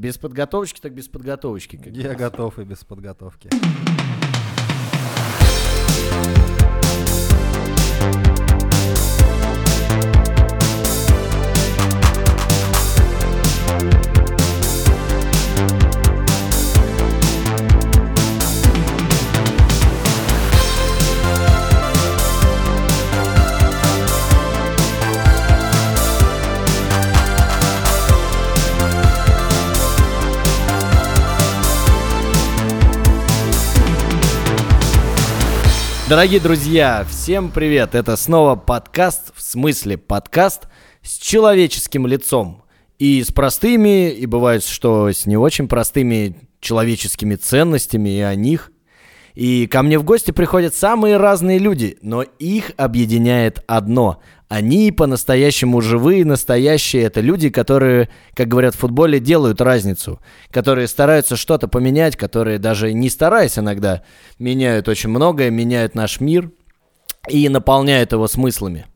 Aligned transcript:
Без 0.00 0.16
подготовочки, 0.16 0.80
так 0.80 0.94
без 0.94 1.08
подготовочки. 1.08 1.76
как 1.76 1.88
Я 1.94 2.12
раз. 2.12 2.18
готов 2.18 2.58
и 2.58 2.64
без 2.64 2.82
подготовки. 2.84 3.50
Дорогие 36.10 36.40
друзья, 36.40 37.06
всем 37.08 37.52
привет! 37.52 37.94
Это 37.94 38.16
снова 38.16 38.56
подкаст, 38.56 39.32
в 39.32 39.40
смысле 39.40 39.96
подкаст 39.96 40.66
с 41.02 41.16
человеческим 41.16 42.04
лицом. 42.04 42.64
И 42.98 43.22
с 43.22 43.30
простыми, 43.30 44.10
и 44.10 44.26
бывает, 44.26 44.64
что 44.64 45.10
с 45.10 45.26
не 45.26 45.36
очень 45.36 45.68
простыми 45.68 46.34
человеческими 46.58 47.36
ценностями 47.36 48.08
и 48.08 48.22
о 48.22 48.34
них. 48.34 48.72
И 49.36 49.68
ко 49.68 49.84
мне 49.84 50.00
в 50.00 50.02
гости 50.02 50.32
приходят 50.32 50.74
самые 50.74 51.16
разные 51.16 51.58
люди, 51.58 51.96
но 52.02 52.22
их 52.22 52.72
объединяет 52.76 53.62
одно. 53.68 54.20
Они 54.50 54.90
по-настоящему 54.90 55.80
живые, 55.80 56.24
настоящие. 56.24 57.04
Это 57.04 57.20
люди, 57.20 57.50
которые, 57.50 58.08
как 58.34 58.48
говорят 58.48 58.74
в 58.74 58.78
футболе, 58.78 59.20
делают 59.20 59.60
разницу. 59.60 60.18
Которые 60.50 60.88
стараются 60.88 61.36
что-то 61.36 61.68
поменять, 61.68 62.16
которые 62.16 62.58
даже 62.58 62.92
не 62.92 63.10
стараясь 63.10 63.60
иногда, 63.60 64.02
меняют 64.40 64.88
очень 64.88 65.10
многое, 65.10 65.50
меняют 65.50 65.94
наш 65.94 66.18
мир 66.18 66.50
и 67.28 67.48
наполняют 67.48 68.10
его 68.10 68.26
смыслами. 68.26 68.86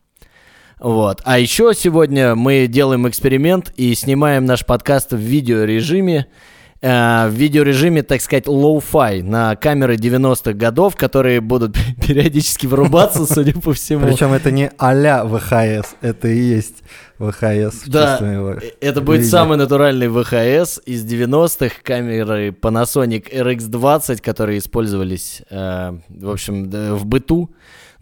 Вот. 0.80 1.22
А 1.24 1.38
еще 1.38 1.72
сегодня 1.72 2.34
мы 2.34 2.66
делаем 2.66 3.08
эксперимент 3.08 3.72
и 3.76 3.94
снимаем 3.94 4.46
наш 4.46 4.66
подкаст 4.66 5.12
в 5.12 5.18
видеорежиме. 5.18 6.26
Э, 6.84 7.28
В 7.28 7.32
видеорежиме, 7.32 8.02
так 8.02 8.20
сказать, 8.20 8.46
low-fi 8.46 9.22
на 9.22 9.56
камеры 9.56 9.96
90-х 9.96 10.52
годов, 10.52 10.96
которые 10.96 11.40
будут 11.40 11.76
периодически 12.06 12.66
вырубаться, 12.66 13.26
судя 13.26 13.58
по 13.58 13.72
всему. 13.72 14.06
Причем 14.06 14.32
это 14.32 14.50
не 14.50 14.70
а-ля 14.78 15.24
ВХС, 15.24 15.94
это 16.02 16.28
и 16.28 16.38
есть 16.38 16.84
ВХС. 17.18 17.84
Да, 17.86 18.18
э, 18.20 18.58
это 18.80 19.00
будет 19.00 19.20
виде. 19.20 19.30
самый 19.30 19.56
натуральный 19.56 20.08
ВХС 20.08 20.80
из 20.84 21.04
90-х, 21.04 21.76
камеры 21.82 22.50
Panasonic 22.50 23.32
RX-20, 23.32 24.20
которые 24.20 24.58
использовались, 24.58 25.42
э, 25.50 25.98
в 26.08 26.30
общем, 26.30 26.68
в 26.70 27.06
быту. 27.06 27.50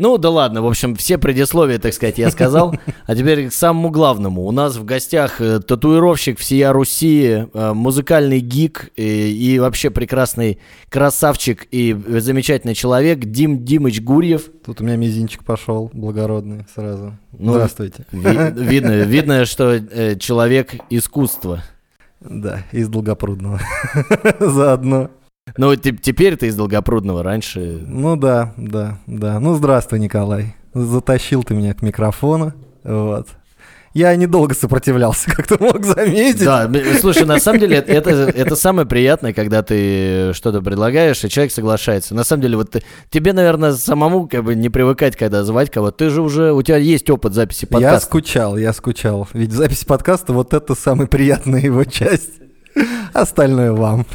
Ну, 0.03 0.19
да 0.19 0.31
ладно, 0.31 0.63
в 0.63 0.67
общем, 0.67 0.97
все 0.97 1.17
предисловия, 1.17 1.79
так 1.79 1.95
сказать, 1.95 2.19
я 2.19 2.33
сказал. 2.33 2.75
А 3.07 3.15
теперь 3.15 3.51
к 3.51 3.53
самому 3.53 3.91
главному. 3.91 4.43
У 4.43 4.51
нас 4.51 4.77
в 4.77 4.85
гостях 4.85 5.41
э, 5.41 5.61
татуировщик 5.61 6.41
всея 6.41 6.73
Руси, 6.73 7.47
э, 7.55 7.73
музыкальный 7.73 8.41
гик 8.41 8.91
э, 8.97 9.03
и 9.05 9.61
вообще 9.61 9.91
прекрасный 9.91 10.59
красавчик 10.89 11.69
и 11.71 11.97
замечательный 12.19 12.75
человек 12.75 13.21
Дим 13.21 13.65
Димыч 13.65 14.01
Гурьев. 14.01 14.51
Тут 14.67 14.81
у 14.81 14.85
меня 14.85 14.97
мизинчик 14.97 15.45
пошел, 15.45 15.89
благородный 15.93 16.67
сразу. 16.75 17.17
Ну, 17.39 17.53
Здравствуйте. 17.53 18.05
Ви- 18.11 18.65
видно, 18.65 19.03
видно, 19.05 19.45
что 19.45 19.79
человек 20.19 20.75
искусства. 20.91 21.63
Да, 22.19 22.65
из 22.73 22.89
Долгопрудного. 22.89 23.61
Заодно. 24.41 25.11
Ну, 25.57 25.75
те- 25.77 25.93
теперь 25.93 26.37
ты 26.37 26.47
из 26.47 26.57
Долгопрудного, 26.57 27.23
раньше... 27.23 27.83
Ну 27.87 28.17
да, 28.17 28.55
да, 28.57 28.99
да. 29.07 29.41
Ну 29.41 29.55
здравствуй, 29.55 29.99
Николай. 29.99 30.55
Затащил 30.73 31.43
ты 31.43 31.55
меня 31.55 31.75
к 31.75 31.83
микрофону. 31.83 32.53
Вот. 32.85 33.27
Я 33.93 34.15
недолго 34.17 34.55
сопротивлялся, 34.55 35.31
как 35.35 35.47
ты 35.49 35.59
мог 35.63 35.85
заметить. 35.85 36.45
Да, 36.45 36.71
слушай, 37.01 37.27
на 37.27 37.39
самом 37.41 37.59
деле 37.61 37.77
это, 37.77 38.11
это 38.11 38.57
самое 38.57 38.87
приятное, 38.89 39.35
когда 39.35 39.63
ты 39.63 40.33
что-то 40.33 40.63
предлагаешь, 40.63 41.23
и 41.25 41.29
человек 41.29 41.53
соглашается. 41.53 42.15
На 42.15 42.25
самом 42.25 42.43
деле, 42.43 42.57
вот 42.57 42.71
ты- 42.71 42.83
тебе, 43.11 43.33
наверное, 43.35 43.73
самому 43.75 44.29
как 44.29 44.45
бы 44.45 44.55
не 44.55 44.71
привыкать, 44.71 45.17
когда 45.17 45.43
звать 45.45 45.71
кого-то. 45.71 45.99
Ты 46.05 46.11
же 46.11 46.23
уже, 46.23 46.53
у 46.53 46.63
тебя 46.63 46.79
есть 46.79 47.11
опыт 47.11 47.35
записи 47.35 47.67
Я 47.69 47.69
подкаста. 47.77 48.07
скучал, 48.07 48.57
я 48.57 48.73
скучал. 48.73 49.29
Ведь 49.35 49.53
запись 49.53 49.85
подкаста 49.85 50.33
вот 50.33 50.55
это 50.55 50.75
самая 50.75 51.09
приятная 51.09 51.61
его 51.61 51.85
часть. 51.85 52.31
Остальное 53.13 53.73
вам. 53.73 54.07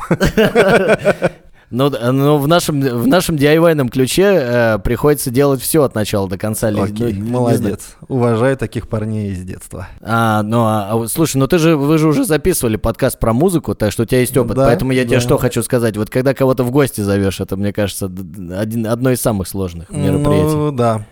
Но, 1.70 1.90
но 1.90 2.38
в 2.38 2.48
нашем, 2.48 2.80
в 2.80 3.08
нашем 3.08 3.36
DIY-ном 3.36 3.90
ключе 3.90 4.24
э, 4.24 4.80
приходится 4.80 5.32
делать 5.32 5.62
все 5.62 5.84
от 5.84 5.96
начала 5.96 6.30
до 6.30 6.38
конца. 6.38 6.72
Ну, 6.72 6.84
Окей, 6.84 7.12
знаю. 7.12 7.30
молодец. 7.30 7.98
Уважаю 8.08 8.56
таких 8.56 8.88
парней 8.88 9.34
из 9.34 9.44
детства. 9.44 9.90
А, 10.02 10.44
ну, 10.44 10.62
а, 10.62 10.94
а 10.94 11.08
слушай, 11.10 11.36
ну 11.36 11.48
ты 11.48 11.58
же, 11.58 11.76
вы 11.76 11.98
же 11.98 12.08
уже 12.08 12.24
записывали 12.24 12.78
подкаст 12.78 13.20
про 13.20 13.34
музыку, 13.34 13.76
так 13.76 13.92
что 13.92 14.04
у 14.04 14.06
тебя 14.06 14.22
есть 14.22 14.36
опыт. 14.38 14.56
Да, 14.56 14.66
поэтому 14.68 14.94
я 14.94 15.04
тебе 15.04 15.18
да. 15.18 15.22
что 15.22 15.38
хочу 15.38 15.62
сказать. 15.62 15.98
Вот 15.98 16.10
когда 16.10 16.34
кого-то 16.34 16.64
в 16.64 16.72
гости 16.72 17.02
зовешь, 17.02 17.42
это, 17.42 17.58
мне 17.58 17.74
кажется, 17.74 18.06
один, 18.06 18.88
одно 18.88 19.12
из 19.12 19.20
самых 19.20 19.50
сложных 19.50 19.90
мероприятий. 19.90 20.56
Ну 20.56 20.72
да. 20.72 21.06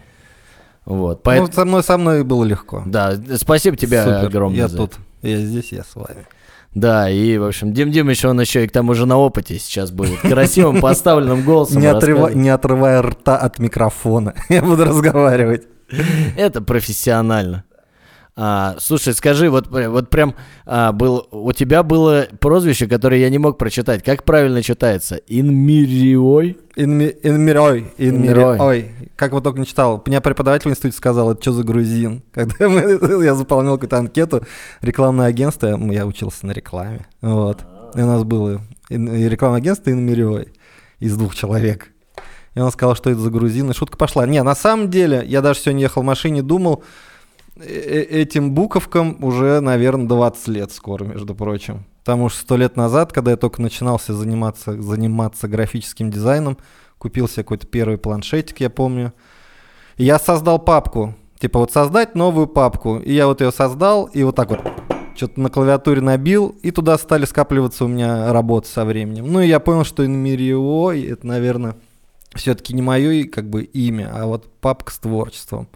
вот, 0.86 1.18
Ну, 1.18 1.22
поэтому, 1.22 1.52
со 1.52 1.66
мной 1.66 1.84
со 1.84 1.98
мной 1.98 2.24
было 2.24 2.46
легко. 2.46 2.82
да, 2.86 3.16
спасибо 3.36 3.76
тебе 3.76 4.02
Супер. 4.02 4.28
огромное. 4.28 4.60
Я 4.60 4.68
за 4.70 4.78
тут, 4.78 4.94
я 5.22 5.38
здесь, 5.38 5.74
я 5.74 5.84
с 5.84 5.96
вами. 5.96 6.28
Да, 6.76 7.10
и, 7.10 7.38
в 7.38 7.46
общем, 7.46 7.74
Дим 7.74 7.90
Димыч, 7.90 8.24
он 8.26 8.40
еще 8.40 8.64
и 8.64 8.68
к 8.68 8.72
тому 8.72 8.94
же 8.94 9.06
на 9.06 9.18
опыте 9.18 9.58
сейчас 9.58 9.92
будет. 9.92 10.20
Красивым 10.20 10.82
поставленным 10.82 11.44
голосом. 11.44 11.82
Не, 11.82 11.88
отрыва- 11.88 12.34
не 12.36 12.50
отрывая 12.50 13.02
рта 13.02 13.38
от 13.38 13.60
микрофона. 13.60 14.34
Я 14.50 14.62
буду 14.62 14.86
разговаривать. 14.86 15.64
Это 16.38 16.62
профессионально. 16.62 17.64
А, 18.38 18.76
слушай, 18.80 19.14
скажи, 19.14 19.50
вот, 19.50 19.70
пр- 19.70 19.90
вот 19.90 20.10
прям 20.10 20.36
а, 20.66 20.92
был, 20.92 21.26
у 21.32 21.54
тебя 21.54 21.84
было 21.84 22.28
прозвище, 22.42 22.86
которое 22.86 23.22
я 23.22 23.30
не 23.30 23.38
мог 23.38 23.58
прочитать. 23.58 24.04
Как 24.04 24.26
правильно 24.26 24.62
читается? 24.62 25.16
Инмириой? 25.28 26.58
Инми- 26.76 27.16
Инмирой. 27.24 27.94
Инмирой. 27.98 28.56
Инмирой. 28.58 28.92
Как 29.16 29.32
вот 29.32 29.44
только 29.46 29.60
не 29.60 29.66
читал. 29.66 30.04
Меня 30.06 30.20
преподаватель 30.20 30.68
в 30.70 30.72
институте 30.72 30.98
сказал, 30.98 31.32
это 31.32 31.42
что 31.42 31.54
за 31.54 31.64
грузин? 31.64 32.24
Когда 32.34 32.68
мы- 32.68 33.24
я 33.24 33.36
заполнял 33.36 33.76
какую-то 33.76 33.98
анкету, 33.98 34.44
рекламное 34.82 35.28
агентство, 35.28 35.68
я 35.92 36.06
учился 36.06 36.46
на 36.46 36.52
рекламе. 36.52 37.06
Вот. 37.22 37.64
И 37.96 38.02
у 38.02 38.06
нас 38.06 38.24
было 38.26 38.62
и 38.90 38.98
рекламное 38.98 39.60
агентство 39.60 39.90
Инмирой 39.92 40.50
из 41.00 41.16
двух 41.16 41.36
человек. 41.36 41.88
И 42.54 42.60
он 42.60 42.72
сказал, 42.72 42.96
что 42.96 43.10
это 43.10 43.20
за 43.20 43.30
грузин, 43.30 43.70
и 43.70 43.74
шутка 43.74 43.98
пошла. 43.98 44.26
Не, 44.28 44.44
на 44.44 44.56
самом 44.56 44.90
деле, 44.90 45.24
я 45.26 45.42
даже 45.42 45.60
сегодня 45.60 45.82
ехал 45.84 46.02
в 46.02 46.06
машине, 46.06 46.42
думал, 46.42 46.84
э- 46.84 46.84
э- 46.84 46.84
этим 47.60 48.54
буковкам 48.54 49.24
уже, 49.24 49.60
наверное, 49.62 50.08
20 50.08 50.48
лет 50.50 50.72
скоро, 50.72 51.04
между 51.06 51.36
прочим. 51.36 51.86
Потому 52.04 52.30
что 52.30 52.42
сто 52.42 52.58
лет 52.58 52.76
назад, 52.76 53.14
когда 53.14 53.32
я 53.32 53.38
только 53.38 53.62
начинался 53.62 54.14
заниматься, 54.14 54.80
заниматься 54.82 55.48
графическим 55.48 56.12
дизайном, 56.12 56.58
купил 56.98 57.28
себе 57.28 57.44
какой-то 57.44 57.68
первый 57.68 57.98
планшетик, 57.98 58.60
я 58.60 58.70
помню. 58.70 59.14
Я 59.98 60.20
создал 60.20 60.60
папку. 60.60 61.16
Типа 61.40 61.60
вот 61.60 61.72
создать 61.72 62.16
новую 62.16 62.48
папку. 62.48 62.98
И 62.98 63.14
я 63.14 63.28
вот 63.28 63.42
ее 63.42 63.52
создал, 63.52 64.06
и 64.06 64.24
вот 64.24 64.36
так 64.36 64.50
вот 64.50 64.62
что-то 65.16 65.40
на 65.40 65.50
клавиатуре 65.50 66.02
набил, 66.02 66.56
и 66.62 66.72
туда 66.72 66.98
стали 66.98 67.26
скапливаться 67.26 67.86
у 67.86 67.88
меня 67.88 68.32
работы 68.34 68.68
со 68.68 68.86
временем. 68.86 69.32
Ну 69.32 69.40
и 69.40 69.48
я 69.48 69.60
понял, 69.60 69.86
что 69.86 70.06
Инмирио, 70.06 70.92
это, 70.92 71.26
наверное, 71.26 71.76
все-таки 72.36 72.74
не 72.74 72.82
мое 72.82 73.24
как 73.26 73.50
бы 73.50 73.64
имя, 73.64 74.12
а 74.14 74.26
вот 74.26 74.52
папка 74.60 74.92
с 74.92 75.00
творчеством. 75.00 75.68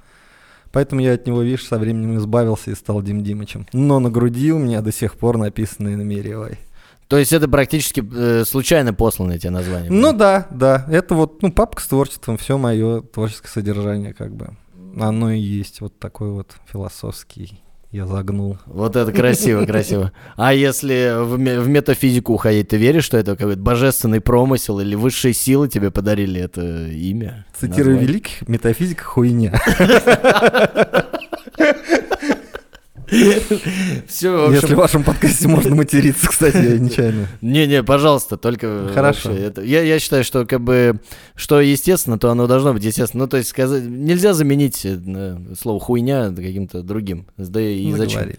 Поэтому 0.71 1.01
я 1.01 1.13
от 1.13 1.25
него, 1.25 1.41
видишь, 1.41 1.65
со 1.65 1.79
временем 1.79 2.17
избавился 2.17 2.71
и 2.71 2.75
стал 2.75 3.01
Дим 3.01 3.23
Димычем. 3.23 3.67
Но 3.73 3.99
на 3.99 4.09
груди 4.09 4.51
у 4.51 4.59
меня 4.59 4.81
до 4.81 4.91
сих 4.91 5.15
пор 5.15 5.37
написано 5.37 5.93
Инмириой. 5.93 6.59
То 7.07 7.17
есть 7.17 7.33
это 7.33 7.47
практически 7.49 8.03
э, 8.13 8.45
случайно 8.45 8.93
посланное 8.93 9.39
тебе 9.39 9.49
название? 9.49 9.91
Ну 9.91 10.13
да, 10.13 10.47
да. 10.51 10.85
Это 10.89 11.15
вот, 11.15 11.41
ну, 11.41 11.51
папка 11.51 11.81
с 11.81 11.87
творчеством, 11.87 12.37
все 12.37 12.59
мое 12.59 13.01
творческое 13.01 13.47
содержание, 13.47 14.13
как 14.13 14.35
бы. 14.35 14.55
Оно 14.99 15.31
и 15.31 15.39
есть 15.39 15.81
вот 15.81 15.97
такой 15.97 16.29
вот 16.29 16.51
философский. 16.71 17.63
Я 17.91 18.05
загнул. 18.05 18.57
Вот 18.67 18.95
это 18.95 19.11
красиво, 19.11 19.65
красиво. 19.65 20.11
А 20.35 20.53
если 20.53 21.23
в, 21.23 21.39
ме- 21.39 21.59
в 21.59 21.67
метафизику 21.67 22.33
уходить, 22.33 22.67
ты 22.67 22.77
веришь, 22.77 23.03
что 23.03 23.17
это 23.17 23.35
какой-то 23.35 23.59
божественный 23.59 24.21
промысел 24.21 24.79
или 24.79 24.93
высшие 24.93 25.33
силы 25.33 25.67
тебе 25.69 25.89
подарили 25.89 26.39
это 26.39 26.87
имя? 26.87 27.47
Цитирую 27.59 27.97
великих, 27.97 28.47
метафизика 28.47 29.03
хуйня. 29.03 29.59
Все, 34.07 34.47
в 34.47 34.51
Если 34.51 34.65
общем... 34.65 34.75
в 34.75 34.79
вашем 34.79 35.03
подкасте 35.03 35.47
можно 35.47 35.75
материться, 35.75 36.27
кстати, 36.27 36.57
я 36.57 36.77
нечаянно. 36.77 37.27
Не-не, 37.41 37.83
пожалуйста, 37.83 38.37
только 38.37 38.89
Хорошо. 38.93 39.29
вообще 39.29 39.43
это- 39.45 39.61
я, 39.61 39.81
я 39.81 39.99
считаю, 39.99 40.23
что 40.23 40.45
как 40.45 40.61
бы 40.61 40.99
что 41.35 41.59
естественно, 41.61 42.17
то 42.19 42.29
оно 42.31 42.47
должно 42.47 42.73
быть 42.73 42.83
естественно. 42.83 43.23
Ну, 43.23 43.29
то 43.29 43.37
есть 43.37 43.49
сказать, 43.49 43.83
нельзя 43.83 44.33
заменить 44.33 44.85
э, 44.85 45.37
слово 45.59 45.79
хуйня 45.79 46.29
каким-то 46.29 46.81
другим. 46.83 47.25
Да 47.37 47.61
и 47.61 47.87
Ну, 47.91 47.97
зачем? 47.97 48.31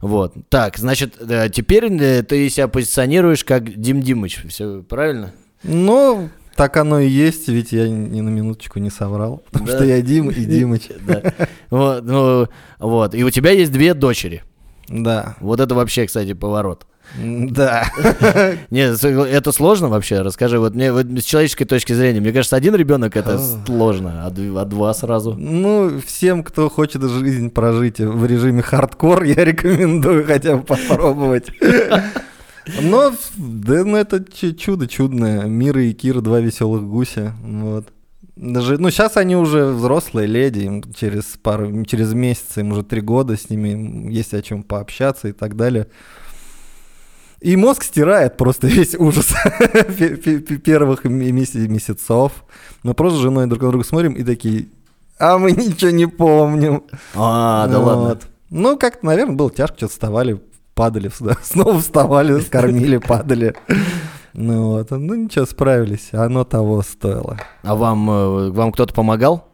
Вот. 0.00 0.34
Так, 0.48 0.76
значит, 0.78 1.16
э, 1.20 1.48
теперь 1.52 1.86
э, 1.92 2.22
ты 2.22 2.48
себя 2.50 2.68
позиционируешь 2.68 3.44
как 3.44 3.80
Дим 3.80 4.00
Димыч. 4.02 4.44
Все 4.48 4.82
правильно? 4.82 5.32
Ну, 5.64 6.30
так 6.58 6.76
оно 6.76 6.98
и 6.98 7.08
есть, 7.08 7.46
ведь 7.48 7.70
я 7.72 7.88
ни 7.88 8.20
на 8.20 8.28
минуточку 8.28 8.80
не 8.80 8.90
соврал. 8.90 9.42
Потому 9.46 9.66
Да. 9.66 9.76
что 9.76 9.84
я 9.84 10.02
Дим 10.02 10.28
и 10.28 10.44
Димыч. 10.44 10.88
Да. 11.06 11.22
Вот, 11.70 12.04
ну, 12.04 12.48
вот. 12.80 13.14
И 13.14 13.22
у 13.24 13.30
тебя 13.30 13.52
есть 13.52 13.70
две 13.72 13.94
дочери. 13.94 14.42
Да. 14.88 15.36
Вот 15.40 15.60
это 15.60 15.74
вообще, 15.76 16.06
кстати, 16.06 16.32
поворот. 16.32 16.84
Да. 17.16 17.84
Нет, 18.70 19.02
это 19.04 19.52
сложно 19.52 19.88
вообще? 19.88 20.20
Расскажи, 20.22 20.58
вот 20.58 20.74
мне 20.74 20.92
вот 20.92 21.06
с 21.06 21.24
человеческой 21.24 21.64
точки 21.64 21.92
зрения, 21.92 22.20
мне 22.20 22.32
кажется, 22.32 22.56
один 22.56 22.74
ребенок 22.74 23.16
это 23.16 23.38
сложно, 23.64 24.26
а 24.26 24.60
а 24.60 24.64
два 24.64 24.92
сразу. 24.94 25.34
Ну, 25.34 26.00
всем, 26.04 26.42
кто 26.42 26.68
хочет 26.68 27.02
жизнь 27.02 27.50
прожить 27.50 27.98
в 28.00 28.26
режиме 28.26 28.62
хардкор, 28.62 29.22
я 29.22 29.44
рекомендую 29.44 30.26
хотя 30.26 30.56
бы 30.56 30.64
попробовать. 30.64 31.46
Но, 32.82 33.12
да, 33.36 33.84
ну 33.84 33.96
это 33.96 34.24
чу- 34.24 34.54
чудо 34.54 34.86
чудное. 34.86 35.44
Мира 35.46 35.82
и 35.82 35.92
Кира, 35.92 36.20
два 36.20 36.40
веселых 36.40 36.82
гуся. 36.84 37.34
Вот. 37.42 37.88
Даже, 38.36 38.78
ну, 38.78 38.90
сейчас 38.90 39.16
они 39.16 39.34
уже 39.36 39.64
взрослые 39.66 40.26
леди, 40.28 40.60
им 40.60 40.82
через 40.94 41.24
пару, 41.42 41.84
через 41.84 42.12
месяц, 42.14 42.56
им 42.56 42.70
уже 42.72 42.84
три 42.84 43.00
года, 43.00 43.36
с 43.36 43.50
ними 43.50 44.12
есть 44.12 44.32
о 44.34 44.42
чем 44.42 44.62
пообщаться 44.62 45.28
и 45.28 45.32
так 45.32 45.56
далее. 45.56 45.88
И 47.40 47.56
мозг 47.56 47.84
стирает 47.84 48.36
просто 48.36 48.66
весь 48.68 48.94
ужас 48.94 49.32
пе- 49.98 50.16
пе- 50.16 50.38
пе- 50.38 50.56
первых 50.58 51.04
ме- 51.04 51.30
меся- 51.32 51.68
месяцев. 51.68 52.32
Мы 52.82 52.94
просто 52.94 53.18
с 53.18 53.22
женой 53.22 53.46
друг 53.46 53.62
на 53.62 53.70
друга 53.70 53.84
смотрим 53.84 54.12
и 54.12 54.22
такие, 54.24 54.66
а 55.18 55.38
мы 55.38 55.52
ничего 55.52 55.90
не 55.90 56.06
помним. 56.06 56.84
А, 57.14 57.66
да 57.66 57.78
ладно. 57.80 58.18
Ну, 58.50 58.78
как-то, 58.78 59.04
наверное, 59.06 59.34
было 59.36 59.50
тяжко, 59.50 59.76
что-то 59.76 59.92
вставали, 59.92 60.40
падали, 60.78 61.08
сюда, 61.14 61.36
снова 61.42 61.80
вставали, 61.80 62.40
скормили, 62.46 62.98
падали. 62.98 63.54
Ну 64.32 64.68
вот, 64.68 64.90
ну 64.92 65.14
ничего, 65.14 65.44
справились, 65.44 66.10
оно 66.12 66.44
того 66.44 66.82
стоило. 66.82 67.36
А 67.62 67.74
вам, 67.74 68.08
э, 68.08 68.50
вам 68.50 68.70
кто-то 68.70 68.94
помогал? 68.94 69.48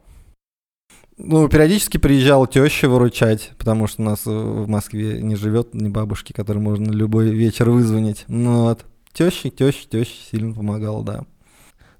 Ну, 1.16 1.48
периодически 1.48 1.96
приезжал 1.96 2.46
теща 2.46 2.88
выручать, 2.88 3.52
потому 3.56 3.86
что 3.86 4.02
у 4.02 4.04
нас 4.04 4.26
э, 4.26 4.30
в 4.30 4.68
Москве 4.68 5.22
не 5.22 5.36
живет 5.36 5.72
ни 5.72 5.88
бабушки, 5.88 6.32
которой 6.32 6.58
можно 6.58 6.90
любой 6.90 7.30
вечер 7.30 7.70
вызвонить. 7.70 8.24
Ну 8.28 8.64
вот, 8.64 8.84
теща, 9.14 9.48
теща, 9.48 9.88
теща 9.88 10.16
сильно 10.30 10.52
помогала, 10.52 11.02
да. 11.04 11.24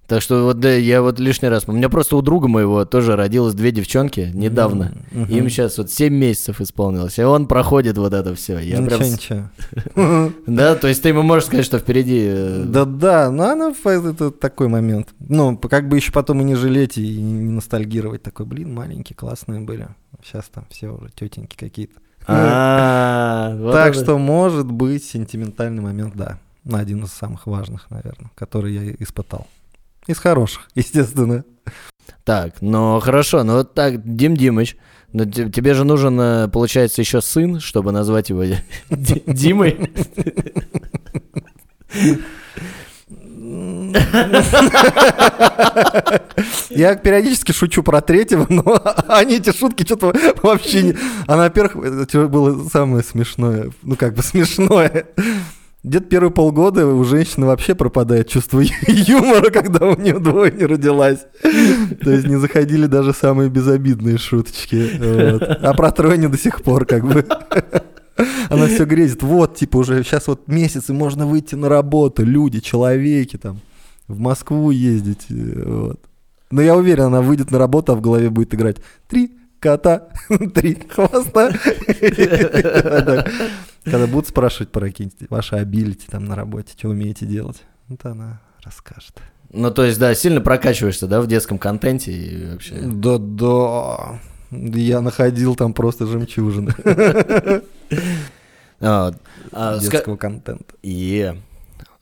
Так 0.07 0.21
что 0.21 0.45
вот 0.45 0.61
да, 0.61 0.73
я 0.73 1.01
вот 1.01 1.19
лишний 1.19 1.49
раз... 1.49 1.65
У 1.67 1.73
меня 1.73 1.89
просто 1.89 2.17
у 2.17 2.23
друга 2.23 2.47
моего 2.47 2.85
тоже 2.85 3.17
родилось 3.17 3.55
две 3.55 3.73
девчонки 3.73 4.31
недавно. 4.35 4.93
Мгм. 5.13 5.33
Им 5.33 5.49
сейчас 5.49 5.79
вот 5.79 5.91
7 5.91 6.13
месяцев 6.13 6.61
исполнилось, 6.61 7.19
и 7.19 7.23
он 7.23 7.47
проходит 7.47 7.97
вот 7.97 8.13
это 8.13 8.35
все. 8.35 8.59
Я 8.59 8.79
ничего, 8.79 8.99
прям... 8.99 9.11
ничего. 9.11 10.33
Да, 10.47 10.75
то 10.75 10.89
есть 10.89 11.03
ты 11.03 11.09
ему 11.09 11.23
можешь 11.23 11.47
сказать, 11.47 11.65
что 11.65 11.79
впереди... 11.79 12.23
э, 12.27 12.65
Да-да, 12.67 13.31
но 13.31 13.49
она 13.49 13.73
это 13.85 14.31
такой 14.31 14.69
момент. 14.69 15.09
Ну, 15.21 15.57
как 15.57 15.89
бы 15.89 15.97
еще 15.97 16.13
потом 16.13 16.41
и 16.43 16.45
не 16.45 16.55
жалеть, 16.55 16.99
и 16.99 17.23
не 17.23 17.51
ностальгировать. 17.51 18.23
Такой, 18.23 18.47
блин, 18.47 18.75
маленькие, 18.75 19.17
классные 19.17 19.61
были. 19.61 19.89
Сейчас 20.23 20.45
там 20.53 20.67
все 20.71 20.89
уже 20.89 21.11
тетеньки 21.15 21.57
какие-то. 21.57 21.95
А, 22.27 23.55
так 23.73 23.93
что, 23.93 24.17
может 24.17 24.71
быть, 24.71 25.05
сентиментальный 25.05 25.83
момент, 25.83 26.15
да. 26.17 26.39
Один 26.73 27.05
из 27.05 27.13
самых 27.13 27.47
важных, 27.47 27.91
наверное, 27.91 28.31
который 28.35 28.73
я 28.73 28.95
испытал. 28.99 29.47
Из 30.07 30.19
хороших, 30.19 30.69
естественно. 30.75 31.45
Так, 32.25 32.55
ну 32.61 33.01
хорошо, 33.01 33.43
ну 33.45 33.55
вот 33.55 33.75
так, 33.75 34.03
Дим 34.17 34.37
Димыч, 34.37 34.77
те- 35.13 35.51
тебе 35.51 35.75
же 35.75 35.85
нужен, 35.85 36.19
э, 36.21 36.49
получается, 36.49 37.01
еще 37.03 37.21
сын, 37.21 37.61
чтобы 37.61 37.93
назвать 37.93 38.31
его 38.31 38.45
Ди- 38.91 39.23
Димой. 39.27 39.79
Я 46.71 46.97
периодически 46.97 47.53
шучу 47.53 47.83
про 47.83 48.01
третьего, 48.01 48.47
но 48.49 48.81
они 49.09 49.37
эти 49.37 49.53
шутки 49.57 49.85
что-то 49.85 50.15
вообще 50.43 50.83
не... 50.83 50.97
А 51.27 51.37
во-первых, 51.37 51.85
это 52.03 52.27
было 52.29 52.69
самое 52.69 53.03
смешное, 53.03 53.71
ну 53.83 53.97
как 53.97 54.15
бы 54.15 54.23
смешное. 54.23 55.07
Где-то 55.85 56.07
первые 56.07 56.31
полгода 56.33 56.87
у 56.87 57.05
женщины 57.05 57.45
вообще 57.47 57.75
пропадает 57.75 58.29
чувство 58.29 58.61
юмора, 58.87 59.51
когда 59.51 59.87
у 59.87 59.97
нее 60.01 60.19
двое 60.19 60.51
не 60.51 60.65
родилась. 60.65 61.27
То 61.43 62.11
есть 62.11 62.27
не 62.27 62.37
заходили 62.37 62.87
даже 62.87 63.13
самые 63.13 63.51
безобидные 63.51 64.17
шуточки. 64.17 64.89
вот. 64.99 65.43
А 65.43 65.75
про 65.75 65.93
тройню 65.93 66.31
до 66.31 66.39
сих 66.39 66.63
пор 66.63 66.87
как 66.87 67.05
бы. 67.07 67.27
Она 68.49 68.67
все 68.67 68.85
грезит. 68.87 69.23
Вот, 69.23 69.57
типа, 69.57 69.77
уже 69.79 70.03
сейчас 70.05 70.27
вот 70.29 70.49
месяц, 70.49 70.89
и 70.89 70.93
можно 70.93 71.27
выйти 71.27 71.55
на 71.55 71.69
работу. 71.69 72.25
Люди, 72.25 72.61
человеки 72.61 73.37
там. 73.37 73.61
В 74.09 74.19
Москву 74.19 74.71
ездить. 74.71 75.27
э, 75.31 75.63
Вот. 75.67 76.01
Но 76.51 76.63
я 76.63 76.77
уверен, 76.77 77.05
она 77.05 77.21
выйдет 77.21 77.51
на 77.51 77.59
работу, 77.59 77.93
а 77.93 77.97
в 77.97 78.01
голове 78.01 78.31
будет 78.31 78.55
играть 78.55 78.77
три 79.09 79.33
кота, 79.61 80.09
три 80.55 80.79
хвоста. 80.89 81.53
Когда 83.85 84.07
будут 84.07 84.29
спрашивать 84.29 84.71
про 84.73 84.87
какие-нибудь 84.87 85.29
ваши 85.31 85.57
абилити 85.57 86.07
там 86.11 86.25
на 86.25 86.35
работе, 86.35 86.73
что 86.77 86.89
умеете 86.89 87.27
делать, 87.27 87.63
это 87.91 88.13
она 88.13 88.41
расскажет. 88.63 89.21
Ну, 89.53 89.71
то 89.71 89.85
есть, 89.85 89.99
да, 90.01 90.15
сильно 90.15 90.41
прокачиваешься, 90.41 91.07
да, 91.07 91.21
в 91.21 91.27
детском 91.27 91.59
контенте 91.59 92.13
и 92.13 92.47
вообще. 92.53 92.75
Да-да. 92.81 94.21
Я 94.51 95.01
находил 95.01 95.55
там 95.57 95.73
просто 95.75 96.07
жемчужины 96.07 96.73
А, 98.81 99.07
вот. 99.07 99.17
А, 99.53 99.79
детского 99.79 100.17
контента. 100.17 100.75
Е. 100.83 101.37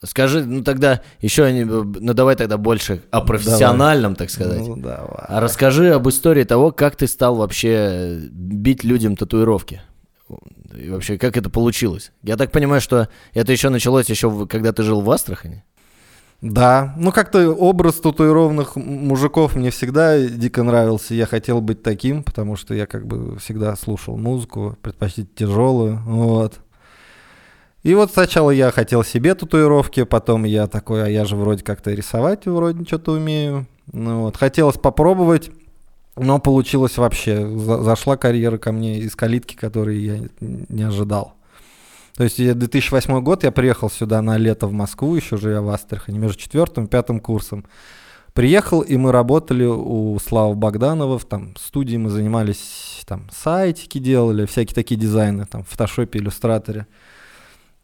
Скажи, 0.05 0.44
ну 0.44 0.64
тогда 0.64 1.00
еще, 1.20 1.52
не- 1.52 1.64
ну 1.64 2.12
давай 2.14 2.35
тогда 2.35 2.56
больше 2.56 3.02
о 3.11 3.20
профессиональном, 3.20 4.17
так 4.17 4.31
сказать. 4.31 4.67
Ну, 4.67 4.76
давай. 4.76 5.25
А 5.28 5.40
расскажи 5.40 5.90
об 5.93 6.08
истории 6.08 6.43
того, 6.44 6.73
как 6.73 6.96
ты 6.96 7.06
стал 7.06 7.37
вообще 7.37 8.19
бить 8.31 8.82
людям 8.82 9.14
татуировки. 9.17 9.81
И 10.76 10.88
вообще, 10.88 11.19
как 11.19 11.36
это 11.36 11.50
получилось? 11.50 12.12
Я 12.22 12.36
так 12.36 12.50
понимаю, 12.50 12.80
что 12.80 13.08
это 13.34 13.52
еще 13.52 13.69
началось 13.69 14.08
еще, 14.08 14.46
когда 14.46 14.72
ты 14.72 14.82
жил 14.82 15.00
в 15.00 15.10
Астрахани? 15.10 15.64
Да, 16.42 16.92
ну 16.96 17.12
как-то 17.12 17.50
образ 17.50 18.00
татуированных 18.00 18.74
мужиков 18.74 19.54
мне 19.54 19.70
всегда 19.70 20.19
дико 20.19 20.64
нравился. 20.64 21.14
Я 21.14 21.26
хотел 21.26 21.60
быть 21.60 21.84
таким, 21.84 22.24
потому 22.24 22.56
что 22.56 22.74
я 22.74 22.86
как 22.86 23.06
бы 23.06 23.38
всегда 23.38 23.76
слушал 23.76 24.16
музыку, 24.16 24.76
предпочтительно 24.82 25.36
тяжелую, 25.36 26.00
вот. 26.04 26.58
И 27.84 27.94
вот 27.94 28.12
сначала 28.12 28.50
я 28.50 28.72
хотел 28.72 29.04
себе 29.04 29.36
татуировки, 29.36 30.02
потом 30.02 30.44
я 30.44 30.66
такой, 30.66 31.04
а 31.04 31.08
я 31.08 31.25
же 31.25 31.37
вроде 31.37 31.62
как-то 31.62 31.92
рисовать 31.92 32.47
вроде 32.47 32.85
что-то 32.85 33.12
умею. 33.12 33.66
Ну 33.92 34.23
вот, 34.23 34.37
хотелось 34.37 34.78
попробовать, 34.78 35.50
но 36.16 36.38
получилось 36.38 36.99
вообще. 36.99 37.47
За- 37.59 37.83
зашла 37.83 38.16
карьера 38.16 38.59
ко 38.59 38.73
мне 38.73 38.99
из 38.99 39.14
калитки, 39.16 39.57
которой 39.57 39.99
я 39.99 40.21
не 40.40 40.83
ожидал. 40.83 41.35
То 42.16 42.25
есть 42.25 42.38
я 42.38 42.54
2008 42.54 43.21
год, 43.23 43.45
я 43.45 43.52
приехал 43.52 43.90
сюда 43.90 44.21
на 44.21 44.37
лето 44.37 44.66
в 44.66 44.73
Москву, 44.73 45.14
еще 45.14 45.37
живя 45.37 45.62
в 45.62 45.69
Астрахани, 45.71 46.19
между 46.19 46.38
четвертым 46.38 46.85
и 46.85 46.88
пятым 46.88 47.21
курсом. 47.21 47.64
Приехал, 48.35 48.81
и 48.81 48.97
мы 48.97 49.12
работали 49.12 49.64
у 49.64 50.19
Славы 50.19 50.54
Богданова, 50.54 51.19
в 51.19 51.25
там 51.25 51.54
студии 51.57 51.97
мы 51.97 52.09
занимались, 52.09 53.02
там 53.07 53.28
сайтики 53.31 53.99
делали, 53.99 54.47
всякие 54.47 54.75
такие 54.75 54.99
дизайны, 54.99 55.45
там 55.45 55.64
в 55.64 55.69
фотошопе, 55.69 56.19
иллюстраторе. 56.19 56.87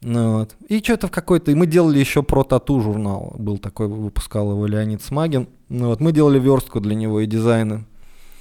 Ну 0.01 0.39
вот. 0.39 0.55
И 0.69 0.79
что-то 0.79 1.09
в 1.09 1.11
какой-то... 1.11 1.51
И 1.51 1.55
мы 1.55 1.67
делали 1.67 1.99
еще 1.99 2.23
про 2.23 2.45
тату 2.45 2.81
журнал. 2.81 3.35
Был 3.39 3.59
такой, 3.59 3.89
выпускал 3.89 4.53
его 4.53 4.65
Леонид 4.67 5.03
Смагин. 5.03 5.49
Ну 5.69 5.89
вот. 5.89 6.01
Мы 6.01 6.13
делали 6.13 6.39
верстку 6.39 6.81
для 6.81 6.95
него 6.95 7.21
и 7.21 7.27
дизайны. 7.27 7.85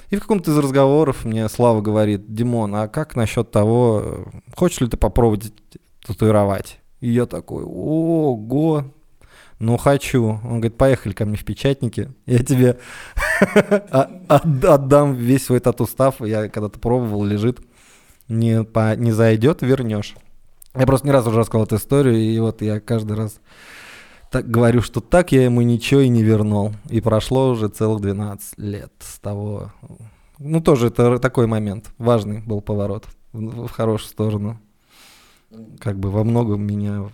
И 0.10 0.16
в 0.16 0.22
каком-то 0.22 0.52
из 0.52 0.58
разговоров 0.58 1.26
мне 1.26 1.48
Слава 1.50 1.82
говорит, 1.82 2.34
Димон, 2.34 2.76
а 2.76 2.88
как 2.88 3.16
насчет 3.16 3.52
того, 3.52 4.26
хочешь 4.56 4.80
ли 4.82 4.88
ты 4.88 4.98
попробовать 4.98 5.52
татуировать? 6.06 6.80
И 7.02 7.10
я 7.10 7.26
такой, 7.26 7.64
ого, 7.64 8.86
ну 9.60 9.78
хочу. 9.78 10.40
Он 10.44 10.60
говорит, 10.62 10.78
поехали 10.78 11.14
ко 11.14 11.26
мне 11.26 11.36
в 11.36 11.44
печатники, 11.44 12.12
я 12.26 12.40
тебе 12.40 12.80
от- 13.90 14.64
отдам 14.64 15.16
весь 15.16 15.46
свой 15.46 15.60
тату-став. 15.60 16.22
Я 16.22 16.48
когда-то 16.50 16.80
пробовал, 16.80 17.24
лежит, 17.24 17.60
не, 18.28 18.64
по- 18.64 18.96
не 18.96 19.12
зайдет, 19.12 19.62
вернешь. 19.62 20.16
Я 20.76 20.86
просто 20.86 21.08
не 21.08 21.12
раз 21.12 21.26
уже 21.28 21.40
рассказал 21.40 21.66
эту 21.66 21.78
историю, 21.78 22.16
и 22.18 22.40
вот 22.40 22.62
я 22.62 22.80
каждый 22.80 23.18
раз 23.18 23.40
так 24.32 24.50
говорю, 24.50 24.82
что 24.82 25.00
так 25.02 25.32
я 25.32 25.44
ему 25.44 25.62
ничего 25.62 26.02
и 26.02 26.10
не 26.10 26.24
вернул. 26.24 26.74
И 26.90 27.02
прошло 27.02 27.50
уже 27.50 27.70
целых 27.70 28.02
12 28.02 28.58
лет 28.58 28.92
с 29.00 29.20
того. 29.20 29.72
Ну, 30.40 30.62
тоже 30.62 30.88
это 30.88 31.20
такой 31.20 31.48
момент. 31.48 31.92
Важный 31.98 32.42
был 32.42 32.62
поворот 32.62 33.06
в, 33.32 33.68
в 33.68 33.72
хорошую 33.72 34.10
сторону. 34.10 34.60
Как 35.80 35.98
бы 35.98 36.12
во 36.12 36.24
многом 36.24 36.62
меня 36.62 37.10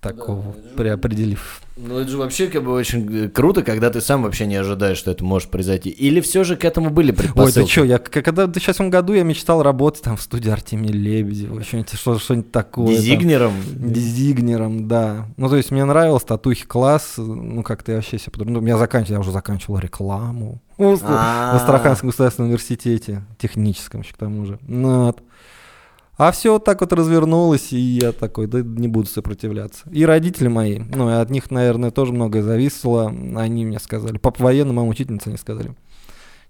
такого, 0.00 0.54
преопределив. 0.76 1.60
Ну, 1.76 1.98
это 1.98 2.10
же 2.10 2.18
вообще 2.18 2.48
как 2.48 2.62
бы 2.64 2.72
очень 2.72 3.30
круто, 3.30 3.62
когда 3.62 3.88
ты 3.90 4.00
сам 4.02 4.22
вообще 4.22 4.46
не 4.46 4.56
ожидаешь, 4.56 4.98
что 4.98 5.10
это 5.10 5.24
может 5.24 5.50
произойти. 5.50 5.88
Или 5.88 6.20
все 6.20 6.44
же 6.44 6.56
к 6.56 6.64
этому 6.64 6.90
были 6.90 7.10
Ой, 7.10 7.16
предпосылки? 7.16 7.66
ты 7.66 7.72
что, 7.72 7.84
я 7.84 7.98
когда 7.98 8.44
в 8.46 8.50
2008 8.52 8.90
году 8.90 9.14
я 9.14 9.22
мечтал 9.22 9.62
работать 9.62 10.02
там 10.02 10.16
в 10.18 10.22
студии 10.22 10.50
Артемия 10.50 10.92
Лебедева, 10.92 11.62
что-нибудь, 11.62 11.92
что- 11.94 12.18
что-нибудь 12.18 12.52
такое. 12.52 12.86
там. 12.86 12.94
Дизигнером? 12.96 13.52
Дизигнером, 13.94 14.88
да. 14.88 15.26
Ну, 15.36 15.48
то 15.48 15.56
есть 15.56 15.70
мне 15.70 15.84
нравилось 15.84 16.24
татухи 16.24 16.66
класс, 16.66 17.14
ну, 17.16 17.62
как-то 17.62 17.92
я 17.92 17.96
вообще 17.98 18.18
себе... 18.18 18.32
подумал, 18.32 18.60
Ну, 18.60 18.66
я 18.66 18.76
заканчивал, 18.78 19.14
я 19.14 19.20
уже 19.20 19.32
заканчивал 19.32 19.78
рекламу. 19.78 20.60
В 20.78 20.98
А. 21.04 21.52
в 21.52 21.56
Астраханском 21.56 22.08
государственном 22.10 22.48
университете, 22.48 23.22
техническом 23.38 24.00
еще 24.00 24.14
к 24.14 24.16
тому 24.16 24.46
же. 24.46 24.58
Ну, 24.66 25.04
вот. 25.06 25.22
А 26.20 26.32
все 26.32 26.52
вот 26.52 26.66
так 26.66 26.82
вот 26.82 26.92
развернулось, 26.92 27.72
и 27.72 27.78
я 27.78 28.12
такой, 28.12 28.46
да 28.46 28.60
не 28.60 28.88
буду 28.88 29.08
сопротивляться. 29.08 29.88
И 29.90 30.04
родители 30.04 30.48
мои, 30.48 30.78
ну, 30.78 31.08
и 31.08 31.14
от 31.14 31.30
них, 31.30 31.50
наверное, 31.50 31.90
тоже 31.90 32.12
многое 32.12 32.42
зависело. 32.42 33.06
Они 33.08 33.64
мне 33.64 33.78
сказали, 33.78 34.18
папа 34.18 34.44
военный, 34.44 34.74
мама 34.74 34.90
учительница, 34.90 35.30
они 35.30 35.38
сказали, 35.38 35.74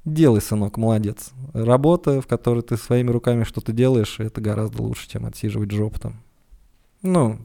делай, 0.05 0.41
сынок, 0.41 0.77
молодец. 0.77 1.31
Работа, 1.53 2.21
в 2.21 2.27
которой 2.27 2.65
ты 2.65 2.77
своими 2.77 3.13
руками 3.13 3.45
что-то 3.45 3.71
делаешь, 3.71 4.17
это 4.19 4.41
гораздо 4.41 4.83
лучше, 4.83 5.09
чем 5.09 5.25
отсиживать 5.25 5.71
жопу 5.71 6.01
там. 6.01 6.21
Ну, 7.03 7.39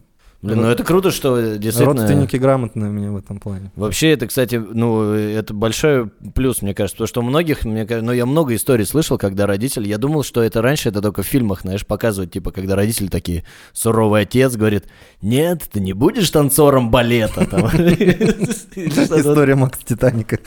Блин, 0.46 0.62
ну 0.62 0.68
это 0.68 0.84
круто, 0.84 1.12
что 1.12 1.56
действительно... 1.58 1.98
родственники 1.98 2.36
грамотные 2.38 2.90
у 2.90 2.94
меня 2.94 3.12
в 3.12 3.18
этом 3.18 3.40
плане. 3.40 3.72
Вообще, 3.76 4.12
это, 4.12 4.28
кстати, 4.28 4.56
ну, 4.56 5.12
это 5.14 5.54
большой 5.54 6.10
плюс, 6.34 6.62
мне 6.62 6.74
кажется, 6.74 6.96
потому 6.96 7.08
что 7.08 7.22
у 7.22 7.24
многих, 7.24 7.66
мне 7.66 7.86
кажется, 7.86 8.06
ну, 8.06 8.12
я 8.12 8.26
много 8.26 8.54
историй 8.56 8.86
слышал, 8.86 9.18
когда 9.18 9.48
родители, 9.48 9.88
я 9.88 9.98
думал, 9.98 10.24
что 10.24 10.44
это 10.44 10.62
раньше, 10.62 10.90
это 10.90 11.02
только 11.02 11.24
в 11.24 11.26
фильмах, 11.26 11.62
знаешь, 11.62 11.86
показывают, 11.86 12.32
типа, 12.32 12.52
когда 12.52 12.76
родители 12.76 13.08
такие, 13.08 13.44
суровый 13.74 14.22
отец 14.22 14.56
говорит, 14.56 14.86
нет, 15.22 15.64
ты 15.72 15.80
не 15.80 15.94
будешь 15.94 16.30
танцором 16.30 16.92
балета, 16.92 17.42
История 18.76 19.56
Макса 19.56 19.82
Титаника. 19.86 20.40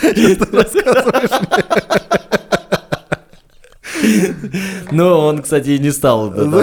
Ну, 4.91 5.07
он, 5.19 5.43
кстати, 5.43 5.71
и 5.71 5.79
не 5.79 5.91
стал. 5.91 6.31
Ну. 6.31 6.63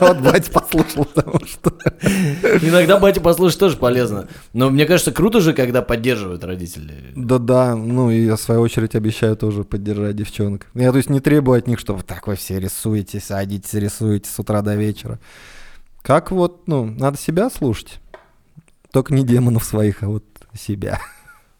Вот 0.00 0.20
батя 0.20 0.50
послушал, 0.50 1.04
потому 1.04 1.40
что... 1.46 1.72
Иногда 2.62 2.98
батю 2.98 3.20
послушать 3.20 3.58
тоже 3.58 3.76
полезно. 3.76 4.28
Но 4.52 4.70
мне 4.70 4.86
кажется, 4.86 5.12
круто 5.12 5.40
же, 5.40 5.52
когда 5.52 5.82
поддерживают 5.82 6.44
родители. 6.44 7.12
Да-да, 7.14 7.76
ну 7.76 8.10
и 8.10 8.24
я 8.24 8.36
в 8.36 8.40
свою 8.40 8.60
очередь 8.60 8.94
обещаю 8.94 9.36
тоже 9.36 9.64
поддержать 9.64 10.16
девчонок. 10.16 10.66
Я 10.74 10.90
то 10.92 10.98
есть 10.98 11.10
не 11.10 11.20
требую 11.20 11.58
от 11.58 11.66
них, 11.66 11.78
что 11.78 11.94
вот 11.94 12.06
так 12.06 12.26
вы 12.26 12.36
все 12.36 12.58
рисуете, 12.58 13.20
садитесь, 13.20 13.74
рисуете 13.74 14.28
с 14.28 14.38
утра 14.38 14.62
до 14.62 14.74
вечера. 14.74 15.18
Как 16.02 16.30
вот, 16.30 16.66
ну, 16.66 16.84
надо 16.84 17.16
себя 17.16 17.48
слушать. 17.50 18.00
Только 18.90 19.14
не 19.14 19.24
демонов 19.24 19.64
своих, 19.64 20.02
а 20.02 20.08
вот 20.08 20.24
себя. 20.54 21.00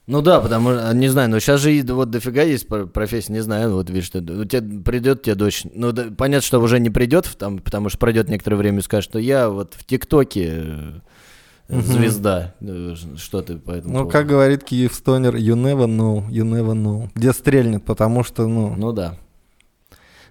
Ну 0.08 0.20
да, 0.20 0.40
потому 0.40 0.72
что, 0.72 0.92
не 0.94 1.08
знаю, 1.08 1.30
но 1.30 1.38
сейчас 1.38 1.60
же 1.60 1.80
вот 1.94 2.10
дофига 2.10 2.42
есть 2.42 2.66
про- 2.66 2.86
профессий, 2.86 3.32
не 3.32 3.40
знаю, 3.40 3.70
ну 3.70 3.76
вот 3.76 3.88
видишь, 3.88 4.06
что 4.06 4.18
у 4.18 4.44
тебя 4.44 4.82
придет 4.84 5.22
тебе 5.22 5.36
дочь, 5.36 5.62
ну 5.74 5.92
да, 5.92 6.06
понятно, 6.16 6.44
что 6.44 6.58
уже 6.60 6.80
не 6.80 6.90
придет, 6.90 7.30
там, 7.38 7.58
потому 7.58 7.88
что 7.88 7.98
пройдет 7.98 8.28
некоторое 8.28 8.56
время 8.56 8.80
и 8.80 8.82
скажет, 8.82 9.08
что 9.08 9.18
я 9.20 9.48
вот 9.48 9.74
в 9.74 9.84
ТикТоке 9.84 10.64
э, 11.68 11.80
звезда, 11.80 12.54
э, 12.60 12.94
что 13.16 13.42
ты 13.42 13.56
по 13.58 13.70
этому 13.70 13.92
Ну, 13.92 13.98
поводу? 14.00 14.10
как 14.12 14.26
говорит 14.26 14.64
Киев 14.64 14.92
Стонер, 14.92 15.36
you 15.36 15.54
never 15.54 15.86
know, 15.86 16.28
you 16.28 16.42
never 16.44 16.72
know. 16.74 17.08
Где 17.14 17.32
стрельнет, 17.32 17.84
потому 17.84 18.24
что, 18.24 18.48
ну, 18.48 18.74
Ну 18.76 18.92
да. 18.92 19.16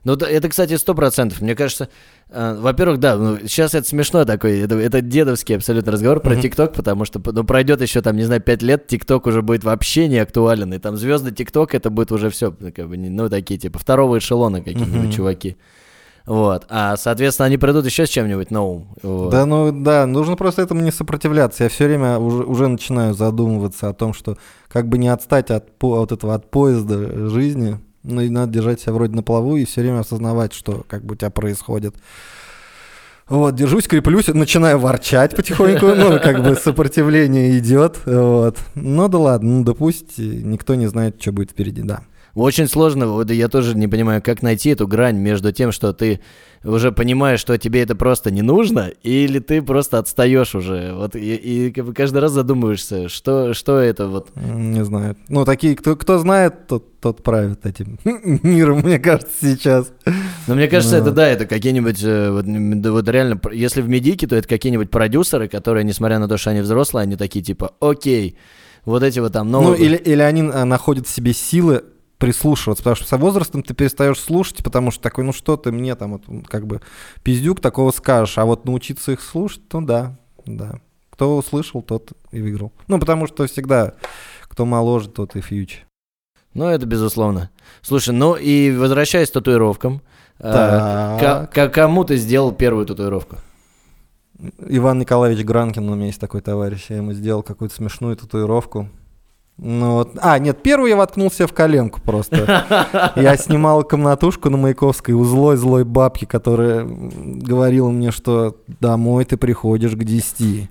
Ну, 0.03 0.13
это, 0.13 0.49
кстати, 0.49 0.75
сто 0.77 0.95
процентов. 0.95 1.41
Мне 1.41 1.55
кажется, 1.55 1.87
э, 2.29 2.57
во-первых, 2.59 2.99
да, 2.99 3.17
ну, 3.17 3.37
сейчас 3.47 3.75
это 3.75 3.87
смешно 3.87 4.25
такой, 4.25 4.59
это, 4.59 4.75
это 4.75 5.01
дедовский 5.01 5.55
абсолютно 5.55 5.91
разговор 5.91 6.21
про 6.21 6.33
Мгм. 6.33 6.41
ТикТок, 6.41 6.73
потому 6.73 7.05
что, 7.05 7.21
ну, 7.23 7.43
пройдет 7.43 7.81
еще 7.81 8.01
там, 8.01 8.15
не 8.17 8.23
знаю, 8.23 8.41
пять 8.41 8.63
лет, 8.63 8.87
ТикТок 8.87 9.27
уже 9.27 9.43
будет 9.43 9.63
вообще 9.63 10.07
не 10.07 10.17
актуален, 10.17 10.73
и 10.73 10.79
там 10.79 10.97
звезды 10.97 11.31
ТикТок 11.31 11.75
это 11.75 11.91
будет 11.91 12.11
уже 12.11 12.31
все, 12.31 12.51
как 12.51 12.89
бы, 12.89 12.97
ну, 12.97 13.29
такие, 13.29 13.59
типа, 13.59 13.77
второго 13.77 14.17
эшелона 14.17 14.61
какие-нибудь 14.61 15.09
Мгм. 15.09 15.11
чуваки. 15.11 15.57
Вот, 16.25 16.65
а, 16.69 16.97
соответственно, 16.97 17.47
они 17.47 17.57
придут 17.57 17.85
еще 17.85 18.05
с 18.05 18.09
чем-нибудь 18.09 18.51
новым. 18.51 18.89
Вот. 19.01 19.31
Да, 19.31 19.45
ну 19.45 19.71
да, 19.71 20.05
нужно 20.05 20.35
просто 20.35 20.61
этому 20.61 20.81
не 20.81 20.91
сопротивляться. 20.91 21.63
Я 21.63 21.69
все 21.69 21.85
время 21.85 22.17
уже, 22.19 22.43
уже 22.43 22.67
начинаю 22.67 23.13
задумываться 23.15 23.89
о 23.89 23.93
том, 23.93 24.13
что 24.13 24.37
как 24.67 24.87
бы 24.87 24.97
не 24.99 25.07
отстать 25.09 25.49
от, 25.49 25.69
от 25.83 26.11
этого 26.11 26.35
от 26.35 26.49
поезда 26.51 27.27
жизни, 27.27 27.79
ну 28.03 28.21
и 28.21 28.29
надо 28.29 28.51
держать 28.51 28.81
себя 28.81 28.93
вроде 28.93 29.15
на 29.15 29.23
плаву 29.23 29.57
и 29.57 29.65
все 29.65 29.81
время 29.81 29.99
осознавать, 29.99 30.53
что 30.53 30.85
как 30.87 31.03
бы 31.03 31.13
у 31.13 31.17
тебя 31.17 31.29
происходит. 31.29 31.95
Вот, 33.27 33.55
держусь, 33.55 33.87
креплюсь, 33.87 34.27
начинаю 34.27 34.77
ворчать 34.77 35.35
потихоньку, 35.35 35.85
ну, 35.87 36.19
как 36.19 36.43
бы 36.43 36.55
сопротивление 36.55 37.57
идет, 37.57 37.99
вот. 38.05 38.57
Ну 38.75 39.07
да 39.07 39.17
ладно, 39.17 39.49
ну 39.49 39.63
да 39.63 39.73
пусть, 39.73 40.17
никто 40.17 40.75
не 40.75 40.87
знает, 40.87 41.21
что 41.21 41.31
будет 41.31 41.51
впереди, 41.51 41.81
да. 41.81 42.01
Очень 42.33 42.67
сложно, 42.67 43.07
вот 43.07 43.29
я 43.29 43.47
тоже 43.49 43.75
не 43.77 43.87
понимаю, 43.87 44.21
как 44.21 44.41
найти 44.41 44.69
эту 44.69 44.87
грань 44.87 45.17
между 45.17 45.51
тем, 45.51 45.71
что 45.71 45.91
ты 45.91 46.21
уже 46.63 46.91
понимаешь, 46.91 47.39
что 47.39 47.57
тебе 47.57 47.81
это 47.81 47.95
просто 47.95 48.31
не 48.31 48.41
нужно, 48.41 48.91
или 49.03 49.39
ты 49.39 49.61
просто 49.61 49.97
отстаешь 49.97 50.55
уже. 50.55 50.93
Вот 50.93 51.15
и, 51.15 51.35
и 51.35 51.71
каждый 51.71 52.19
раз 52.19 52.31
задумываешься, 52.31 53.09
что, 53.09 53.53
что 53.53 53.79
это 53.79 54.07
вот. 54.07 54.29
Не 54.35 54.85
знаю. 54.85 55.17
Ну, 55.27 55.43
такие, 55.43 55.75
кто, 55.75 55.95
кто 55.95 56.19
знает, 56.19 56.67
тот, 56.67 56.99
тот 57.01 57.23
правит 57.23 57.65
этим 57.65 57.99
миром, 58.43 58.79
мне 58.81 58.99
кажется, 58.99 59.31
сейчас. 59.41 59.91
Но 60.47 60.55
мне 60.55 60.67
кажется, 60.67 60.97
Ну. 60.97 61.01
это 61.01 61.11
да, 61.11 61.27
это 61.27 61.45
какие-нибудь, 61.47 62.01
э, 62.03 62.31
вот, 62.31 62.45
да 62.81 62.91
вот 62.91 63.09
реально, 63.09 63.41
если 63.51 63.81
в 63.81 63.89
медике, 63.89 64.27
то 64.27 64.35
это 64.35 64.47
какие-нибудь 64.47 64.89
продюсеры, 64.89 65.47
которые, 65.47 65.83
несмотря 65.83 66.19
на 66.19 66.27
то, 66.27 66.37
что 66.37 66.51
они 66.51 66.61
взрослые, 66.61 67.03
они 67.03 67.15
такие 67.17 67.43
типа, 67.43 67.73
окей, 67.81 68.37
вот 68.85 69.03
эти 69.03 69.19
вот 69.19 69.33
там 69.33 69.49
Ну, 69.51 69.61
новые... 69.61 69.83
или, 69.83 69.95
или 69.97 70.21
они 70.21 70.41
а, 70.53 70.63
находят 70.65 71.07
в 71.07 71.09
себе 71.09 71.33
силы 71.33 71.83
прислушиваться, 72.21 72.83
потому 72.83 72.95
что 72.95 73.05
со 73.07 73.17
возрастом 73.17 73.63
ты 73.63 73.73
перестаешь 73.73 74.19
слушать, 74.19 74.63
потому 74.63 74.91
что 74.91 75.01
такой, 75.01 75.23
ну 75.23 75.33
что 75.33 75.57
ты 75.57 75.71
мне 75.71 75.95
там, 75.95 76.13
вот, 76.13 76.47
как 76.47 76.67
бы, 76.67 76.79
пиздюк 77.23 77.59
такого 77.59 77.91
скажешь, 77.91 78.37
а 78.37 78.45
вот 78.45 78.63
научиться 78.63 79.11
их 79.11 79.21
слушать, 79.21 79.63
ну 79.73 79.81
да, 79.81 80.17
да. 80.45 80.79
Кто 81.09 81.35
услышал, 81.35 81.81
тот 81.81 82.13
и 82.31 82.41
выиграл. 82.41 82.71
Ну, 82.87 82.99
потому 82.99 83.27
что 83.27 83.45
всегда, 83.47 83.93
кто 84.43 84.65
моложе, 84.65 85.09
тот 85.09 85.35
и 85.35 85.41
фьюч. 85.41 85.83
Ну, 86.53 86.65
это 86.65 86.85
безусловно. 86.85 87.49
Слушай, 87.81 88.13
ну 88.13 88.35
и 88.35 88.71
возвращаясь 88.71 89.29
к 89.29 89.33
татуировкам, 89.33 90.01
э, 90.39 90.51
ка- 91.19 91.49
ка- 91.53 91.69
кому 91.69 92.03
ты 92.03 92.17
сделал 92.17 92.51
первую 92.51 92.85
татуировку? 92.85 93.37
Иван 94.67 94.99
Николаевич 94.99 95.45
Гранкин, 95.45 95.89
у 95.89 95.95
меня 95.95 96.07
есть 96.07 96.19
такой 96.19 96.41
товарищ, 96.41 96.85
я 96.89 96.97
ему 96.97 97.13
сделал 97.13 97.43
какую-то 97.43 97.75
смешную 97.75 98.15
татуировку. 98.15 98.89
Ну 99.57 99.93
вот. 99.93 100.17
А, 100.21 100.39
нет, 100.39 100.63
первую 100.63 100.89
я 100.89 100.95
воткнул 100.95 101.31
себе 101.31 101.47
в 101.47 101.53
коленку 101.53 102.01
просто. 102.01 103.13
Я 103.15 103.37
снимал 103.37 103.83
комнатушку 103.83 104.49
на 104.49 104.57
Маяковской 104.57 105.13
у 105.13 105.23
злой-злой 105.23 105.83
бабки, 105.83 106.25
которая 106.25 106.83
говорила 106.85 107.89
мне, 107.91 108.11
что 108.11 108.57
домой 108.79 109.25
ты 109.25 109.37
приходишь 109.37 109.91
к 109.91 110.03
10. 110.03 110.69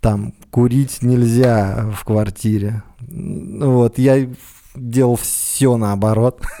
Там 0.00 0.34
курить 0.50 1.02
нельзя 1.02 1.88
в 1.94 2.04
квартире. 2.04 2.82
Вот, 3.00 3.98
я 3.98 4.28
делал 4.76 5.16
все 5.16 5.76
наоборот. 5.76 6.40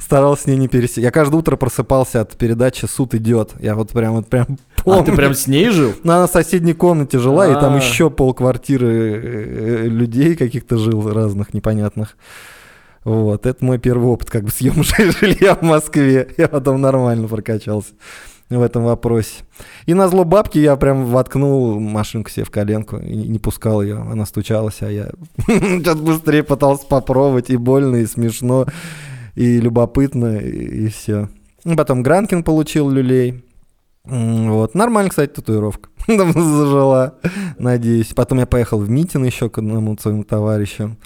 Старался 0.00 0.42
с 0.42 0.46
ней 0.46 0.56
не 0.56 0.68
пересечь. 0.68 1.02
Я 1.02 1.10
каждое 1.10 1.36
утро 1.36 1.56
просыпался 1.56 2.20
от 2.20 2.36
передачи 2.36 2.86
«Суд 2.86 3.14
идет». 3.14 3.52
Я 3.60 3.74
вот 3.74 3.90
прям, 3.90 4.14
вот 4.14 4.28
прям 4.28 4.46
А, 4.78 4.82
помню. 4.82 5.04
ты 5.04 5.12
прям 5.12 5.34
с 5.34 5.46
ней 5.46 5.70
жил? 5.70 5.92
Ну, 6.04 6.12
она 6.12 6.26
в 6.26 6.30
соседней 6.30 6.74
комнате 6.74 7.18
жила, 7.18 7.48
и 7.48 7.54
там 7.54 7.74
А. 7.74 7.76
еще 7.76 8.10
полквартиры 8.10 8.86
э, 8.88 9.86
людей 9.88 10.36
каких-то 10.36 10.78
жил 10.78 11.12
разных 11.12 11.54
непонятных. 11.54 12.16
Вот, 13.04 13.46
это 13.46 13.64
мой 13.64 13.78
первый 13.78 14.06
опыт, 14.06 14.30
как 14.30 14.44
бы 14.44 14.50
съем 14.50 14.82
жилья 15.20 15.54
в 15.56 15.62
Москве. 15.62 16.28
Я 16.36 16.48
потом 16.48 16.80
нормально 16.80 17.26
прокачался 17.28 17.92
в 18.58 18.62
этом 18.62 18.84
вопросе. 18.84 19.44
И 19.86 19.94
на 19.94 20.08
зло 20.08 20.24
бабки 20.24 20.58
я 20.58 20.76
прям 20.76 21.06
воткнул 21.06 21.78
машинку 21.78 22.30
себе 22.30 22.44
в 22.44 22.50
коленку 22.50 22.98
и 22.98 23.14
не 23.14 23.38
пускал 23.38 23.82
ее. 23.82 23.96
Она 23.96 24.26
стучалась, 24.26 24.82
а 24.82 24.90
я 24.90 25.10
сейчас 25.46 25.96
быстрее 25.96 26.42
пытался 26.42 26.86
попробовать. 26.86 27.50
И 27.50 27.56
больно, 27.56 27.96
и 27.96 28.06
смешно, 28.06 28.66
и 29.34 29.60
любопытно, 29.60 30.38
и, 30.38 30.88
все. 30.88 31.28
Потом 31.76 32.02
Гранкин 32.02 32.42
получил 32.42 32.90
люлей. 32.90 33.44
Вот. 34.04 34.74
Нормально, 34.74 35.10
кстати, 35.10 35.30
татуировка. 35.30 35.90
Там 36.06 36.32
зажила, 36.32 37.14
надеюсь. 37.58 38.12
Потом 38.14 38.38
я 38.38 38.46
поехал 38.46 38.78
в 38.78 38.90
Митин 38.90 39.24
еще 39.24 39.48
к 39.48 39.58
одному 39.58 39.96
своему 39.98 40.24
товарищу. 40.24 40.96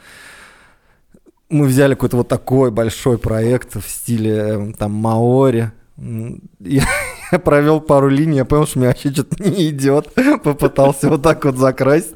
Мы 1.49 1.67
взяли 1.67 1.95
какой-то 1.95 2.17
вот 2.17 2.29
такой 2.29 2.71
большой 2.71 3.19
проект 3.19 3.76
в 3.76 3.88
стиле 3.88 4.33
э, 4.33 4.73
там 4.76 4.93
Маори. 4.93 5.71
Я, 6.59 6.85
я 7.37 7.38
провел 7.38 7.81
пару 7.81 8.09
линий, 8.09 8.37
я 8.37 8.45
понял, 8.45 8.66
что 8.66 8.78
мне 8.78 8.88
вообще 8.88 9.11
что-то 9.12 9.43
не 9.43 9.71
идет. 9.71 10.12
Попытался 10.45 11.09
вот 11.09 11.23
так 11.23 11.45
вот 11.45 11.57
закрасить. 11.57 12.14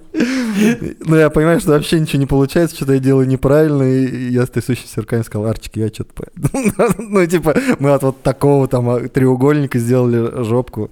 Но 1.01 1.17
я 1.17 1.31
понимаю, 1.31 1.61
что 1.61 1.73
вообще 1.73 2.01
ничего 2.01 2.19
не 2.19 2.27
получается, 2.27 2.77
что-то 2.77 2.95
я 2.95 2.99
делаю 2.99 3.29
неправильно. 3.29 3.83
И 3.83 4.31
я 4.31 4.47
с 4.47 4.51
трясущимся 4.51 4.93
сверками 4.93 5.23
сказал, 5.23 5.49
Арчик, 5.49 5.77
я 5.77 5.89
что-то... 5.89 6.13
по-» 6.15 6.27
Ну, 6.99 7.27
типа, 7.27 7.55
мы 7.79 7.93
от 7.93 8.03
вот 8.03 8.23
такого 8.23 8.69
там 8.69 8.89
а, 8.91 9.01
треугольника 9.09 9.79
сделали 9.79 10.43
жопку. 10.45 10.91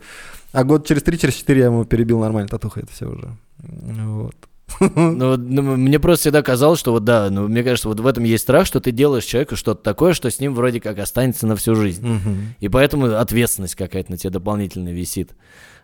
А 0.53 0.65
год 0.65 0.87
через 0.87 1.03
три, 1.03 1.19
через 1.19 1.35
четыре 1.35 1.61
я 1.61 1.67
ему 1.67 1.85
перебил 1.85 2.21
нормально 2.21 2.49
татуха, 2.49 2.81
это 2.81 2.93
все 2.93 3.07
уже. 3.07 3.29
Вот. 3.59 4.35
Ну, 4.81 5.37
ну, 5.37 5.77
мне 5.77 5.99
просто 5.99 6.23
всегда 6.25 6.43
казалось, 6.43 6.79
что 6.79 6.93
вот 6.93 7.05
да, 7.05 7.29
ну, 7.31 7.49
мне 7.49 7.63
кажется, 7.63 7.89
вот 7.89 8.01
в 8.01 8.07
этом 8.07 8.25
есть 8.25 8.45
страх, 8.45 8.67
что 8.67 8.81
ты 8.81 8.91
делаешь 8.91 9.25
человеку 9.25 9.57
что-то 9.57 9.83
такое, 9.83 10.13
что 10.13 10.31
с 10.31 10.41
ним 10.41 10.55
вроде 10.55 10.81
как 10.81 10.99
останется 10.99 11.47
на 11.47 11.57
всю 11.57 11.75
жизнь. 11.75 12.07
Мгм. 12.07 12.55
И 12.61 12.69
поэтому 12.69 13.17
ответственность 13.19 13.75
какая-то 13.75 14.13
на 14.13 14.19
тебе 14.19 14.31
дополнительно 14.31 14.91
висит. 14.91 15.33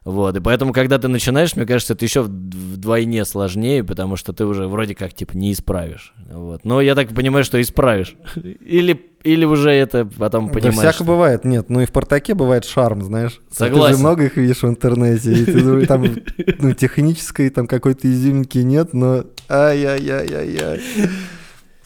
Вот, 0.04 0.36
и 0.36 0.40
поэтому, 0.40 0.74
когда 0.74 0.98
ты 0.98 1.08
начинаешь, 1.08 1.56
мне 1.56 1.64
кажется, 1.64 1.94
это 1.94 2.04
еще 2.04 2.20
вдвойне 2.22 3.24
сложнее, 3.24 3.82
потому 3.82 4.16
что 4.16 4.34
ты 4.34 4.44
уже 4.44 4.66
вроде 4.68 4.94
как, 4.94 5.14
типа, 5.14 5.34
не 5.34 5.50
исправишь. 5.52 6.12
Вот. 6.30 6.62
Но 6.66 6.82
я 6.82 6.94
так 6.94 7.08
понимаю, 7.14 7.42
что 7.42 7.58
исправишь. 7.58 8.14
Или, 8.36 9.00
или 9.22 9.46
уже 9.46 9.70
это 9.70 10.04
потом 10.04 10.48
Да 10.48 10.52
понимаешь. 10.52 10.76
всяко 10.76 10.94
что- 10.96 11.04
бывает. 11.04 11.44
Нет, 11.46 11.70
ну 11.70 11.80
и 11.80 11.86
в 11.86 11.88
«Спартаке» 11.88 12.34
бывает 12.34 12.66
шарм, 12.66 13.02
знаешь. 13.02 13.40
Ты 13.48 13.56
Согласен. 13.56 13.96
же 13.96 14.00
много 14.02 14.24
их 14.26 14.36
видишь 14.36 14.62
в 14.62 14.66
интернете. 14.68 15.32
И 15.32 15.44
ты 15.46 15.58
думаешь, 15.62 15.88
там 15.88 16.04
ну, 16.58 16.72
технической 16.74 17.48
там 17.48 17.66
какой-то 17.66 18.06
изюминки 18.06 18.58
нет, 18.58 18.92
но 18.92 19.24
ай-яй-яй-яй-яй. 19.48 20.80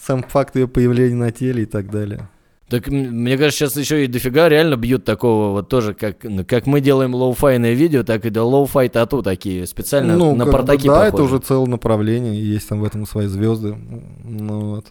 Сам 0.01 0.25
факт 0.25 0.57
ее 0.57 0.67
появления 0.67 1.15
на 1.15 1.31
теле 1.31 1.63
и 1.63 1.67
так 1.67 1.91
далее. 1.91 2.29
Так 2.69 2.89
мне 2.89 3.39
кажется, 3.39 3.65
сейчас 3.65 3.77
еще 3.77 4.05
и 4.05 4.09
дофига 4.09 4.49
реально 4.49 4.77
бьют 4.77 5.05
такого 5.05 5.53
вот 5.53 5.69
тоже, 5.71 5.95
как, 5.95 6.25
ну, 6.25 6.45
как 6.45 6.67
мы 6.67 6.83
делаем 6.83 7.15
lo-fi-ное 7.15 7.73
видео, 7.73 8.03
так 8.03 8.27
и 8.27 8.31
да 8.31 8.43
lo-fi 8.43 8.91
тату 8.91 9.23
такие, 9.23 9.67
специально 9.67 10.17
ну, 10.17 10.35
на 10.35 10.45
как 10.45 10.53
бы 10.53 10.59
портаки 10.59 10.87
да, 10.87 11.07
это 11.07 11.13
похожи. 11.13 11.35
уже 11.35 11.43
целое 11.43 11.67
направление, 11.67 12.39
есть 12.39 12.69
там 12.69 12.81
в 12.81 12.85
этом 12.85 13.07
свои 13.07 13.27
звезды. 13.27 13.75
Ну 14.23 14.75
вот. 14.75 14.87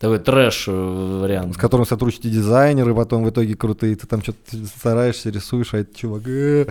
Такой 0.00 0.18
трэш 0.18 0.64
э, 0.66 0.72
вариант. 0.72 1.54
С 1.54 1.58
которым 1.58 1.86
сотрудничают 1.86 2.34
дизайнеры, 2.34 2.94
потом 2.94 3.22
в 3.22 3.30
итоге 3.30 3.54
крутые. 3.54 3.94
Ты 3.96 4.06
там 4.06 4.22
что-то 4.22 4.56
стараешься, 4.78 5.30
рисуешь, 5.30 5.74
а 5.74 5.78
этот 5.78 5.94
чувак 5.94 6.26
э, 6.26 6.66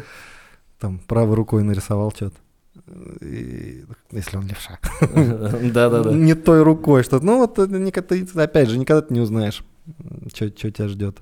там 0.80 1.00
правой 1.08 1.36
рукой 1.36 1.64
нарисовал 1.64 2.12
что-то. 2.12 2.36
И- 3.22 3.86
Если 4.12 4.36
он 4.36 4.48
левша. 4.48 4.80
Да-да-да. 5.74 6.12
Не 6.12 6.34
той 6.34 6.64
рукой 6.64 7.04
что-то. 7.04 7.24
Ну 7.24 7.38
вот, 7.38 7.60
это 7.60 8.02
ты, 8.02 8.28
опять 8.36 8.70
же, 8.70 8.80
никогда 8.80 9.04
ты 9.04 9.14
не 9.14 9.20
узнаешь, 9.20 9.64
что 10.34 10.50
тебя 10.50 10.88
ждет. 10.88 11.18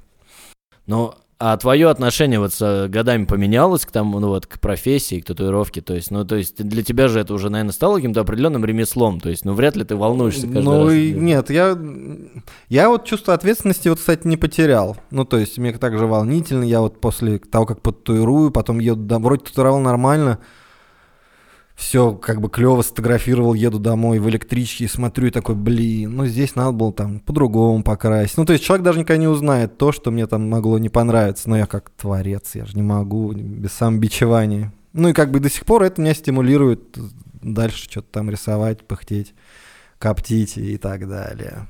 Ну, 0.85 1.13
а 1.39 1.55
твое 1.57 1.89
отношение 1.89 2.39
вот 2.39 2.51
с 2.51 2.61
э, 2.61 2.87
годами 2.87 3.25
поменялось 3.25 3.85
к 3.85 3.91
тому, 3.91 4.19
ну 4.19 4.29
вот, 4.29 4.47
к 4.47 4.59
профессии, 4.59 5.19
к 5.19 5.25
татуировке? 5.25 5.81
То 5.81 5.93
есть, 5.93 6.09
ну, 6.09 6.25
то 6.25 6.35
есть 6.35 6.55
для 6.63 6.81
тебя 6.81 7.07
же 7.07 7.19
это 7.19 7.31
уже, 7.35 7.51
наверное, 7.51 7.73
стало 7.73 7.97
каким-то 7.97 8.21
определенным 8.21 8.65
ремеслом. 8.65 9.19
То 9.19 9.29
есть, 9.29 9.45
ну, 9.45 9.53
вряд 9.53 9.75
ли 9.75 9.83
ты 9.83 9.95
волнуешься 9.95 10.47
каждый 10.47 10.63
Ну 10.63 10.85
раз. 10.85 10.93
и 10.93 11.11
нет, 11.13 11.51
я, 11.51 11.77
я 12.69 12.89
вот 12.89 13.05
чувство 13.05 13.35
ответственности 13.35 13.87
вот, 13.87 13.99
кстати, 13.99 14.25
не 14.25 14.35
потерял. 14.35 14.97
Ну, 15.11 15.25
то 15.25 15.37
есть 15.37 15.59
мне 15.59 15.73
также 15.73 16.07
волнительно, 16.07 16.63
я 16.63 16.81
вот 16.81 16.99
после 16.99 17.37
того, 17.37 17.67
как 17.67 17.81
потуирую, 17.83 18.49
потом 18.49 18.79
еду 18.79 19.03
домой, 19.03 19.25
вроде 19.25 19.43
татуировал 19.45 19.79
нормально, 19.79 20.39
все 21.77 22.13
как 22.13 22.41
бы 22.41 22.49
клево 22.49 22.81
сфотографировал, 22.81 23.53
еду 23.53 23.77
домой 23.77 24.17
в 24.17 24.27
электричке 24.27 24.85
и 24.85 24.87
смотрю 24.87 25.27
и 25.27 25.29
такой, 25.29 25.53
блин, 25.53 26.15
ну 26.15 26.25
здесь 26.25 26.55
надо 26.55 26.71
было 26.71 26.91
там 26.91 27.19
по-другому 27.19 27.83
покрасить. 27.83 28.35
Ну, 28.35 28.45
то 28.45 28.53
есть 28.53 28.65
человек 28.65 28.83
даже 28.83 28.97
никогда 28.97 29.21
не 29.21 29.27
узнает 29.27 29.77
то, 29.77 29.91
что 29.91 30.09
мне 30.09 30.25
там 30.25 30.49
могло 30.49 30.79
не 30.79 30.89
понравиться, 30.89 31.47
но 31.47 31.55
я 31.55 31.67
как 31.67 31.91
творец, 31.91 32.55
я 32.55 32.65
же 32.65 32.75
не 32.75 32.81
могу 32.81 33.31
без 33.31 33.73
самобичевания. 33.73 34.73
Ну 34.93 35.09
и 35.09 35.13
как 35.13 35.29
бы 35.29 35.39
до 35.39 35.51
сих 35.51 35.65
пор 35.65 35.83
это 35.83 36.01
меня 36.01 36.15
стимулирует 36.15 36.97
дальше 37.43 37.83
что-то 37.83 38.07
там 38.11 38.31
рисовать, 38.31 38.81
пыхтеть 38.81 39.35
коптить 39.99 40.57
и 40.57 40.77
так 40.77 41.07
далее. 41.07 41.67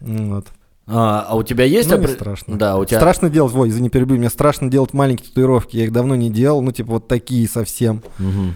Ну 0.00 0.34
Вот. 0.34 0.48
А, 0.86 1.24
а 1.28 1.36
у 1.36 1.42
тебя 1.42 1.64
есть... 1.64 1.88
Ну, 1.88 1.96
не 1.96 2.04
опре- 2.04 2.14
страшно. 2.14 2.58
Да, 2.58 2.76
у 2.76 2.84
тебя... 2.84 2.98
Страшно 2.98 3.30
делать, 3.30 3.54
ой, 3.54 3.68
извини, 3.68 3.88
перебью, 3.88 4.18
мне 4.18 4.28
страшно 4.28 4.68
делать 4.68 4.92
маленькие 4.92 5.28
татуировки, 5.28 5.76
я 5.76 5.84
их 5.84 5.92
давно 5.92 6.14
не 6.16 6.30
делал, 6.30 6.62
ну, 6.62 6.72
типа 6.72 6.94
вот 6.94 7.08
такие 7.08 7.48
совсем. 7.48 8.02
Мгм. 8.18 8.54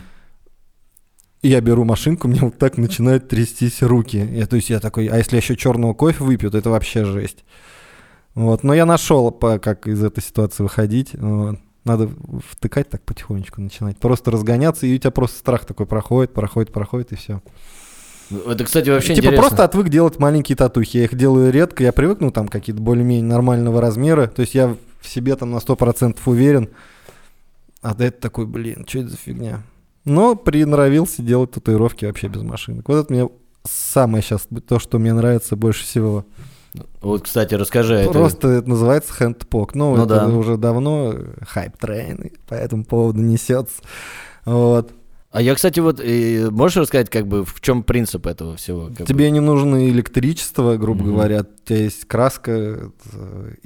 Я 1.44 1.60
беру 1.60 1.84
машинку, 1.84 2.26
мне 2.26 2.40
вот 2.40 2.56
так 2.56 2.78
начинают 2.78 3.28
трястись 3.28 3.82
руки. 3.82 4.16
Я, 4.16 4.46
то 4.46 4.56
есть 4.56 4.70
я 4.70 4.80
такой, 4.80 5.08
а 5.08 5.18
если 5.18 5.36
я 5.36 5.42
еще 5.42 5.56
черного 5.56 5.92
кофе 5.92 6.24
выпью, 6.24 6.50
то 6.50 6.56
это 6.56 6.70
вообще 6.70 7.04
жесть. 7.04 7.44
Вот, 8.34 8.64
но 8.64 8.72
я 8.72 8.86
нашел, 8.86 9.30
как 9.30 9.86
из 9.86 10.02
этой 10.02 10.22
ситуации 10.22 10.62
выходить. 10.62 11.10
Вот. 11.12 11.58
Надо 11.84 12.08
втыкать 12.50 12.88
так 12.88 13.02
потихонечку 13.02 13.60
начинать. 13.60 13.98
Просто 13.98 14.30
разгоняться, 14.30 14.86
и 14.86 14.94
у 14.94 14.98
тебя 14.98 15.10
просто 15.10 15.38
страх 15.38 15.66
такой 15.66 15.84
проходит, 15.84 16.32
проходит, 16.32 16.72
проходит, 16.72 17.12
и 17.12 17.16
все. 17.16 17.42
Это, 18.30 18.64
кстати, 18.64 18.88
вообще 18.88 19.08
типа 19.08 19.26
интересно. 19.26 19.42
просто 19.42 19.64
отвык 19.64 19.90
делать 19.90 20.18
маленькие 20.18 20.56
татухи. 20.56 20.96
Я 20.96 21.04
их 21.04 21.14
делаю 21.14 21.52
редко, 21.52 21.82
я 21.82 21.92
привык, 21.92 22.20
ну 22.20 22.30
там 22.30 22.48
какие-то 22.48 22.80
более-менее 22.80 23.28
нормального 23.28 23.82
размера. 23.82 24.28
То 24.28 24.40
есть 24.40 24.54
я 24.54 24.74
в 25.02 25.08
себе 25.08 25.36
там 25.36 25.50
на 25.50 25.58
100% 25.58 26.16
уверен. 26.24 26.70
А 27.82 27.94
да 27.94 28.06
это 28.06 28.18
такой, 28.18 28.46
блин, 28.46 28.86
что 28.88 29.00
это 29.00 29.10
за 29.10 29.18
фигня? 29.18 29.62
Но 30.04 30.34
приноровился 30.36 31.22
делать 31.22 31.52
татуировки 31.52 32.04
вообще 32.04 32.28
без 32.28 32.42
машинок. 32.42 32.88
Вот 32.88 32.96
это 33.04 33.12
мне 33.12 33.28
самое 33.64 34.22
сейчас, 34.22 34.46
то, 34.66 34.78
что 34.78 34.98
мне 34.98 35.12
нравится 35.14 35.56
больше 35.56 35.84
всего. 35.84 36.24
Вот, 37.00 37.22
кстати, 37.22 37.54
расскажи. 37.54 37.94
это- 37.94 38.12
Просто 38.12 38.48
это 38.48 38.68
называется 38.68 39.12
handpoke. 39.12 39.74
Ну, 39.74 39.96
Ну 39.96 40.04
это 40.04 40.26
да. 40.26 40.28
уже 40.28 40.56
давно 40.56 41.14
hype 41.42 41.82
train 41.82 42.32
по 42.48 42.54
этому 42.54 42.84
поводу 42.84 43.20
несется. 43.22 43.80
Вот. 44.44 44.92
А 45.30 45.40
я, 45.42 45.54
кстати, 45.54 45.80
вот... 45.80 46.00
э, 46.00 46.48
можешь 46.50 46.76
рассказать, 46.76 47.10
как 47.10 47.26
бы, 47.26 47.44
в 47.44 47.60
чем 47.60 47.82
принцип 47.82 48.26
этого 48.26 48.56
всего? 48.56 48.86
Как 48.88 48.98
бы? 48.98 49.04
Тебе 49.06 49.30
не 49.30 49.40
нужно 49.40 49.88
электричество, 49.88 50.76
грубо 50.76 51.02
Мгм. 51.02 51.12
говоря. 51.14 51.40
У 51.40 51.66
тебя 51.66 51.78
есть 51.78 52.04
краска, 52.06 52.52
это, 52.52 53.56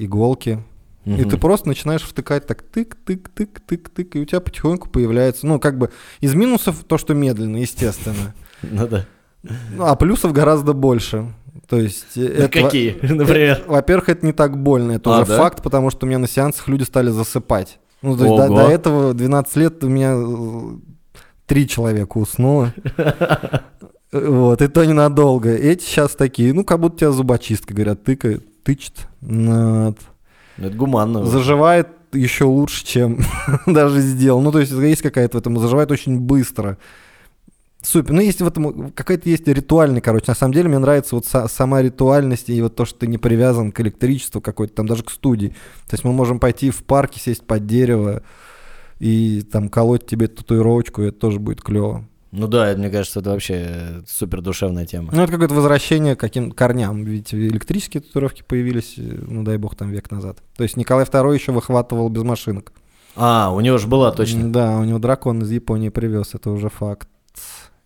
иголки. 1.15 1.27
И 1.27 1.31
ты 1.31 1.37
просто 1.39 1.69
начинаешь 1.69 2.03
втыкать 2.03 2.47
так 2.47 2.63
тык-тык-тык-тык-тык, 2.75 4.11
и 4.15 4.21
у 4.21 4.25
тебя 4.25 4.41
потихоньку 4.41 4.89
появляется, 4.89 5.47
ну, 5.47 5.59
как 5.61 5.79
бы 5.79 5.91
из 6.21 6.35
минусов 6.35 6.85
то, 6.85 6.99
что 6.99 7.15
медленно, 7.15 7.57
естественно. 7.59 8.35
Ну 8.63 8.89
да. 8.89 9.07
Ну, 9.43 9.85
а 9.85 9.95
плюсов 9.95 10.33
гораздо 10.33 10.73
больше. 10.73 11.33
То 11.69 11.79
есть... 11.79 12.17
Ну, 12.17 12.25
это, 12.25 12.49
Какие, 12.63 12.99
например? 13.03 13.63
э, 13.67 13.71
Во-первых, 13.71 14.09
это 14.09 14.27
не 14.27 14.33
так 14.33 14.61
больно, 14.61 14.93
это 14.93 15.15
А, 15.17 15.21
уже 15.23 15.31
да? 15.31 15.37
факт, 15.39 15.63
потому 15.63 15.91
что 15.91 16.07
у 16.07 16.09
меня 16.09 16.19
на 16.19 16.27
сеансах 16.27 16.67
люди 16.67 16.83
стали 16.83 17.11
засыпать. 17.11 17.79
Ну, 18.03 18.17
то 18.17 18.25
есть 18.25 18.37
до, 18.37 18.45
Ого. 18.47 18.57
до 18.57 18.69
этого 18.71 19.15
12 19.15 19.57
лет 19.57 19.85
у 19.85 19.89
меня 19.89 20.15
э, 20.17 20.77
три 21.47 21.69
человека 21.69 22.19
уснуло. 22.19 22.73
Вот, 24.11 24.63
и 24.63 24.69
то 24.69 24.87
ненадолго. 24.87 25.51
Эти 25.51 25.83
сейчас 25.85 26.13
такие, 26.13 26.55
ну, 26.55 26.65
как 26.65 26.81
будто 26.81 26.97
тебя 27.01 27.11
зубочистка, 27.11 27.75
говорят, 27.75 28.05
тыкает, 28.05 28.63
тычет. 28.63 29.07
Вот. 29.21 29.99
Ну, 30.59 30.67
Это 30.67 30.77
гуманно. 30.77 31.25
Заживает 31.25 31.89
еще 32.13 32.45
лучше, 32.45 32.85
чем 32.85 33.19
даже 33.67 34.01
сделал. 34.01 34.41
Ну, 34.41 34.53
то 34.53 34.61
есть 34.61 34.73
есть 34.73 35.03
какая-то 35.03 35.39
в 35.39 35.41
этом, 35.41 35.59
заживает 35.59 35.91
очень 35.91 36.19
быстро. 36.19 36.79
Супер. 37.81 38.13
Ну, 38.13 38.21
есть 38.21 38.43
в 38.43 38.47
этом 38.47 38.91
какая-то 38.91 39.29
есть 39.31 39.47
ритуальный, 39.47 40.01
короче. 40.01 40.25
На 40.29 40.35
самом 40.35 40.53
деле 40.53 40.69
мне 40.69 40.79
нравится 40.79 41.15
вот 41.15 41.25
са- 41.27 41.49
сама 41.49 41.81
ритуальность 41.81 42.51
и 42.51 42.61
вот 42.61 42.75
то, 42.75 42.85
что 42.85 43.01
ты 43.01 43.07
не 43.07 43.19
привязан 43.19 43.71
к 43.71 43.81
электричеству 43.81 44.41
какой-то, 44.41 44.75
там 44.75 44.87
даже 44.87 45.05
к 45.05 45.11
студии. 45.11 45.49
То 45.89 45.95
есть 45.95 46.03
мы 46.05 46.13
можем 46.13 46.41
пойти 46.41 46.71
в 46.71 46.83
парке, 46.83 47.21
сесть 47.21 47.47
под 47.47 47.67
дерево 47.67 48.23
и 48.99 49.43
там 49.43 49.69
колоть 49.69 50.07
тебе 50.07 50.27
татуировочку, 50.27 51.03
и 51.03 51.09
это 51.09 51.19
тоже 51.19 51.39
будет 51.39 51.63
клево. 51.63 52.05
Ну 52.31 52.47
да, 52.47 52.69
это, 52.69 52.79
мне 52.79 52.91
кажется, 52.91 53.21
это 53.21 53.31
вообще 53.31 53.55
э, 53.69 54.01
супер 54.07 54.43
душевная 54.43 54.85
тема. 54.85 55.11
Ну, 55.15 55.23
это 55.23 55.33
какое-то 55.33 55.55
возвращение 55.55 56.15
к 56.15 56.21
каким 56.21 56.51
корням. 56.53 57.05
Ведь 57.05 57.33
электрические 57.33 58.03
татуировки 58.03 58.43
появились, 58.47 58.95
э, 58.99 59.03
ну, 59.27 59.45
дай 59.45 59.57
бог, 59.57 59.77
там 59.77 59.91
век 59.91 60.11
назад. 60.11 60.39
То 60.57 60.63
есть 60.63 60.77
Николай 60.77 61.05
II 61.07 61.35
еще 61.35 61.53
выхватывал 61.53 62.09
без 62.11 62.23
машинок. 62.25 62.73
А, 63.17 63.51
у 63.53 63.61
него 63.61 63.79
же 63.79 63.87
была 63.87 64.13
точно. 64.13 64.53
Да, 64.53 64.79
у 64.79 64.85
него 64.85 64.99
дракон 64.99 65.43
из 65.43 65.51
Японии 65.51 65.89
привез, 65.89 66.35
это 66.35 66.51
уже 66.51 66.69
факт. 66.69 67.09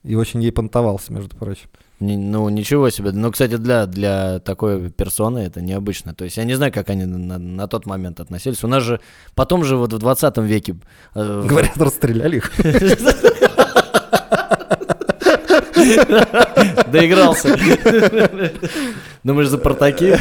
И 0.03 0.17
очень 0.17 0.43
ей 0.43 0.51
понтовался, 0.51 1.13
между 1.13 1.37
прочим. 1.37 1.69
Ни- 2.01 2.17
ну, 2.17 2.49
ничего 2.49 2.91
себе. 2.91 3.13
Ну, 3.13 3.31
кстати, 3.31 3.57
для, 3.57 3.87
для 3.87 4.41
такой 4.41 4.91
персоны 4.91 5.39
это 5.39 5.61
необычно. 5.61 6.13
То 6.15 6.25
есть 6.25 6.37
я 6.37 6.43
не 6.43 6.55
знаю, 6.55 6.73
как 6.73 6.91
они 6.91 7.05
на, 7.05 7.39
на 7.39 7.69
тот 7.69 7.87
момент 7.87 8.19
относились. 8.19 8.65
У 8.65 8.67
нас 8.69 8.83
же 8.83 9.01
потом 9.37 9.63
же 9.63 9.77
вот 9.77 9.93
в 9.93 9.99
20 9.99 10.37
веке... 10.39 10.75
э, 11.15 11.45
Говорят, 11.47 11.77
расстреляли 11.77 12.39
их. 12.39 12.53
Доигрался. 16.91 17.57
Думаешь, 19.25 19.49
за 19.49 19.59
портаки? 19.59 20.17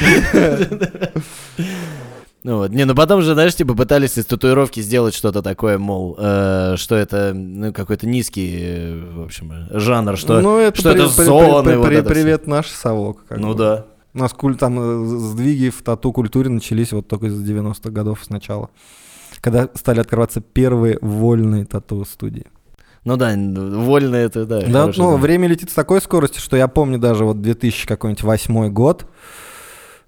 Ну 2.44 2.58
вот. 2.58 2.72
Не, 2.72 2.86
ну 2.86 2.96
потом 2.96 3.22
же, 3.22 3.34
знаешь, 3.36 3.54
типа 3.56 3.76
пытались 3.76 4.18
из 4.18 4.26
татуировки 4.26 4.80
сделать 4.80 5.14
что-то 5.14 5.44
такое, 5.44 5.78
мол, 5.78 6.16
э, 6.18 6.74
что 6.78 6.96
это, 6.96 7.34
ну, 7.36 7.72
какой-то 7.72 8.08
низкий, 8.08 8.58
э, 8.60 9.00
в 9.16 9.22
общем, 9.26 9.54
жанр, 9.70 10.18
что, 10.18 10.42
ну, 10.42 10.58
это, 10.58 10.76
что 10.80 10.92
при- 10.92 11.04
это 11.06 11.16
при- 11.16 11.24
зоны, 11.24 11.70
при- 11.72 11.76
вот 11.78 11.86
при- 11.88 11.98
это. 11.98 12.10
Привет, 12.10 12.48
наш 12.48 12.66
совок. 12.68 13.26
как 13.30 13.38
Ну 13.38 13.50
бы. 13.50 13.56
да. 13.60 13.86
У 14.16 14.18
нас 14.18 14.34
куль, 14.34 14.56
там 14.58 14.80
э, 14.80 15.06
сдвиги 15.20 15.70
в 15.70 15.84
тату-культуре 15.84 16.50
начались 16.50 16.92
вот 16.94 17.08
только 17.08 17.28
из 17.28 17.40
90-х 17.40 17.92
годов 17.92 18.20
сначала. 18.24 18.72
Когда 19.40 19.70
стали 19.76 20.00
открываться 20.00 20.42
первые 20.42 20.98
вольные 21.00 21.66
тату-студии. 21.66 22.48
Ну 23.04 23.18
да, 23.18 23.36
вольно 23.36 24.16
это, 24.16 24.46
да. 24.46 24.62
Да, 24.62 24.88
ну, 24.88 24.94
слово. 24.94 25.18
время 25.18 25.48
летит 25.48 25.72
с 25.72 25.74
такой 25.74 26.02
скоростью, 26.02 26.42
что 26.42 26.56
я 26.56 26.68
помню 26.68 27.00
даже 27.00 27.26
вот 27.26 27.42
2000 27.42 27.88
какой-нибудь 27.88 28.24
восьмой 28.24 28.70
год. 28.70 29.06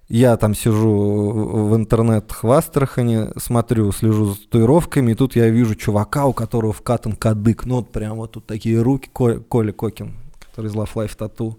Я 0.08 0.36
там 0.36 0.54
сижу 0.54 1.32
в 1.32 1.74
интернет 1.74 2.30
в 2.42 2.50
Астрахани, 2.50 3.30
смотрю, 3.38 3.90
слежу 3.90 4.26
за 4.26 4.42
татуировками, 4.42 5.12
и 5.12 5.14
тут 5.14 5.34
я 5.34 5.48
вижу 5.48 5.74
чувака, 5.74 6.26
у 6.26 6.32
которого 6.32 6.72
вкатан 6.72 7.14
кадык. 7.14 7.64
Ну 7.64 7.76
вот 7.76 7.90
прям 7.90 8.16
вот 8.16 8.32
тут 8.32 8.46
такие 8.46 8.80
руки, 8.80 9.08
Коля 9.12 9.72
Кокин, 9.72 10.14
который 10.50 10.70
из 10.70 10.74
Love 10.74 10.92
Life 10.94 11.16
Tattoo. 11.18 11.56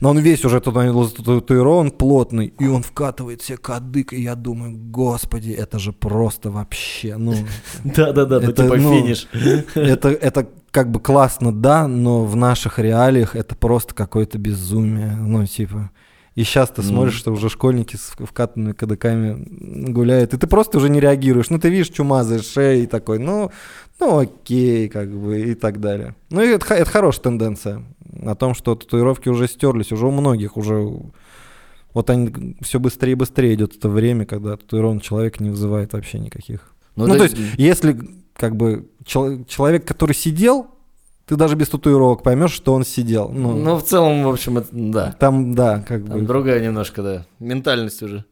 Но 0.00 0.10
он 0.10 0.18
весь 0.18 0.44
уже 0.44 0.60
татуирован, 0.60 1.90
плотный, 1.90 2.54
и 2.58 2.66
он 2.66 2.82
вкатывает 2.82 3.42
себе 3.42 3.58
кадык, 3.58 4.14
и 4.14 4.22
я 4.22 4.34
думаю, 4.34 4.74
господи, 4.74 5.50
это 5.50 5.78
же 5.78 5.92
просто 5.92 6.50
вообще, 6.50 7.16
ну... 7.16 7.34
Да-да-да, 7.84 8.40
ну 8.40 8.52
типа 8.52 8.76
ну, 8.76 8.94
финиш. 8.94 9.28
Это, 9.74 10.48
как 10.70 10.90
бы 10.90 11.00
классно, 11.00 11.52
да, 11.52 11.86
но 11.86 12.24
в 12.24 12.34
наших 12.34 12.78
реалиях 12.78 13.36
это 13.36 13.54
просто 13.54 13.94
какое-то 13.94 14.38
безумие, 14.38 15.16
ну 15.16 15.46
типа... 15.46 15.90
И 16.36 16.44
сейчас 16.44 16.70
ты 16.70 16.82
смотришь, 16.82 17.16
что 17.16 17.32
уже 17.32 17.50
школьники 17.50 17.96
с 17.96 18.14
вкатанными 18.18 18.72
кадыками 18.72 19.90
гуляют, 19.90 20.32
и 20.32 20.38
ты 20.38 20.46
просто 20.46 20.78
уже 20.78 20.88
не 20.88 21.00
реагируешь. 21.00 21.50
Ну, 21.50 21.58
ты 21.58 21.68
видишь 21.68 21.88
чумазые 21.88 22.40
шеи 22.40 22.86
такой, 22.86 23.18
ну, 23.18 23.50
ну 23.98 24.20
окей, 24.20 24.88
как 24.88 25.10
бы, 25.10 25.40
и 25.40 25.54
так 25.54 25.80
далее. 25.80 26.14
Ну, 26.30 26.40
и 26.40 26.46
это, 26.46 26.72
это 26.72 26.88
хорошая 26.88 27.24
тенденция 27.24 27.84
о 28.24 28.34
том, 28.34 28.54
что 28.54 28.74
татуировки 28.74 29.28
уже 29.28 29.48
стерлись, 29.48 29.92
уже 29.92 30.06
у 30.06 30.10
многих 30.10 30.56
уже... 30.56 30.86
Вот 31.92 32.08
они 32.08 32.56
все 32.60 32.78
быстрее 32.78 33.12
и 33.12 33.16
быстрее 33.16 33.54
идет 33.54 33.76
это 33.76 33.88
время, 33.88 34.24
когда 34.24 34.56
татуирован 34.56 35.00
человек 35.00 35.40
не 35.40 35.50
вызывает 35.50 35.92
вообще 35.92 36.20
никаких. 36.20 36.72
Ну, 36.94 37.06
ну 37.06 37.16
то 37.16 37.24
есть, 37.24 37.36
если 37.56 37.98
как 38.34 38.56
бы 38.56 38.88
чел- 39.04 39.44
человек, 39.44 39.84
который 39.84 40.14
сидел, 40.14 40.68
ты 41.26 41.36
даже 41.36 41.56
без 41.56 41.68
татуировок 41.68 42.22
поймешь, 42.22 42.52
что 42.52 42.74
он 42.74 42.84
сидел. 42.84 43.28
Ну, 43.28 43.56
ну 43.56 43.76
в 43.76 43.84
целом, 43.84 44.24
в 44.24 44.28
общем, 44.28 44.58
это, 44.58 44.68
да. 44.72 45.16
Там, 45.18 45.54
да, 45.54 45.84
как 45.86 46.04
там 46.04 46.20
бы. 46.20 46.26
Другая 46.26 46.60
немножко, 46.60 47.02
да, 47.02 47.26
ментальность 47.38 48.02
уже. 48.02 48.24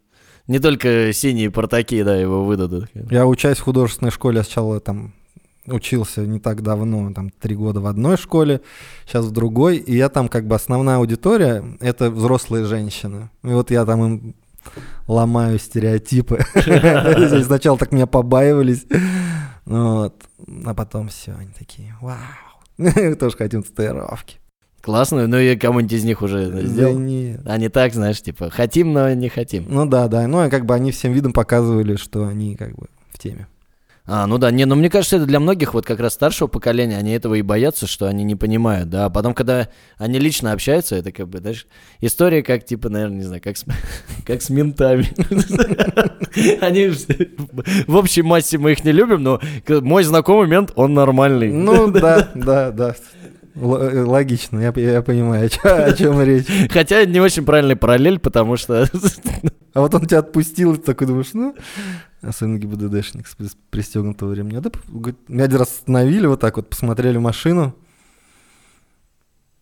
Не 0.46 0.58
только 0.60 1.12
синие 1.12 1.50
портаки, 1.50 2.02
да, 2.02 2.16
его 2.16 2.44
выдадут. 2.44 2.86
Я 2.94 3.26
учась 3.26 3.58
в 3.58 3.62
художественной 3.62 4.10
школе 4.10 4.42
сначала 4.42 4.80
там 4.80 5.14
учился 5.70 6.26
не 6.26 6.40
так 6.40 6.62
давно, 6.62 7.12
там 7.12 7.30
три 7.30 7.54
года 7.54 7.80
в 7.80 7.86
одной 7.86 8.16
школе, 8.16 8.60
сейчас 9.06 9.26
в 9.26 9.30
другой, 9.30 9.76
и 9.76 9.96
я 9.96 10.08
там 10.08 10.28
как 10.28 10.46
бы 10.46 10.54
основная 10.54 10.96
аудитория— 10.96 11.64
это 11.80 12.10
взрослые 12.10 12.64
женщины. 12.64 13.30
И 13.42 13.48
вот 13.48 13.70
я 13.70 13.84
там 13.84 14.04
им 14.04 14.34
ломаю 15.06 15.58
стереотипы. 15.58 16.44
Сначала 17.44 17.78
так 17.78 17.92
меня 17.92 18.06
побаивались, 18.06 18.86
вот. 19.64 20.14
а 20.64 20.74
потом 20.74 21.08
все, 21.08 21.34
они 21.38 21.50
такие, 21.58 21.94
вау, 22.00 23.16
тоже 23.16 23.36
хотим 23.36 23.62
татуировки. 23.62 24.38
Классно, 24.80 25.26
ну 25.26 25.38
и 25.38 25.56
кому-нибудь 25.56 25.92
из 25.92 26.04
них 26.04 26.22
уже 26.22 26.46
сделал? 26.64 26.94
Да 26.94 27.00
нет. 27.00 27.40
Они 27.46 27.68
так, 27.68 27.92
знаешь, 27.92 28.22
типа, 28.22 28.48
хотим, 28.48 28.92
но 28.92 29.12
не 29.12 29.28
хотим. 29.28 29.66
Ну 29.68 29.86
да, 29.86 30.08
да, 30.08 30.26
ну 30.28 30.46
и 30.46 30.50
как 30.50 30.66
бы 30.66 30.74
они 30.74 30.92
всем 30.92 31.12
видом 31.12 31.32
показывали, 31.32 31.96
что 31.96 32.26
они 32.26 32.54
как 32.54 32.74
бы 32.76 32.86
в 33.10 33.18
теме. 33.18 33.48
А, 34.10 34.26
ну 34.26 34.38
да, 34.38 34.50
не, 34.50 34.64
ну 34.64 34.74
мне 34.74 34.88
кажется, 34.88 35.16
это 35.16 35.26
для 35.26 35.38
многих 35.38 35.74
вот 35.74 35.84
как 35.84 36.00
раз 36.00 36.14
старшего 36.14 36.48
поколения, 36.48 36.96
они 36.96 37.12
этого 37.12 37.34
и 37.34 37.42
боятся, 37.42 37.86
что 37.86 38.06
они 38.06 38.24
не 38.24 38.36
понимают, 38.36 38.88
да, 38.88 39.04
а 39.04 39.10
потом, 39.10 39.34
когда 39.34 39.68
они 39.98 40.18
лично 40.18 40.52
общаются, 40.52 40.96
это 40.96 41.12
как 41.12 41.28
бы, 41.28 41.40
знаешь, 41.40 41.66
история 42.00 42.42
как, 42.42 42.64
типа, 42.64 42.88
наверное, 42.88 43.18
не 43.18 43.24
знаю, 43.24 43.42
как 43.44 43.58
с, 43.58 43.66
как 44.26 44.40
с 44.40 44.48
ментами. 44.48 45.06
Они 46.64 46.88
в 47.86 47.96
общей 47.96 48.22
массе 48.22 48.56
мы 48.56 48.72
их 48.72 48.82
не 48.82 48.92
любим, 48.92 49.22
но 49.22 49.40
мой 49.68 50.04
знакомый 50.04 50.48
мент, 50.48 50.72
он 50.74 50.94
нормальный. 50.94 51.52
Ну 51.52 51.90
да, 51.90 52.30
да, 52.34 52.70
да. 52.70 52.96
Л- 53.60 54.08
логично, 54.08 54.60
я, 54.60 54.72
я 54.76 55.02
понимаю, 55.02 55.46
о, 55.46 55.48
чё, 55.48 55.84
о 55.84 55.92
чем 55.92 56.22
речь. 56.22 56.46
Хотя 56.70 57.04
не 57.04 57.20
очень 57.20 57.44
правильный 57.44 57.76
параллель, 57.76 58.18
потому 58.18 58.56
что... 58.56 58.88
А 59.74 59.80
вот 59.80 59.94
он 59.94 60.06
тебя 60.06 60.20
отпустил, 60.20 60.74
и 60.74 60.76
ты 60.76 60.82
такой 60.82 61.06
думаешь, 61.06 61.30
ну, 61.34 61.54
особенно 62.20 62.58
ГИБДДшник 62.58 63.28
с 63.28 63.36
пристегнутого 63.70 64.32
ремня. 64.32 64.60
Да, 64.60 64.70
меня 65.28 65.44
один 65.44 65.58
раз 65.58 65.68
остановили 65.68 66.26
вот 66.26 66.40
так 66.40 66.56
вот, 66.56 66.68
посмотрели 66.68 67.18
машину, 67.18 67.76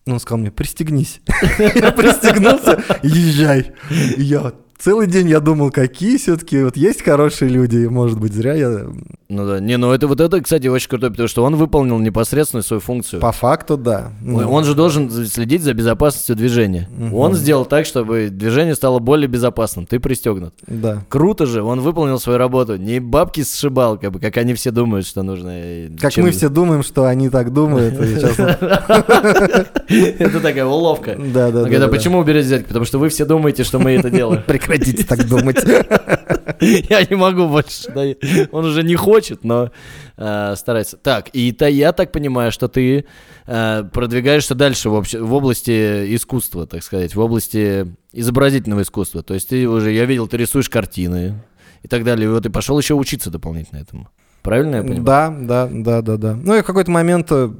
он 0.07 0.19
сказал 0.19 0.39
мне, 0.39 0.51
пристегнись. 0.51 1.21
Я 1.59 1.91
пристегнулся, 1.91 2.81
езжай. 3.03 3.73
И 4.15 4.23
я 4.23 4.53
целый 4.77 5.07
день 5.07 5.29
я 5.29 5.39
думал, 5.39 5.71
какие 5.71 6.17
все-таки 6.17 6.63
вот 6.63 6.77
есть 6.77 7.03
хорошие 7.03 7.49
люди, 7.49 7.85
может 7.85 8.19
быть, 8.19 8.33
зря 8.33 8.53
я... 8.53 8.87
Ну 9.29 9.45
да, 9.45 9.59
не, 9.59 9.77
ну 9.77 9.91
это 9.91 10.07
вот 10.07 10.21
это, 10.21 10.39
кстати, 10.41 10.67
очень 10.67 10.89
круто, 10.89 11.09
потому 11.09 11.27
что 11.27 11.43
он 11.43 11.55
выполнил 11.55 11.99
непосредственно 11.99 12.61
свою 12.63 12.79
функцию. 12.79 13.19
По 13.21 13.31
факту, 13.31 13.75
да. 13.77 14.11
Ну, 14.21 14.49
он 14.49 14.63
же 14.63 14.73
должен 14.73 15.09
следить 15.11 15.63
за 15.63 15.73
безопасностью 15.73 16.35
движения. 16.35 16.87
Угу. 16.97 17.17
Он 17.17 17.33
сделал 17.33 17.65
так, 17.65 17.85
чтобы 17.85 18.29
движение 18.29 18.75
стало 18.75 18.99
более 18.99 19.27
безопасным. 19.27 19.85
Ты 19.85 19.99
пристегнут. 19.99 20.53
Да. 20.65 21.03
Круто 21.09 21.45
же, 21.45 21.61
он 21.61 21.81
выполнил 21.81 22.19
свою 22.19 22.37
работу. 22.37 22.77
Не 22.77 22.99
бабки 22.99 23.43
сшибал, 23.43 23.97
как 23.97 24.11
бы, 24.11 24.19
как 24.19 24.37
они 24.37 24.53
все 24.53 24.71
думают, 24.71 25.05
что 25.05 25.23
нужно. 25.23 25.89
Как 25.99 26.13
Чем... 26.13 26.25
мы 26.25 26.31
все 26.31 26.47
думаем, 26.49 26.83
что 26.83 27.05
они 27.05 27.29
так 27.29 27.51
думают. 27.51 27.95
Это 29.89 30.39
такая 30.39 30.65
уловка. 30.65 31.17
Да, 31.17 31.51
да, 31.51 31.65
да. 31.65 31.87
Почему 31.87 32.19
уберете 32.19 32.45
взятки? 32.45 32.67
Потому 32.67 32.85
что 32.85 32.99
вы 32.99 33.09
все 33.09 33.25
думаете, 33.25 33.63
что 33.63 33.79
мы 33.79 33.91
это 33.91 34.09
делаем. 34.09 34.43
Прекратите 34.67 35.03
так 35.03 35.27
думать. 35.27 35.57
Я 36.89 37.03
не 37.03 37.15
могу 37.15 37.47
больше. 37.47 38.17
Он 38.51 38.65
уже 38.65 38.83
не 38.83 38.95
хочет, 38.95 39.43
но 39.43 39.71
э, 40.17 40.55
старается. 40.55 40.97
Так, 40.97 41.29
и 41.33 41.51
то 41.51 41.67
я 41.67 41.91
так 41.91 42.11
понимаю, 42.11 42.51
что 42.51 42.67
ты 42.67 43.05
э, 43.45 43.83
продвигаешься 43.93 44.55
дальше 44.55 44.89
в, 44.89 45.03
в 45.03 45.33
области 45.33 46.15
искусства, 46.15 46.65
так 46.65 46.83
сказать, 46.83 47.15
в 47.15 47.19
области 47.19 47.95
изобразительного 48.11 48.81
искусства. 48.81 49.23
То 49.23 49.33
есть 49.33 49.49
ты 49.49 49.67
уже, 49.67 49.91
я 49.91 50.05
видел, 50.05 50.27
ты 50.27 50.37
рисуешь 50.37 50.69
картины 50.69 51.41
и 51.83 51.87
так 51.87 52.03
далее. 52.03 52.25
И 52.25 52.29
вот 52.29 52.43
ты 52.43 52.49
пошел 52.49 52.77
еще 52.79 52.95
учиться 52.95 53.29
дополнительно 53.29 53.79
этому. 53.79 54.09
Правильно 54.41 54.77
я 54.77 54.81
понимаю? 54.81 55.03
Да, 55.03 55.29
да, 55.29 55.69
да, 55.71 56.01
да, 56.01 56.17
да. 56.17 56.35
Ну, 56.41 56.55
я 56.55 56.63
в 56.63 56.65
какой-то 56.65 56.89
момент 56.91 57.27
э, 57.31 57.51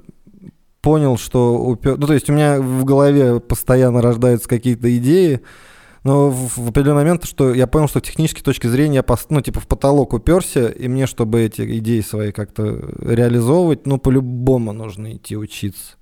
понял, 0.81 1.17
что... 1.17 1.57
Упер... 1.57 1.97
Ну, 1.97 2.07
то 2.07 2.13
есть 2.13 2.29
у 2.29 2.33
меня 2.33 2.61
в 2.61 2.85
голове 2.85 3.39
постоянно 3.39 4.01
рождаются 4.01 4.47
какие-то 4.47 4.95
идеи, 4.97 5.41
но 6.07 6.29
в, 6.29 6.57
в 6.57 6.69
определенный 6.69 7.01
момент, 7.01 7.25
что 7.25 7.53
я 7.53 7.67
понял, 7.67 7.89
что 7.89 7.99
технической 7.99 8.41
точки 8.41 8.67
зрения 8.67 8.95
я, 8.95 9.03
пос, 9.03 9.25
ну, 9.27 9.41
типа, 9.41 9.59
в 9.59 9.67
потолок 9.67 10.13
уперся, 10.13 10.69
и 10.69 10.87
мне, 10.87 11.05
чтобы 11.05 11.41
эти 11.41 11.79
идеи 11.79 11.99
свои 11.99 12.31
как-то 12.31 12.63
реализовывать, 13.01 13.85
ну, 13.85 13.97
по-любому 13.97 14.71
нужно 14.71 15.17
идти 15.17 15.35
учиться. 15.35 15.97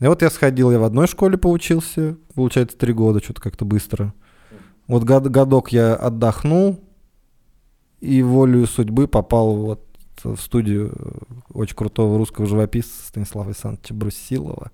И 0.00 0.06
вот 0.06 0.20
я 0.20 0.28
сходил, 0.28 0.70
я 0.70 0.78
в 0.78 0.84
одной 0.84 1.06
школе 1.06 1.38
поучился, 1.38 2.18
получается, 2.34 2.76
три 2.76 2.92
года, 2.92 3.24
что-то 3.24 3.40
как-то 3.40 3.64
быстро. 3.64 4.12
Вот 4.86 5.04
год, 5.04 5.28
годок 5.28 5.72
я 5.72 5.94
отдохнул, 5.94 6.78
и 8.00 8.20
волею 8.20 8.66
судьбы 8.66 9.08
попал 9.08 9.56
вот 9.56 9.86
в 10.22 10.36
студию 10.36 10.94
очень 11.54 11.74
крутого 11.74 12.18
русского 12.18 12.46
живописца 12.46 13.02
Станислава 13.06 13.46
Александровича 13.46 13.94
Брусилова. 13.94 14.72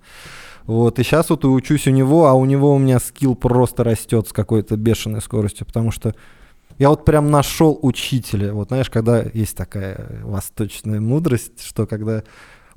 Вот, 0.66 0.98
и 0.98 1.04
сейчас 1.04 1.30
вот 1.30 1.44
и 1.44 1.46
учусь 1.46 1.86
у 1.86 1.90
него, 1.90 2.26
а 2.26 2.34
у 2.34 2.44
него 2.44 2.74
у 2.74 2.78
меня 2.78 2.98
скилл 2.98 3.36
просто 3.36 3.84
растет 3.84 4.28
с 4.28 4.32
какой-то 4.32 4.76
бешеной 4.76 5.22
скоростью, 5.22 5.64
потому 5.64 5.92
что 5.92 6.14
я 6.78 6.90
вот 6.90 7.04
прям 7.04 7.30
нашел 7.30 7.78
учителя. 7.82 8.52
Вот 8.52 8.68
знаешь, 8.68 8.90
когда 8.90 9.22
есть 9.22 9.56
такая 9.56 10.20
восточная 10.24 11.00
мудрость, 11.00 11.62
что 11.62 11.86
когда 11.86 12.24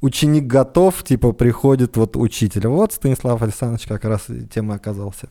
ученик 0.01 0.45
готов, 0.45 1.03
типа 1.03 1.33
приходит 1.33 1.97
вот 1.97 2.15
учитель. 2.15 2.67
Вот 2.67 2.93
Станислав 2.93 3.41
Александрович 3.41 3.87
как 3.87 4.05
раз 4.05 4.27
тем 4.53 4.71
и 4.71 4.75
оказался 4.75 5.29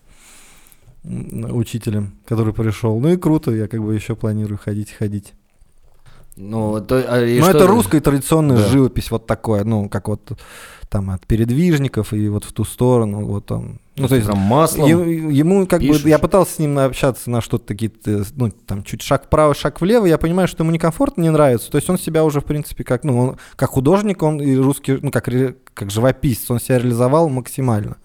учителем, 1.05 2.14
который 2.27 2.53
пришел. 2.53 2.99
Ну 2.99 3.09
и 3.09 3.16
круто, 3.16 3.53
я 3.53 3.68
как 3.68 3.83
бы 3.83 3.94
еще 3.94 4.16
планирую 4.16 4.59
ходить, 4.59 4.90
ходить. 4.90 5.33
Ну, 6.38 6.81
то, 6.81 7.05
а, 7.09 7.20
Но 7.20 7.42
что? 7.42 7.51
это 7.51 7.66
русская 7.66 8.01
традиционная 8.01 8.57
да. 8.57 8.66
живопись, 8.66 9.11
вот 9.11 9.27
такое, 9.27 9.64
ну, 9.64 9.88
как 9.88 10.09
вот 10.09 10.38
там 10.88 11.11
от 11.11 11.27
передвижников 11.27 12.12
и 12.12 12.29
вот 12.29 12.44
в 12.44 12.53
ту 12.53 12.64
сторону, 12.64 13.27
вот 13.27 13.46
там. 13.46 13.81
Ну, 13.96 14.09
то 14.09 14.14
есть, 14.14 14.27
там 14.27 14.38
маслом 14.38 14.88
ему 14.88 15.66
как 15.66 15.81
пишешь. 15.81 16.03
бы, 16.03 16.09
я 16.09 16.18
пытался 16.18 16.55
с 16.55 16.59
ним 16.59 16.79
общаться 16.79 17.31
на 17.31 17.40
что-то 17.40 17.66
такие, 17.66 17.90
ну, 18.37 18.51
там, 18.51 18.85
чуть 18.85 19.03
шаг 19.03 19.27
вправо, 19.27 19.55
шаг 19.55 19.81
влево, 19.81 20.07
я 20.07 20.18
понимаю, 20.18 20.48
что 20.48 20.62
ему 20.62 20.70
некомфортно, 20.70 21.22
не 21.22 21.31
нравится, 21.31 21.70
то 21.70 21.77
есть 21.77 21.90
он 21.90 21.98
себя 21.98 22.24
уже, 22.24 22.40
в 22.40 22.44
принципе, 22.44 22.85
как, 22.85 23.05
ну, 23.05 23.18
он, 23.18 23.37
как 23.57 23.70
художник, 23.70 24.22
он 24.22 24.40
и 24.40 24.57
русский, 24.57 24.98
ну, 25.03 25.11
как, 25.11 25.29
как 25.74 25.90
живописец, 25.90 26.51
он 26.51 26.61
себя 26.61 26.79
реализовал 26.79 27.29
максимально, 27.29 27.96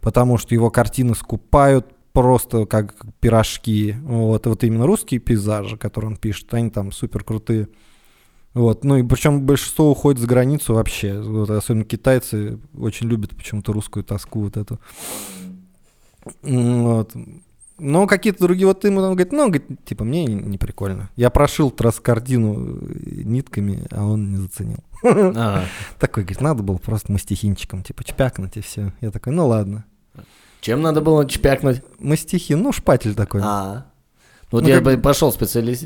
потому 0.00 0.36
что 0.36 0.54
его 0.54 0.70
картины 0.70 1.14
скупают 1.14 1.86
просто 2.12 2.66
как 2.66 2.94
пирожки, 3.20 3.96
вот, 4.02 4.46
вот 4.46 4.64
именно 4.64 4.86
русские 4.86 5.20
пейзажи, 5.20 5.76
которые 5.76 6.10
он 6.10 6.16
пишет, 6.16 6.52
они 6.54 6.70
там 6.70 6.92
супер 6.92 7.24
крутые. 7.24 7.68
Вот, 8.54 8.84
ну 8.84 8.96
и 8.96 9.02
причем 9.02 9.42
большинство 9.42 9.90
уходит 9.90 10.20
за 10.20 10.26
границу 10.26 10.74
вообще. 10.74 11.18
Вот, 11.20 11.48
особенно 11.48 11.84
китайцы 11.84 12.58
очень 12.76 13.08
любят 13.08 13.34
почему-то 13.34 13.72
русскую 13.72 14.04
тоску 14.04 14.40
вот 14.40 14.56
эту. 14.56 14.78
Вот. 16.42 17.14
Но 17.78 18.06
какие-то 18.06 18.44
другие, 18.44 18.66
вот 18.66 18.84
ему 18.84 19.00
он 19.00 19.14
говорит, 19.14 19.32
ну, 19.32 19.48
говорит, 19.48 19.66
типа, 19.84 20.04
мне 20.04 20.24
не, 20.24 20.34
не 20.34 20.58
прикольно. 20.58 21.10
Я 21.16 21.30
прошил 21.30 21.70
трасс 21.70 21.98
картину 21.98 22.78
нитками, 23.00 23.86
а 23.90 24.04
он 24.04 24.30
не 24.30 24.36
заценил. 24.36 24.84
Такой, 25.98 26.22
говорит, 26.22 26.40
надо 26.40 26.62
было 26.62 26.76
просто 26.76 27.10
мастихинчиком, 27.10 27.82
типа, 27.82 28.04
чпякнуть 28.04 28.56
и 28.56 28.60
все. 28.60 28.92
Я 29.00 29.10
такой, 29.10 29.32
ну 29.32 29.48
ладно. 29.48 29.84
Чем 30.62 30.80
надо 30.80 31.00
было 31.00 31.28
чпякнуть? 31.28 31.82
Мы 31.98 32.16
стихи, 32.16 32.54
ну, 32.54 32.70
шпатель 32.72 33.14
такой. 33.16 33.40
А. 33.44 33.86
Вот 34.52 34.62
Ну, 34.62 34.68
я 34.68 34.76
как- 34.76 34.84
бы 34.84 34.96
пошел 34.96 35.32
специализ... 35.32 35.80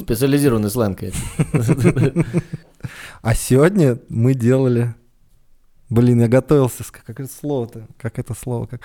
специализированный 0.00 0.68
сленг. 0.68 1.00
А 3.22 3.34
сегодня 3.34 3.98
мы 4.08 4.34
делали... 4.34 4.94
Блин, 5.90 6.20
я 6.22 6.28
готовился. 6.28 6.82
Как 6.90 7.20
это 7.20 7.28
слово-то? 7.32 7.86
Как 7.98 8.18
это 8.18 8.34
слово? 8.34 8.66
Как... 8.66 8.80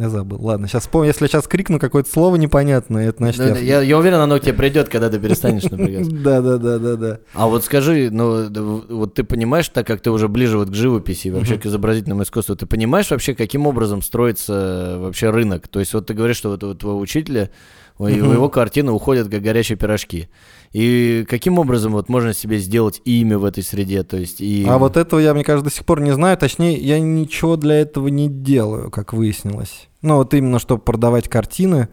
Я 0.00 0.08
забыл. 0.08 0.38
Ладно, 0.40 0.66
сейчас 0.66 0.84
вспомню. 0.84 1.08
Если 1.08 1.24
я 1.24 1.28
сейчас 1.28 1.46
крикну 1.46 1.78
какое-то 1.78 2.10
слово 2.10 2.36
непонятное, 2.36 3.08
это 3.10 3.18
значит 3.18 3.38
Да, 3.38 3.58
Я, 3.58 3.82
я 3.82 3.98
уверен, 3.98 4.16
оно 4.16 4.38
к 4.38 4.42
тебе 4.42 4.54
придет, 4.54 4.88
когда 4.88 5.10
ты 5.10 5.18
перестанешь 5.18 5.64
напрягаться. 5.64 6.10
Да, 6.20 6.40
да, 6.40 6.56
да, 6.56 6.78
да, 6.78 6.96
да. 6.96 7.18
А 7.34 7.46
вот 7.48 7.64
скажи, 7.64 8.08
ну 8.10 8.48
вот 8.88 9.14
ты 9.14 9.24
понимаешь, 9.24 9.68
так 9.68 9.86
как 9.86 10.00
ты 10.00 10.10
уже 10.10 10.28
ближе 10.28 10.56
вот 10.56 10.70
к 10.70 10.74
живописи 10.74 11.28
вообще 11.28 11.58
к 11.58 11.66
изобразительному 11.66 12.22
искусству, 12.22 12.56
ты 12.56 12.64
понимаешь 12.66 13.10
вообще, 13.10 13.34
каким 13.34 13.66
образом 13.66 14.00
строится 14.00 14.96
вообще 14.98 15.30
рынок? 15.30 15.68
То 15.68 15.80
есть 15.80 15.92
вот 15.92 16.06
ты 16.06 16.14
говоришь, 16.14 16.36
что 16.36 16.48
вот 16.50 16.64
у 16.64 16.74
твоего 16.74 16.98
учителя, 16.98 17.50
у 17.98 18.06
его 18.06 18.48
картины 18.48 18.92
уходят 18.92 19.28
как 19.28 19.42
горячие 19.42 19.76
пирожки. 19.76 20.28
И 20.72 21.26
каким 21.28 21.58
образом 21.58 21.92
вот 21.92 22.08
можно 22.08 22.32
себе 22.32 22.58
сделать 22.58 23.02
имя 23.04 23.38
в 23.38 23.44
этой 23.44 23.64
среде? 23.64 24.04
То 24.04 24.16
есть 24.16 24.40
и... 24.40 24.64
А 24.68 24.78
вот 24.78 24.96
этого 24.96 25.18
я, 25.18 25.34
мне 25.34 25.42
кажется, 25.42 25.68
до 25.68 25.74
сих 25.74 25.84
пор 25.84 26.00
не 26.00 26.12
знаю. 26.12 26.36
Точнее, 26.38 26.76
я 26.76 27.00
ничего 27.00 27.56
для 27.56 27.80
этого 27.80 28.06
не 28.08 28.28
делаю, 28.28 28.90
как 28.90 29.12
выяснилось. 29.12 29.88
Ну, 30.00 30.16
вот 30.16 30.32
именно, 30.32 30.60
чтобы 30.60 30.82
продавать 30.82 31.28
картины. 31.28 31.88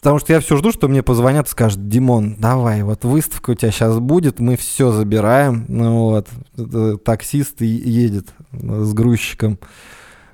Потому 0.00 0.18
что 0.18 0.34
я 0.34 0.40
все 0.40 0.56
жду, 0.56 0.70
что 0.70 0.86
мне 0.86 1.02
позвонят 1.02 1.46
и 1.48 1.50
скажут, 1.50 1.88
Димон, 1.88 2.36
давай, 2.38 2.82
вот 2.82 3.04
выставка 3.04 3.50
у 3.50 3.54
тебя 3.54 3.72
сейчас 3.72 3.98
будет, 3.98 4.38
мы 4.38 4.56
все 4.56 4.92
забираем. 4.92 5.64
Ну 5.68 6.10
вот, 6.10 6.28
э, 6.58 6.98
таксист 7.04 7.62
едет 7.62 8.28
с 8.52 8.92
грузчиком. 8.92 9.58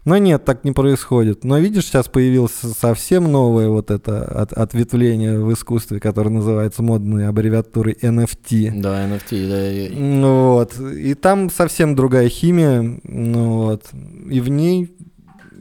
Но 0.05 0.19
нет, 0.19 0.45
так 0.45 0.65
не 0.65 0.73
происходит. 0.73 1.45
Но 1.45 1.59
видишь, 1.59 1.85
сейчас 1.87 2.09
появилось 2.09 2.53
совсем 2.53 3.31
новое 3.31 3.69
вот 3.69 3.91
это 3.93 4.25
от- 4.25 4.53
ответвление 4.53 5.39
в 5.39 5.53
искусстве, 5.53 6.01
которое 6.01 6.31
называется 6.31 6.83
модной 6.83 7.29
аббревиатурой 7.29 7.97
NFT. 8.03 8.73
Да, 8.81 9.07
NFT, 9.07 9.91
да. 9.91 9.95
Ну 9.97 10.53
Вот. 10.55 10.79
И 10.81 11.15
там 11.15 11.51
совсем 11.51 11.95
другая 11.95 12.29
химия. 12.29 12.99
Ну 13.05 13.63
вот. 13.63 13.85
И 14.29 14.41
в 14.41 14.49
ней 14.49 14.93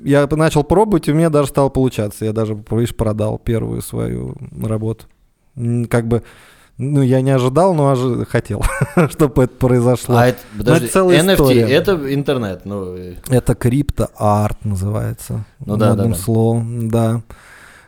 я 0.03 0.27
начал 0.31 0.63
пробовать, 0.63 1.07
и 1.07 1.11
у 1.11 1.15
меня 1.15 1.29
даже 1.29 1.49
стало 1.49 1.69
получаться. 1.69 2.25
Я 2.25 2.33
даже, 2.33 2.55
видишь, 2.71 2.95
продал 2.95 3.37
первую 3.37 3.83
свою 3.83 4.35
работу. 4.59 5.05
Как 5.89 6.07
бы, 6.07 6.23
ну, 6.77 7.01
я 7.01 7.21
не 7.21 7.31
ожидал, 7.31 7.73
но 7.73 7.91
ожи- 7.91 8.25
хотел, 8.25 8.63
чтобы 9.09 9.43
это 9.43 9.53
произошло. 9.53 10.17
А 10.17 10.27
это, 10.27 10.39
подожди, 10.57 10.85
это 10.85 10.93
целая 10.93 11.23
NFT, 11.23 11.33
история. 11.33 11.69
это 11.69 12.13
интернет, 12.13 12.61
ну... 12.65 12.95
Это 13.29 13.55
крипто-арт 13.55 14.65
называется. 14.65 15.45
Ну 15.65 15.77
да, 15.77 15.89
модным 15.89 16.11
да, 16.11 16.17
да. 16.17 16.23
словом, 16.23 16.89
да. 16.89 17.21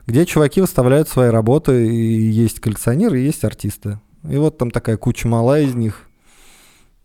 Где 0.05 0.25
чуваки 0.25 0.61
выставляют 0.61 1.09
свои 1.09 1.29
работы, 1.29 1.87
и 1.87 2.29
есть 2.29 2.59
коллекционеры, 2.59 3.19
и 3.19 3.25
есть 3.25 3.43
артисты. 3.43 3.99
И 4.29 4.35
вот 4.37 4.57
там 4.57 4.69
такая 4.69 4.97
куча 4.97 5.27
мала 5.27 5.59
из 5.59 5.73
них. 5.73 6.01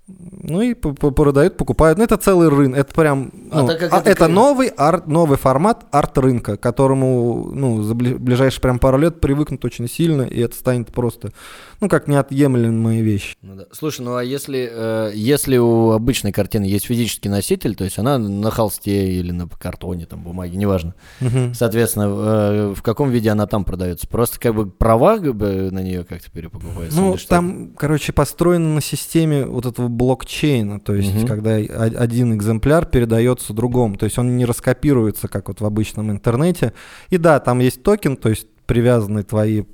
Ну 0.09 0.62
и 0.62 0.73
продают, 0.75 1.57
покупают. 1.57 1.99
Ну 1.99 2.05
это 2.05 2.16
целый 2.16 2.49
рынок. 2.49 2.79
Это 2.79 2.94
прям... 2.94 3.31
А 3.51 3.62
ну, 3.62 3.68
как 3.68 3.92
а 3.92 3.99
это 3.99 4.11
это 4.11 4.27
к- 4.27 4.31
новый, 4.31 4.68
арт, 4.68 5.07
новый 5.07 5.37
формат 5.37 5.85
арт-рынка, 5.90 6.57
к 6.57 6.61
которому 6.61 7.51
ну, 7.53 7.83
за 7.83 7.94
бли- 7.94 8.16
ближайшие 8.16 8.62
прям 8.62 8.79
пару 8.79 8.97
лет 8.99 9.21
привыкнут 9.21 9.64
очень 9.64 9.88
сильно, 9.88 10.23
и 10.23 10.40
это 10.40 10.55
станет 10.55 10.88
просто, 10.88 11.33
ну, 11.81 11.88
как 11.90 12.09
неотъемлемая 12.09 13.03
вещь. 13.03 13.37
Ну 13.42 13.57
да. 13.57 13.64
Слушай, 13.73 14.01
ну 14.03 14.16
а 14.16 14.25
если, 14.25 14.71
э, 14.73 15.12
если 15.14 15.59
у 15.59 15.90
обычной 15.90 16.33
картины 16.33 16.64
есть 16.64 16.87
физический 16.87 17.29
носитель, 17.29 17.75
то 17.75 17.85
есть 17.85 17.99
она 17.99 18.16
на 18.18 18.51
холсте 18.51 19.12
или 19.12 19.33
на 19.33 19.47
картоне, 19.49 20.07
там, 20.07 20.23
бумаге, 20.23 20.57
неважно. 20.57 20.94
Мгм. 21.21 21.53
Соответственно, 21.55 22.05
э, 22.09 22.75
в 22.75 22.83
каком 22.83 23.11
виде 23.11 23.29
она 23.29 23.47
там 23.47 23.64
продается? 23.64 24.09
Просто 24.09 24.40
как 24.40 24.55
бы 24.55 24.71
права 24.71 25.18
как 25.18 25.35
бы, 25.35 25.71
на 25.71 25.81
нее 25.81 26.05
как-то 26.05 26.31
перепокупаются? 26.31 26.99
Ну, 26.99 27.16
там, 27.29 27.73
короче, 27.77 28.12
построено 28.14 28.75
на 28.77 28.81
системе 28.81 29.44
вот 29.44 29.66
этого 29.66 29.88
блокчейна, 29.99 30.81
то 30.81 30.95
есть, 30.95 31.15
Мгм. 31.15 31.27
когда 31.27 31.57
один 31.57 32.35
экземпляр 32.35 32.87
передается 32.87 33.53
другому, 33.53 33.97
то 33.97 34.05
есть 34.05 34.19
он 34.19 34.37
не 34.37 34.47
раскопируется, 34.47 35.29
как 35.29 35.49
вот 35.49 35.61
в 35.61 35.67
обычном 35.67 36.11
интернете. 36.11 36.73
И 37.11 37.19
да, 37.19 37.41
там 37.41 37.59
есть 37.59 37.83
токен, 37.83 38.17
то 38.17 38.31
есть 38.31 38.47
привязаны 38.65 39.25
твои 39.25 39.65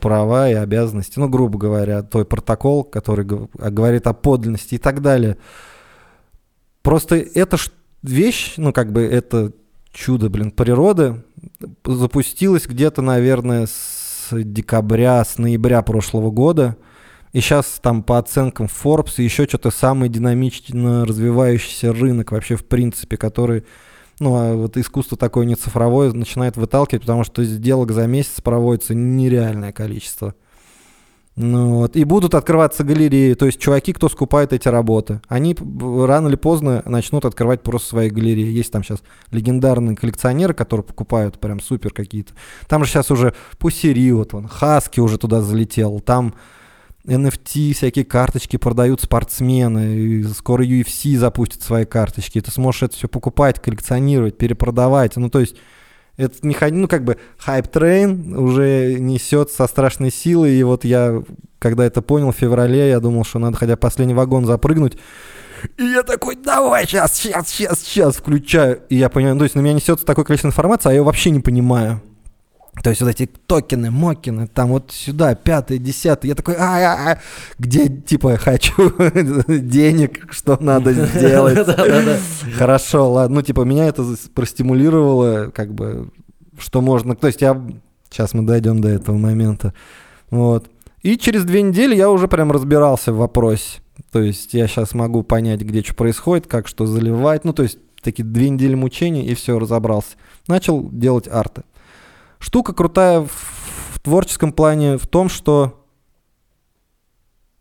права 0.00 0.50
и 0.50 0.54
обязанности, 0.54 1.18
ну, 1.18 1.28
грубо 1.28 1.58
говоря, 1.58 2.02
твой 2.02 2.24
протокол, 2.24 2.84
который 2.84 3.26
а, 3.58 3.70
говорит 3.70 4.06
о 4.06 4.12
подлинности 4.12 4.74
и 4.74 4.78
так 4.78 5.00
далее. 5.02 5.36
Просто 6.82 7.16
это 7.16 7.56
ж 7.56 7.70
вещь, 8.02 8.54
ну, 8.56 8.72
как 8.72 8.92
бы 8.92 9.02
это 9.02 9.52
чудо, 9.92 10.28
блин, 10.28 10.50
природы 10.50 11.22
запустилось 11.84 12.66
где-то, 12.66 13.02
наверное, 13.02 13.66
с 13.66 14.28
декабря, 14.32 15.24
с 15.24 15.38
ноября 15.38 15.82
прошлого 15.82 16.30
года. 16.30 16.76
И 17.36 17.40
сейчас 17.42 17.80
там 17.82 18.02
по 18.02 18.16
оценкам 18.16 18.64
Forbes 18.64 19.20
еще 19.20 19.44
что-то 19.44 19.70
самый 19.70 20.08
динамично 20.08 21.04
развивающийся 21.04 21.92
рынок 21.92 22.32
вообще 22.32 22.56
в 22.56 22.64
принципе, 22.64 23.18
который, 23.18 23.64
ну, 24.20 24.34
а 24.36 24.54
вот 24.54 24.78
искусство 24.78 25.18
такое 25.18 25.44
не 25.44 25.54
цифровое 25.54 26.10
начинает 26.12 26.56
выталкивать, 26.56 27.02
потому 27.02 27.24
что 27.24 27.44
сделок 27.44 27.92
за 27.92 28.06
месяц 28.06 28.40
проводится 28.40 28.94
нереальное 28.94 29.72
количество. 29.72 30.34
Ну, 31.34 31.80
вот. 31.80 31.94
И 31.94 32.04
будут 32.04 32.34
открываться 32.34 32.84
галереи, 32.84 33.34
то 33.34 33.44
есть 33.44 33.60
чуваки, 33.60 33.92
кто 33.92 34.08
скупает 34.08 34.54
эти 34.54 34.68
работы, 34.68 35.20
они 35.28 35.54
рано 35.80 36.28
или 36.28 36.36
поздно 36.36 36.82
начнут 36.86 37.26
открывать 37.26 37.62
просто 37.62 37.90
свои 37.90 38.08
галереи. 38.08 38.50
Есть 38.50 38.72
там 38.72 38.82
сейчас 38.82 39.02
легендарные 39.30 39.94
коллекционеры, 39.94 40.54
которые 40.54 40.84
покупают 40.84 41.38
прям 41.38 41.60
супер 41.60 41.92
какие-то. 41.92 42.32
Там 42.66 42.82
же 42.82 42.90
сейчас 42.90 43.10
уже 43.10 43.34
Пусери, 43.58 44.10
вот 44.12 44.32
он, 44.32 44.48
Хаски 44.48 45.00
уже 45.00 45.18
туда 45.18 45.42
залетел, 45.42 46.00
там 46.00 46.32
NFT, 47.06 47.72
всякие 47.72 48.04
карточки 48.04 48.56
продают 48.56 49.00
спортсмены, 49.00 49.96
и 49.96 50.22
скоро 50.24 50.64
UFC 50.64 51.16
запустит 51.16 51.62
свои 51.62 51.84
карточки, 51.84 52.38
и 52.38 52.40
ты 52.40 52.50
сможешь 52.50 52.84
это 52.84 52.96
все 52.96 53.08
покупать, 53.08 53.60
коллекционировать, 53.60 54.36
перепродавать. 54.36 55.16
Ну, 55.16 55.30
то 55.30 55.40
есть 55.40 55.56
этот 56.16 56.44
механизм, 56.44 56.82
ну, 56.82 56.88
как 56.88 57.04
бы 57.04 57.18
hype 57.38 57.82
train 57.82 58.36
уже 58.36 58.96
несет 58.98 59.50
со 59.50 59.66
страшной 59.66 60.10
силой, 60.10 60.54
и 60.54 60.62
вот 60.62 60.84
я, 60.84 61.22
когда 61.58 61.84
это 61.84 62.02
понял 62.02 62.32
в 62.32 62.36
феврале, 62.36 62.88
я 62.88 63.00
думал, 63.00 63.24
что 63.24 63.38
надо 63.38 63.56
хотя 63.56 63.76
последний 63.76 64.14
вагон 64.14 64.46
запрыгнуть, 64.46 64.96
и 65.78 65.84
я 65.84 66.02
такой, 66.02 66.36
давай, 66.36 66.86
сейчас, 66.86 67.16
сейчас, 67.16 67.48
сейчас, 67.48 67.80
сейчас, 67.80 68.16
включаю. 68.16 68.82
И 68.88 68.96
я 68.96 69.08
понимаю, 69.08 69.34
ну, 69.34 69.40
то 69.40 69.44
есть 69.44 69.54
на 69.54 69.60
меня 69.60 69.74
несется 69.74 70.04
такое 70.04 70.24
количество 70.24 70.48
информации, 70.48 70.90
а 70.90 70.92
я 70.92 71.02
вообще 71.02 71.30
не 71.30 71.40
понимаю. 71.40 72.02
То 72.82 72.90
есть 72.90 73.00
вот 73.00 73.08
эти 73.08 73.26
токены, 73.26 73.90
мокены, 73.90 74.46
там 74.46 74.68
вот 74.68 74.92
сюда, 74.92 75.34
пятый, 75.34 75.78
десятый. 75.78 76.28
Я 76.28 76.34
такой, 76.34 76.56
а, 76.56 76.76
а, 76.76 77.12
а, 77.12 77.18
где, 77.58 77.88
типа, 77.88 78.36
хочу 78.36 78.92
денег, 79.48 80.26
что 80.30 80.58
надо 80.60 80.92
сделать. 81.06 81.58
Хорошо, 82.54 83.10
ладно. 83.10 83.36
Ну, 83.36 83.42
типа, 83.42 83.62
меня 83.62 83.86
это 83.86 84.04
простимулировало, 84.34 85.50
как 85.50 85.72
бы, 85.74 86.10
что 86.58 86.80
можно... 86.80 87.16
То 87.16 87.28
есть 87.28 87.40
я... 87.40 87.60
Сейчас 88.10 88.34
мы 88.34 88.42
дойдем 88.42 88.80
до 88.80 88.88
этого 88.88 89.16
момента. 89.16 89.74
Вот. 90.30 90.70
И 91.02 91.16
через 91.18 91.44
две 91.44 91.62
недели 91.62 91.94
я 91.94 92.10
уже 92.10 92.28
прям 92.28 92.52
разбирался 92.52 93.12
в 93.12 93.16
вопросе. 93.16 93.80
То 94.12 94.20
есть 94.20 94.54
я 94.54 94.66
сейчас 94.66 94.94
могу 94.94 95.22
понять, 95.22 95.60
где 95.60 95.82
что 95.82 95.94
происходит, 95.94 96.46
как 96.46 96.68
что 96.68 96.86
заливать. 96.86 97.44
Ну, 97.44 97.52
то 97.52 97.62
есть 97.62 97.78
такие 98.02 98.24
две 98.24 98.50
недели 98.50 98.74
мучений, 98.74 99.24
и 99.24 99.34
все, 99.34 99.58
разобрался. 99.58 100.16
Начал 100.46 100.88
делать 100.90 101.26
арты. 101.28 101.62
Штука 102.38 102.72
крутая 102.72 103.22
в, 103.22 104.00
творческом 104.00 104.52
плане 104.52 104.98
в 104.98 105.06
том, 105.06 105.28
что 105.28 105.84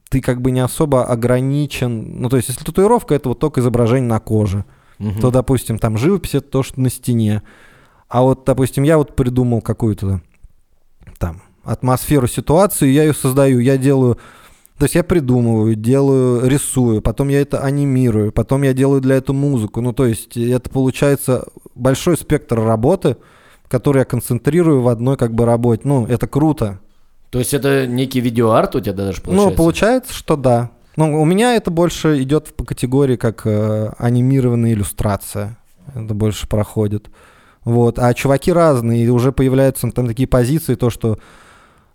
ты 0.09 0.21
как 0.21 0.41
бы 0.41 0.51
не 0.51 0.59
особо 0.59 1.05
ограничен. 1.05 2.21
Ну, 2.21 2.29
то 2.29 2.37
есть, 2.37 2.49
если 2.49 2.63
татуировка, 2.63 3.15
это 3.15 3.29
вот 3.29 3.39
только 3.39 3.61
изображение 3.61 4.07
на 4.07 4.19
коже 4.19 4.65
Мгм. 4.99 5.19
то, 5.19 5.31
допустим, 5.31 5.77
там 5.77 5.97
живопись 5.97 6.35
это 6.35 6.47
то, 6.47 6.63
что 6.63 6.79
на 6.79 6.89
стене. 6.89 7.41
А 8.07 8.21
вот, 8.21 8.45
допустим, 8.45 8.83
я 8.83 8.97
вот 8.97 9.15
придумал 9.15 9.61
какую-то 9.61 10.21
там 11.17 11.41
атмосферу, 11.63 12.27
ситуацию, 12.27 12.91
я 12.91 13.03
ее 13.03 13.13
создаю, 13.13 13.59
я 13.59 13.77
делаю, 13.77 14.15
то 14.77 14.85
есть 14.85 14.95
я 14.95 15.03
придумываю, 15.03 15.75
делаю, 15.75 16.47
рисую, 16.47 17.01
потом 17.01 17.29
я 17.29 17.41
это 17.41 17.59
анимирую, 17.61 18.31
потом 18.31 18.61
я 18.61 18.73
делаю 18.73 19.01
для 19.01 19.15
этого 19.15 19.35
музыку. 19.35 19.81
Ну, 19.81 19.91
то 19.93 20.05
есть 20.05 20.37
это 20.37 20.69
получается 20.69 21.45
большой 21.73 22.17
спектр 22.17 22.59
работы, 22.59 23.17
который 23.67 23.99
я 23.99 24.05
концентрирую 24.05 24.81
в 24.81 24.87
одной 24.87 25.17
как 25.17 25.33
бы 25.33 25.45
работе. 25.45 25.81
Ну, 25.85 26.05
это 26.05 26.27
круто. 26.27 26.79
То 27.29 27.39
есть 27.39 27.53
это 27.53 27.87
некий 27.87 28.21
видеоарт 28.21 28.75
у 28.75 28.79
тебя 28.79 28.93
даже 28.93 29.21
получается? 29.21 29.49
Ну, 29.49 29.55
получается, 29.55 30.13
что 30.13 30.35
да. 30.35 30.71
Ну, 30.95 31.21
у 31.21 31.25
меня 31.25 31.55
это 31.55 31.71
больше 31.71 32.21
идет 32.21 32.55
по 32.55 32.63
категории 32.63 33.17
как 33.17 33.41
э, 33.45 33.91
анимированная 33.97 34.73
иллюстрация. 34.73 35.57
Это 35.93 36.13
больше 36.13 36.47
проходит. 36.47 37.09
Вот. 37.63 37.99
А 37.99 38.13
чуваки 38.13 38.51
разные, 38.53 39.03
и 39.03 39.09
уже 39.09 39.31
появляются 39.31 39.89
там 39.91 40.07
такие 40.07 40.27
позиции, 40.27 40.75
то, 40.75 40.89
что 40.89 41.17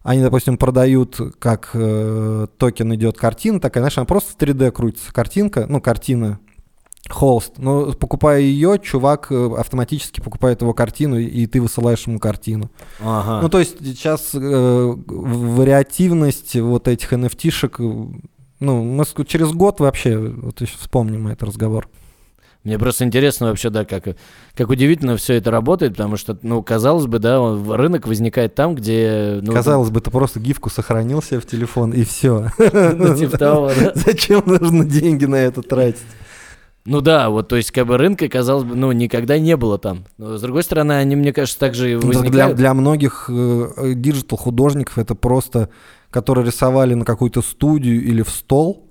они, 0.02 0.22
допустим, 0.22 0.59
продают, 0.59 1.18
как 1.38 1.70
э, 1.74 2.46
токен 2.59 2.94
идет 2.94 3.16
картина 3.16 3.61
такая, 3.61 3.83
знаешь, 3.83 3.98
она 3.98 4.06
просто 4.06 4.33
в 4.33 4.37
3D 4.37 4.70
крутится. 4.72 5.12
Картинка, 5.12 5.66
ну, 5.68 5.80
картина 5.80 6.40
холст. 7.08 7.54
Но 7.58 7.92
покупая 7.92 8.40
ее, 8.40 8.78
чувак 8.82 9.28
э, 9.30 9.50
автоматически 9.58 10.20
покупает 10.20 10.62
его 10.62 10.74
картину, 10.74 11.18
и 11.18 11.46
ты 11.46 11.60
высылаешь 11.60 12.06
ему 12.06 12.18
картину. 12.18 12.70
Ага. 13.00 13.40
Ну, 13.42 13.48
то 13.48 13.58
есть 13.58 13.78
сейчас 13.80 14.30
э, 14.34 14.94
вариативность 15.06 16.56
вот 16.56 16.88
этих 16.88 17.12
NFT-шек, 17.12 17.76
э, 17.78 18.18
ну, 18.60 18.84
мы 18.84 19.04
через 19.26 19.52
год 19.52 19.80
вообще, 19.80 20.18
вот 20.18 20.60
еще 20.60 20.76
вспомним 20.78 21.28
этот 21.28 21.44
разговор. 21.48 21.88
Мне 22.62 22.78
просто 22.78 23.04
интересно 23.04 23.46
вообще, 23.46 23.70
да, 23.70 23.86
как, 23.86 24.04
как 24.54 24.68
удивительно 24.68 25.16
все 25.16 25.34
это 25.34 25.50
работает, 25.50 25.92
потому 25.92 26.18
что, 26.18 26.38
ну, 26.42 26.62
казалось 26.62 27.06
бы, 27.06 27.18
да, 27.18 27.40
он- 27.40 27.70
рынок 27.72 28.06
возникает 28.06 28.54
там, 28.54 28.74
где... 28.74 29.38
Ну, 29.40 29.54
Казалось 29.54 29.88
бы, 29.88 30.02
ты 30.02 30.10
просто 30.10 30.40
гифку 30.40 30.68
сохранил 30.68 31.22
себе 31.22 31.40
в 31.40 31.46
телефон, 31.46 31.92
и 31.92 32.04
все. 32.04 32.50
ну, 32.58 33.16
типа 33.16 33.38
того, 33.38 33.70
да. 33.80 33.92
Зачем 33.94 34.42
нужно 34.44 34.84
деньги 34.84 35.24
на 35.24 35.36
это 35.36 35.62
тратить? 35.62 36.02
Ну 36.86 37.00
да, 37.02 37.28
вот, 37.28 37.48
то 37.48 37.56
есть, 37.56 37.70
как 37.72 37.86
бы 37.86 37.98
рынка, 37.98 38.28
казалось 38.28 38.64
бы, 38.64 38.74
ну, 38.74 38.90
никогда 38.92 39.38
не 39.38 39.56
было 39.56 39.78
там. 39.78 40.04
Но, 40.16 40.38
с 40.38 40.40
другой 40.40 40.62
стороны, 40.62 40.92
они, 40.92 41.14
мне 41.14 41.32
кажется, 41.32 41.58
также 41.60 41.92
и 41.92 41.94
Ну, 41.94 42.00
так 42.00 42.10
Для, 42.10 42.20
возникают. 42.20 42.56
для 42.56 42.74
многих 42.74 43.26
э, 43.28 43.92
digital 43.94 44.38
художников 44.38 44.96
это 44.98 45.14
просто, 45.14 45.68
которые 46.10 46.46
рисовали 46.46 46.94
на 46.94 47.04
какую-то 47.04 47.42
студию 47.42 48.02
или 48.02 48.22
в 48.22 48.30
стол. 48.30 48.86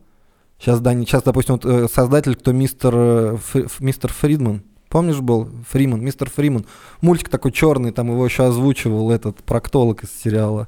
Сейчас, 0.60 0.82
да, 0.82 0.94
сейчас, 0.94 1.24
допустим, 1.24 1.56
вот, 1.56 1.66
э, 1.66 1.88
создатель, 1.92 2.36
кто 2.36 2.52
мистер, 2.52 2.94
э, 2.96 3.38
Ф- 3.56 3.80
мистер 3.80 4.14
Фридман, 4.14 4.62
помнишь 4.90 5.20
был? 5.20 5.50
Фриман, 5.70 6.02
мистер 6.04 6.30
Фриман. 6.30 6.66
Мультик 7.02 7.30
такой 7.30 7.52
черный, 7.52 7.92
там 7.92 8.10
его 8.12 8.24
еще 8.26 8.44
озвучивал 8.46 9.10
этот 9.10 9.38
проктолог 9.44 10.04
из 10.04 10.10
сериала. 10.12 10.68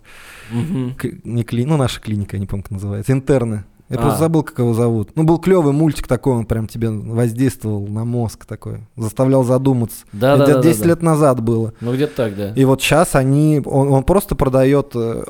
Мгм. 0.52 0.96
К- 0.96 1.08
не 1.24 1.44
кли... 1.44 1.66
Ну, 1.66 1.78
наша 1.78 2.00
клиника, 2.02 2.36
я 2.36 2.40
не 2.40 2.48
помню, 2.48 2.64
как 2.64 2.72
называется. 2.72 3.12
Интерны. 3.12 3.66
Я 3.92 3.98
А. 3.98 4.02
просто 4.02 4.20
забыл, 4.20 4.44
как 4.44 4.58
его 4.60 4.74
зовут. 4.74 5.10
Ну, 5.16 5.24
был 5.24 5.38
клевый 5.38 5.74
мультик 5.74 6.08
такой, 6.08 6.34
он 6.34 6.46
прям 6.46 6.68
тебе 6.68 6.90
воздействовал 6.90 7.86
на 7.88 8.06
мозг 8.06 8.46
такой. 8.46 8.80
Заставлял 8.96 9.44
задуматься. 9.44 10.06
Да, 10.14 10.38
да, 10.38 10.46
где-то 10.46 10.62
да, 10.62 10.70
10 10.70 10.82
да. 10.82 10.88
лет 10.88 11.02
назад 11.02 11.44
было. 11.44 11.74
Ну, 11.82 11.94
где-то 11.94 12.16
так, 12.16 12.36
да. 12.38 12.54
И 12.54 12.64
вот 12.64 12.82
сейчас 12.82 13.16
они, 13.16 13.62
он, 13.66 13.92
он 13.92 14.04
просто 14.04 14.36
продает 14.36 14.92
э, 14.96 15.26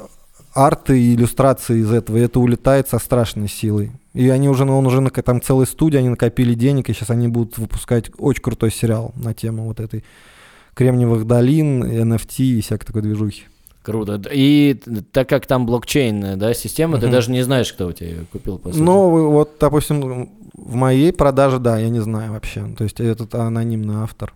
арты 0.54 1.02
и 1.02 1.16
иллюстрации 1.16 1.80
из 1.80 1.92
этого, 1.92 2.18
и 2.18 2.22
это 2.22 2.40
улетает 2.40 2.88
со 2.88 3.00
страшной 3.00 3.48
силой. 3.48 3.94
И 4.14 4.30
они 4.30 4.48
уже, 4.48 4.66
ну, 4.66 4.78
он 4.78 4.86
уже 4.86 5.02
там 5.10 5.42
целой 5.42 5.66
студии, 5.66 5.98
они 5.98 6.10
накопили 6.10 6.54
денег, 6.54 6.88
и 6.90 6.94
сейчас 6.94 7.10
они 7.10 7.30
будут 7.30 7.58
выпускать 7.58 8.12
очень 8.20 8.44
крутой 8.44 8.72
сериал 8.72 9.12
на 9.16 9.34
тему 9.34 9.66
вот 9.66 9.80
этой 9.80 10.04
Кремниевых 10.76 11.26
долин, 11.26 11.84
NFT 11.84 12.44
и 12.44 12.62
всякой 12.62 12.86
такой 12.86 13.02
движухи. 13.02 13.46
Круто. 13.84 14.22
И 14.32 14.76
так 15.12 15.28
как 15.28 15.48
там 15.48 15.66
блокчейн, 15.66 16.38
да, 16.38 16.54
система, 16.54 16.98
ты 17.00 17.08
Мгм. 17.08 17.12
даже 17.14 17.32
не 17.32 17.42
знаешь, 17.42 17.74
кто 17.74 17.88
у 17.88 17.92
тебя 17.92 18.10
ее 18.10 18.26
купил, 18.32 18.60
по 18.60 18.70
сути. 18.72 18.82
Ну, 18.82 19.30
вот, 19.32 19.56
допустим, 19.60 20.30
в 20.54 20.76
моей 20.76 21.12
продаже, 21.12 21.58
да, 21.58 21.80
я 21.80 21.90
не 21.90 22.00
знаю 22.00 22.32
вообще. 22.34 22.68
То 22.78 22.84
есть 22.84 23.00
этот 23.00 23.34
анонимный 23.34 23.96
автор. 23.96 24.36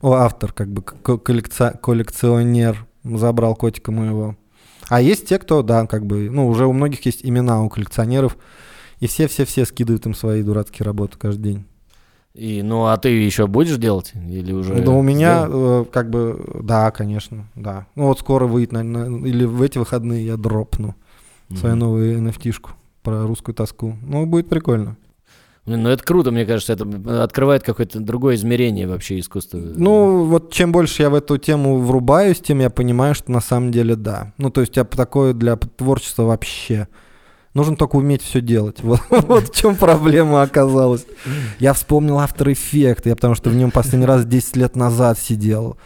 О, 0.00 0.12
автор, 0.12 0.52
как 0.52 0.68
бы 0.68 0.82
коллекци- 0.82 1.76
коллекционер 1.80 2.86
забрал 3.02 3.56
котика 3.56 3.90
моего. 3.90 4.36
А 4.88 5.00
есть 5.00 5.26
те, 5.26 5.38
кто, 5.38 5.62
да, 5.62 5.86
как 5.86 6.06
бы, 6.06 6.28
ну, 6.30 6.46
уже 6.46 6.66
у 6.66 6.72
многих 6.72 7.04
есть 7.06 7.20
имена 7.24 7.62
у 7.62 7.68
коллекционеров, 7.70 8.36
и 9.00 9.06
все-все-все 9.06 9.64
скидывают 9.64 10.06
им 10.06 10.14
свои 10.14 10.42
дурацкие 10.42 10.84
работы 10.84 11.18
каждый 11.18 11.42
день. 11.42 11.64
И, 12.34 12.62
ну, 12.62 12.86
а 12.86 12.96
ты 12.96 13.10
еще 13.10 13.46
будешь 13.46 13.76
делать? 13.76 14.12
Или 14.14 14.52
уже... 14.52 14.74
Да 14.82 14.90
у 14.90 15.02
меня, 15.02 15.46
э, 15.48 15.84
как 15.92 16.10
бы, 16.10 16.44
да, 16.62 16.90
конечно, 16.90 17.46
да. 17.54 17.86
Ну, 17.94 18.08
вот 18.08 18.18
скоро 18.18 18.46
выйдет, 18.46 18.72
на- 18.72 18.82
на- 18.82 19.24
или 19.26 19.44
в 19.44 19.62
эти 19.62 19.78
выходные 19.78 20.26
я 20.26 20.36
дропну 20.36 20.94
свою 21.56 21.76
Мгм. 21.76 21.80
новую 21.84 22.18
NFT-шку 22.18 22.70
про 23.02 23.24
русскую 23.26 23.54
тоску. 23.54 23.96
Ну, 24.02 24.26
будет 24.26 24.48
прикольно. 24.48 24.96
Блин, 25.64 25.82
ну 25.84 25.88
это 25.90 26.02
круто, 26.04 26.30
мне 26.30 26.44
кажется, 26.44 26.72
это 26.74 27.22
открывает 27.22 27.62
какое-то 27.62 27.98
другое 28.00 28.34
измерение 28.34 28.86
вообще 28.86 29.18
искусства. 29.18 29.58
Ну, 29.58 30.24
вот 30.24 30.52
чем 30.52 30.72
больше 30.72 31.02
я 31.02 31.10
в 31.10 31.14
эту 31.14 31.38
тему 31.38 31.78
врубаюсь, 31.78 32.40
тем 32.40 32.58
я 32.58 32.68
понимаю, 32.68 33.14
что 33.14 33.30
на 33.32 33.40
самом 33.40 33.70
деле 33.70 33.96
да. 33.96 34.32
Ну, 34.36 34.50
то 34.50 34.60
есть 34.60 34.76
я 34.76 34.84
такое 34.84 35.32
для 35.32 35.56
творчества 35.56 36.24
вообще. 36.24 36.88
Нужно 37.54 37.76
только 37.76 37.96
уметь 37.96 38.20
все 38.22 38.40
делать. 38.40 38.82
Вот, 38.82 39.00
вот 39.10 39.48
в 39.48 39.54
чем 39.54 39.76
проблема 39.76 40.42
оказалась. 40.42 41.06
Я 41.60 41.72
вспомнил 41.72 42.18
After 42.18 42.46
Effects, 42.46 43.02
я 43.04 43.14
потому 43.14 43.36
что 43.36 43.50
в 43.50 43.54
нем 43.54 43.70
последний 43.70 44.06
раз 44.06 44.26
10 44.26 44.56
лет 44.56 44.76
назад 44.76 45.18
сидел. 45.18 45.78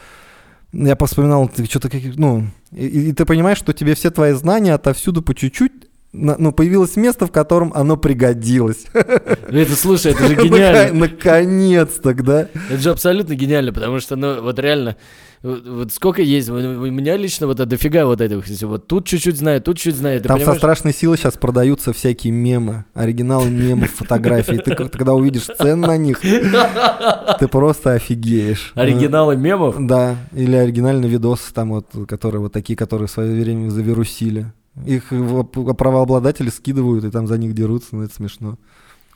Я 0.73 0.97
вспоминал, 0.97 1.49
ты 1.49 1.65
что-то 1.67 1.89
как, 1.89 2.01
ну, 2.17 2.47
и, 2.73 2.87
и 2.87 3.13
ты 3.13 3.25
понимаешь, 3.25 3.59
что 3.59 3.73
тебе 3.73 3.95
все 3.95 4.11
твои 4.11 4.33
знания 4.33 4.75
отовсюду 4.75 5.23
по 5.23 5.35
чуть-чуть, 5.35 5.88
ну, 6.13 6.53
появилось 6.53 6.97
место, 6.97 7.27
в 7.27 7.31
котором 7.31 7.73
оно 7.75 7.97
пригодилось. 7.97 8.87
Это, 8.95 9.77
слушай, 9.77 10.13
это 10.13 10.27
же 10.27 10.35
гениально. 10.43 11.01
Наконец-то, 11.01 12.15
да? 12.15 12.49
Это 12.71 12.79
же 12.79 12.91
абсолютно 12.91 13.35
гениально, 13.35 13.73
потому 13.73 14.01
что, 14.01 14.17
ну, 14.17 14.41
вот 14.43 14.59
реально, 14.59 14.97
вот, 15.43 15.93
сколько 15.93 16.23
есть, 16.23 16.49
у 16.49 16.55
меня 16.55 17.17
лично 17.17 17.47
вот 17.47 17.57
дофига 17.57 18.07
вот 18.07 18.21
всего. 18.21 18.73
вот 18.73 18.87
тут 18.87 19.07
чуть-чуть 19.07 19.37
знаю, 19.37 19.61
тут 19.61 19.79
чуть 19.79 19.97
знаю, 19.97 20.21
Там 20.23 20.41
со 20.41 20.55
страшной 20.55 20.95
силой 20.95 21.19
сейчас 21.19 21.37
продаются 21.37 21.93
всякие 21.93 22.33
мемы, 22.33 22.87
оригиналы 22.95 23.51
мемов, 23.51 23.91
фотографий. 23.91 24.59
Ты, 24.59 24.75
когда 24.75 25.13
увидишь 25.13 25.45
цены 25.45 25.87
на 25.87 25.97
них, 25.97 26.21
ты 26.21 27.49
просто 27.49 27.93
офигеешь. 27.93 28.73
Оригиналы 28.75 29.37
мемов? 29.37 29.77
Да, 29.79 30.17
или 30.33 30.57
оригинальные 30.57 31.11
видосы 31.11 31.53
там 31.53 31.71
вот, 31.71 31.87
которые 32.09 32.41
вот 32.41 32.53
такие, 32.53 32.77
которые 32.77 33.09
в 33.09 33.11
свое 33.11 33.41
время 33.41 33.69
завирусили. 33.71 34.53
Их 34.87 35.09
правообладатели 35.09 36.51
скидывают 36.51 37.05
и 37.05 37.11
там 37.11 37.27
за 37.27 37.39
них 37.39 37.55
дерутся, 37.55 37.97
ну 37.97 38.03
это 38.03 38.15
смешно. 38.15 38.59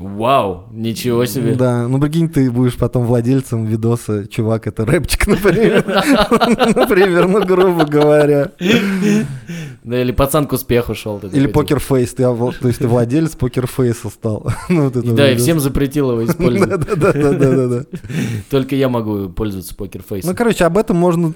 Вау, 0.02 0.64
ничего 0.72 1.24
себе. 1.26 1.54
Да, 1.54 1.86
ну 1.88 2.00
прикинь, 2.00 2.28
ты 2.28 2.50
будешь 2.50 2.76
потом 2.76 3.06
владельцем 3.06 3.64
видоса, 3.64 4.26
чувак, 4.28 4.66
это 4.66 4.84
рэпчик, 4.84 5.26
например. 5.28 5.84
Например, 6.76 7.28
ну 7.28 7.44
грубо 7.44 7.84
говоря. 7.84 8.52
Да, 9.84 10.00
или 10.00 10.12
пацан 10.12 10.46
к 10.46 10.52
успеху 10.52 10.94
шел. 10.94 11.18
Или 11.18 11.46
такой, 11.46 11.48
покерфейс, 11.52 12.14
ты, 12.14 12.22
овла- 12.22 12.54
то 12.58 12.68
есть 12.68 12.78
ты 12.78 12.86
владелец 12.86 13.30
покерфейса 13.36 14.08
стал. 14.10 14.46
Ну, 14.68 14.90
типа, 14.90 15.12
Да, 15.12 15.30
и 15.32 15.36
всем 15.36 15.58
запретил 15.60 16.12
его 16.12 16.24
использовать. 16.24 16.70
Да-да-да-да-да. 16.70 17.84
Только 18.48 18.76
я 18.76 18.88
могу 18.88 19.28
пользоваться 19.28 19.74
покерфейсом. 19.74 20.30
Ну, 20.30 20.36
короче, 20.36 20.64
об 20.64 20.78
этом 20.78 20.96
можно 20.96 21.32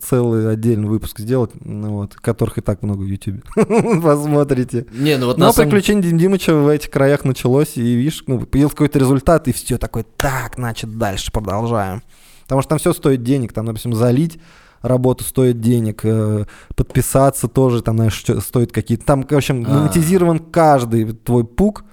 целый 0.00 0.50
отдельный 0.50 0.88
выпуск 0.88 1.20
сделать, 1.20 1.50
ну, 1.62 1.90
вот, 1.98 2.14
которых 2.14 2.58
и 2.58 2.60
так 2.60 2.82
много 2.82 3.02
в 3.02 3.06
Ютубе. 3.06 3.42
Посмотрите. 3.54 4.86
Не, 4.92 5.16
ну 5.18 5.26
вот 5.26 5.38
Но 5.38 5.52
приключение 5.52 6.02
Дим 6.02 6.18
Димыча 6.18 6.54
в 6.54 6.66
этих 6.68 6.90
краях 6.90 7.24
началось, 7.24 7.69
и 7.76 7.94
видишь, 7.94 8.24
ну, 8.26 8.40
появился 8.40 8.76
какой-то 8.76 8.98
результат, 8.98 9.48
и 9.48 9.52
все 9.52 9.78
такое, 9.78 10.04
так, 10.16 10.54
значит, 10.56 10.96
дальше 10.98 11.32
продолжаем. 11.32 12.02
Потому 12.42 12.62
что 12.62 12.70
там 12.70 12.78
все 12.78 12.92
стоит 12.92 13.22
денег, 13.22 13.52
там, 13.52 13.66
допустим, 13.66 13.94
залить 13.94 14.38
работу 14.82 15.24
стоит 15.24 15.60
денег, 15.60 16.00
э, 16.04 16.46
подписаться 16.74 17.48
тоже, 17.48 17.82
там, 17.82 17.96
знаешь, 17.96 18.24
стоит 18.42 18.72
какие-то... 18.72 19.04
Там, 19.04 19.26
в 19.26 19.32
общем, 19.32 19.64
А. 19.66 19.80
монетизирован 19.80 20.38
каждый 20.38 21.12
твой 21.12 21.44
пук, 21.44 21.84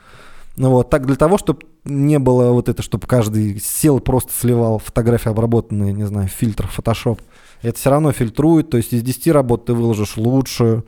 ну 0.55 0.71
вот, 0.71 0.89
так 0.89 1.05
для 1.05 1.15
того, 1.15 1.37
чтобы 1.37 1.61
не 1.85 2.19
было 2.19 2.51
вот 2.51 2.69
это, 2.69 2.81
чтобы 2.81 3.07
каждый 3.07 3.59
сел 3.59 3.99
просто 3.99 4.31
сливал 4.33 4.79
фотографии 4.79 5.29
обработанные, 5.29 5.93
не 5.93 6.05
знаю, 6.05 6.27
фильтрах 6.27 6.71
Photoshop. 6.77 7.19
Это 7.61 7.77
все 7.77 7.89
равно 7.89 8.11
фильтрует, 8.11 8.69
то 8.69 8.77
есть 8.77 8.93
из 8.93 9.03
10 9.03 9.27
работ 9.27 9.65
ты 9.65 9.73
выложишь 9.73 10.17
лучшую. 10.17 10.85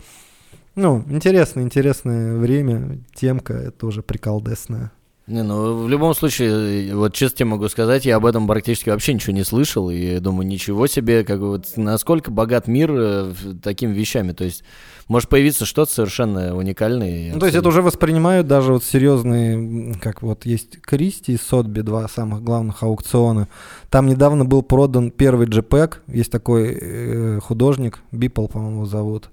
Ну, 0.82 1.04
интересное, 1.10 1.64
интересное 1.66 2.38
время, 2.38 3.00
темка, 3.14 3.54
это 3.54 3.86
уже 3.86 4.02
приколдесная. 4.02 4.94
Не, 5.28 5.44
ну 5.44 5.84
в 5.84 5.90
любом 5.90 6.16
случае, 6.16 6.96
вот 6.96 7.14
честно 7.14 7.38
тебе 7.40 7.50
могу 7.50 7.68
сказать, 7.68 8.06
я 8.06 8.16
об 8.16 8.26
этом 8.26 8.48
практически 8.48 8.90
вообще 8.90 9.14
ничего 9.14 9.34
не 9.34 9.44
слышал, 9.44 9.90
и 9.90 10.20
думаю, 10.20 10.48
ничего 10.48 10.88
себе, 10.88 11.26
как 11.26 11.42
бы 11.42 11.50
вот 11.50 11.74
насколько 11.76 12.32
богат 12.32 12.68
мир 12.70 12.92
э, 12.94 13.34
такими 13.62 13.92
вещами, 13.94 14.32
то 14.32 14.46
есть 14.46 14.64
может 15.10 15.28
появиться 15.28 15.66
что-то 15.66 15.92
совершенно 15.92 16.56
уникальное. 16.56 17.34
Ну, 17.34 17.40
то 17.42 17.46
есть 17.46 17.58
это 17.58 17.68
абсолютно- 17.68 17.70
уже 17.70 17.82
воспринимают 17.82 18.48
даже 18.48 18.72
вот 18.72 18.84
серьезные, 18.86 19.96
как 20.02 20.22
вот 20.22 20.46
есть 20.46 20.80
Кристи 20.82 21.34
и 21.34 21.38
Сотби, 21.38 21.82
два 21.82 22.08
самых 22.08 22.42
главных 22.42 22.84
аукциона. 22.84 23.50
Там 23.90 24.08
недавно 24.08 24.46
был 24.46 24.64
продан 24.64 25.12
первый 25.12 25.46
JPEG, 25.46 25.96
есть 26.08 26.32
такой 26.32 26.76
э, 26.80 27.40
художник, 27.42 28.00
Бипл, 28.14 28.48
по-моему, 28.48 28.86
зовут. 28.86 29.30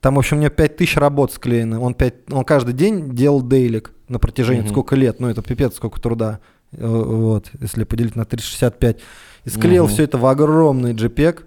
Там, 0.00 0.14
в 0.14 0.18
общем, 0.18 0.38
у 0.38 0.40
него 0.40 0.50
5000 0.50 0.96
работ 0.96 1.32
склеено. 1.32 1.80
Он, 1.80 1.94
5, 1.94 2.14
он 2.32 2.44
каждый 2.44 2.72
день 2.74 3.10
делал 3.14 3.42
дейлик 3.42 3.92
на 4.08 4.18
протяжении 4.18 4.62
Мгм. 4.62 4.70
сколько 4.70 4.96
лет. 4.96 5.20
Ну, 5.20 5.28
это 5.28 5.42
пипец, 5.42 5.74
сколько 5.76 6.00
труда. 6.00 6.40
Э, 6.72 6.86
Вот, 6.86 7.50
если 7.60 7.84
поделить 7.84 8.16
на 8.16 8.24
365. 8.24 8.98
И 9.44 9.50
склеил 9.50 9.84
Мгм. 9.84 9.92
все 9.92 10.04
это 10.04 10.16
в 10.18 10.24
огромный 10.26 10.94
JPEG. 10.94 11.44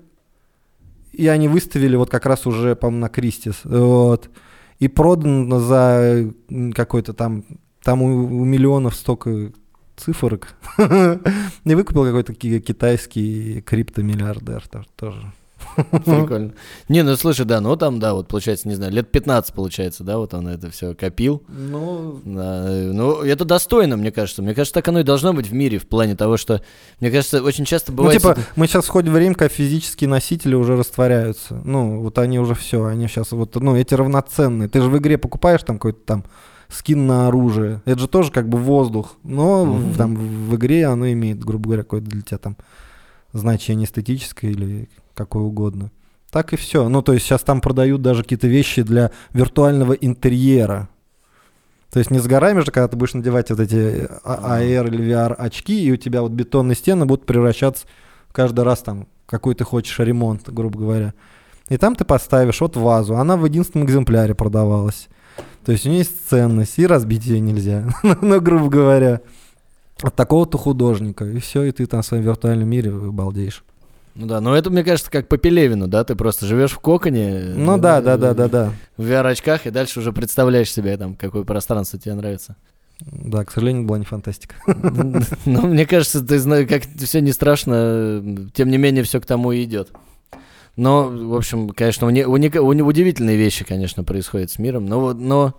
И 1.13 1.27
они 1.27 1.47
выставили 1.47 1.95
вот 1.95 2.09
как 2.09 2.25
раз 2.25 2.45
уже, 2.47 2.75
по-моему, 2.75 3.01
на 3.01 3.09
Кристис. 3.09 3.61
Вот. 3.63 4.29
И 4.79 4.87
продан 4.87 5.49
за 5.59 6.31
какой-то 6.75 7.13
там... 7.13 7.45
Там 7.83 8.01
у, 8.01 8.07
у 8.41 8.45
миллионов 8.45 8.95
столько 8.95 9.51
цифрок. 9.97 10.55
И 10.77 11.75
выкупил 11.75 12.05
какой-то 12.05 12.33
ки- 12.33 12.59
китайский 12.59 13.61
криптомиллиардер 13.61 14.63
то- 14.69 14.85
тоже. 14.95 15.31
Прикольно. 15.91 16.53
Не, 16.89 17.03
ну 17.03 17.15
слушай, 17.15 17.45
да, 17.45 17.61
ну 17.61 17.75
там, 17.75 17.99
да, 17.99 18.13
вот 18.13 18.27
получается, 18.27 18.67
не 18.67 18.75
знаю, 18.75 18.91
лет 18.91 19.11
15 19.11 19.53
получается, 19.53 20.03
да, 20.03 20.17
вот 20.17 20.33
он 20.33 20.47
это 20.47 20.69
все 20.69 20.93
копил. 20.93 21.41
Ну, 21.47 22.19
Да, 22.23 22.67
ну, 22.69 23.21
это 23.21 23.45
достойно, 23.45 23.97
мне 23.97 24.11
кажется. 24.11 24.41
Мне 24.41 24.53
кажется, 24.53 24.73
так 24.73 24.87
оно 24.87 24.99
и 24.99 25.03
должно 25.03 25.33
быть 25.33 25.47
в 25.47 25.53
мире, 25.53 25.79
в 25.79 25.87
плане 25.87 26.15
того, 26.15 26.37
что, 26.37 26.61
мне 26.99 27.09
кажется, 27.09 27.41
очень 27.41 27.65
часто 27.65 27.91
ну, 27.91 27.97
бывает... 27.97 28.21
типа, 28.21 28.37
мы 28.55 28.67
сейчас 28.67 28.85
входим 28.85 29.11
в 29.11 29.15
время, 29.15 29.35
когда 29.35 29.53
физические 29.53 30.09
носители 30.09 30.55
уже 30.55 30.75
растворяются. 30.75 31.61
Ну, 31.63 32.01
вот 32.01 32.17
они 32.17 32.39
уже 32.39 32.55
все, 32.55 32.85
они 32.85 33.07
сейчас 33.07 33.31
вот, 33.31 33.55
ну, 33.55 33.75
эти 33.75 33.93
равноценные. 33.93 34.69
Ты 34.69 34.81
же 34.81 34.89
в 34.89 34.97
игре 34.97 35.17
покупаешь 35.17 35.63
там 35.63 35.77
какой-то 35.77 35.99
там 36.05 36.25
скин 36.69 37.07
на 37.07 37.27
оружие. 37.27 37.81
Это 37.85 37.99
же 37.99 38.07
тоже 38.07 38.31
как 38.31 38.49
бы 38.49 38.57
воздух. 38.57 39.15
Но 39.23 39.63
в- 39.65 39.95
там 39.97 40.15
в 40.15 40.55
игре 40.55 40.85
оно 40.87 41.11
имеет, 41.11 41.43
грубо 41.43 41.65
говоря, 41.65 41.83
какое-то 41.83 42.07
для 42.09 42.21
тебя 42.21 42.37
там 42.37 42.57
значение 43.31 43.85
эстетическое 43.85 44.51
или 44.51 44.89
какое 45.13 45.43
угодно. 45.43 45.91
Так 46.31 46.53
и 46.53 46.55
все. 46.55 46.89
Ну, 46.89 47.01
то 47.01 47.13
есть 47.13 47.25
сейчас 47.25 47.41
там 47.41 47.61
продают 47.61 48.01
даже 48.01 48.23
какие-то 48.23 48.47
вещи 48.47 48.81
для 48.81 49.11
виртуального 49.33 49.93
интерьера. 49.93 50.89
То 51.91 51.99
есть 51.99 52.09
не 52.09 52.17
с 52.17 52.25
горами 52.25 52.61
же, 52.61 52.71
когда 52.71 52.87
ты 52.87 52.97
будешь 52.97 53.13
надевать 53.13 53.51
вот 53.51 53.59
эти 53.59 54.07
а- 54.23 54.59
AR 54.59 54.87
или 54.87 55.13
VR 55.13 55.33
очки, 55.33 55.85
и 55.85 55.91
у 55.91 55.95
тебя 55.95 56.23
вот 56.23 56.31
бетонные 56.31 56.75
стены 56.75 57.05
будут 57.05 57.27
превращаться 57.27 57.85
каждый 58.31 58.63
раз 58.63 58.79
там, 58.79 59.07
какой 59.27 59.53
ты 59.53 59.63
хочешь 59.63 59.99
ремонт, 59.99 60.49
грубо 60.49 60.79
говоря. 60.79 61.13
И 61.69 61.77
там 61.77 61.95
ты 61.95 62.03
поставишь 62.03 62.61
вот 62.61 62.75
вазу, 62.77 63.15
она 63.15 63.37
в 63.37 63.45
единственном 63.45 63.85
экземпляре 63.85 64.33
продавалась. 64.33 65.07
То 65.65 65.71
есть 65.71 65.85
у 65.85 65.89
нее 65.89 65.99
есть 65.99 66.29
ценность, 66.29 66.77
и 66.79 66.87
разбить 66.87 67.25
ее 67.25 67.39
нельзя. 67.39 67.87
ну, 68.21 68.41
грубо 68.41 68.69
говоря. 68.69 69.21
От 70.01 70.15
такого-то 70.15 70.57
художника. 70.57 71.25
И 71.25 71.39
все, 71.39 71.63
и 71.63 71.71
ты 71.71 71.85
там 71.85 72.01
в 72.01 72.05
своем 72.05 72.23
виртуальном 72.23 72.67
мире 72.67 72.91
балдеешь. 72.91 73.63
Ну 74.15 74.27
да, 74.27 74.41
но 74.41 74.55
это, 74.55 74.69
мне 74.69 74.83
кажется, 74.83 75.09
как 75.09 75.27
по 75.27 75.37
Пелевину, 75.37 75.87
да, 75.87 76.03
ты 76.03 76.15
просто 76.15 76.45
живешь 76.45 76.71
в 76.71 76.79
коконе. 76.79 77.53
Ну 77.55 77.77
э, 77.77 77.79
да, 77.79 77.99
да, 78.01 78.17
да, 78.17 78.33
да, 78.33 78.47
да. 78.47 78.73
В 78.97 79.03
VR-очках, 79.09 79.65
и 79.65 79.71
дальше 79.71 79.99
уже 79.99 80.13
представляешь 80.13 80.71
себе, 80.71 80.95
там, 80.97 81.15
какое 81.15 81.43
пространство 81.43 81.97
тебе 81.97 82.13
нравится. 82.13 82.55
Да, 83.01 83.43
к 83.43 83.51
сожалению, 83.51 83.85
была 83.85 83.97
не 83.97 84.05
фантастика. 84.05 84.55
Ну, 85.45 85.67
мне 85.67 85.85
кажется, 85.87 86.21
ты 86.23 86.37
знаешь, 86.39 86.67
как 86.69 86.83
все 86.97 87.21
не 87.21 87.31
страшно, 87.31 88.49
тем 88.53 88.69
не 88.69 88.77
менее, 88.77 89.03
все 89.03 89.19
к 89.19 89.25
тому 89.25 89.51
и 89.51 89.63
идет. 89.63 89.91
Но, 90.75 91.07
в 91.09 91.35
общем, 91.35 91.69
конечно, 91.69 92.07
уни- 92.07 92.23
уника- 92.25 92.61
уни- 92.61 92.81
удивительные 92.81 93.37
вещи, 93.37 93.63
конечно, 93.65 94.03
происходят 94.03 94.51
с 94.51 94.59
миром. 94.59 94.85
Но, 94.85 94.99
вот- 94.99 95.19
но 95.19 95.53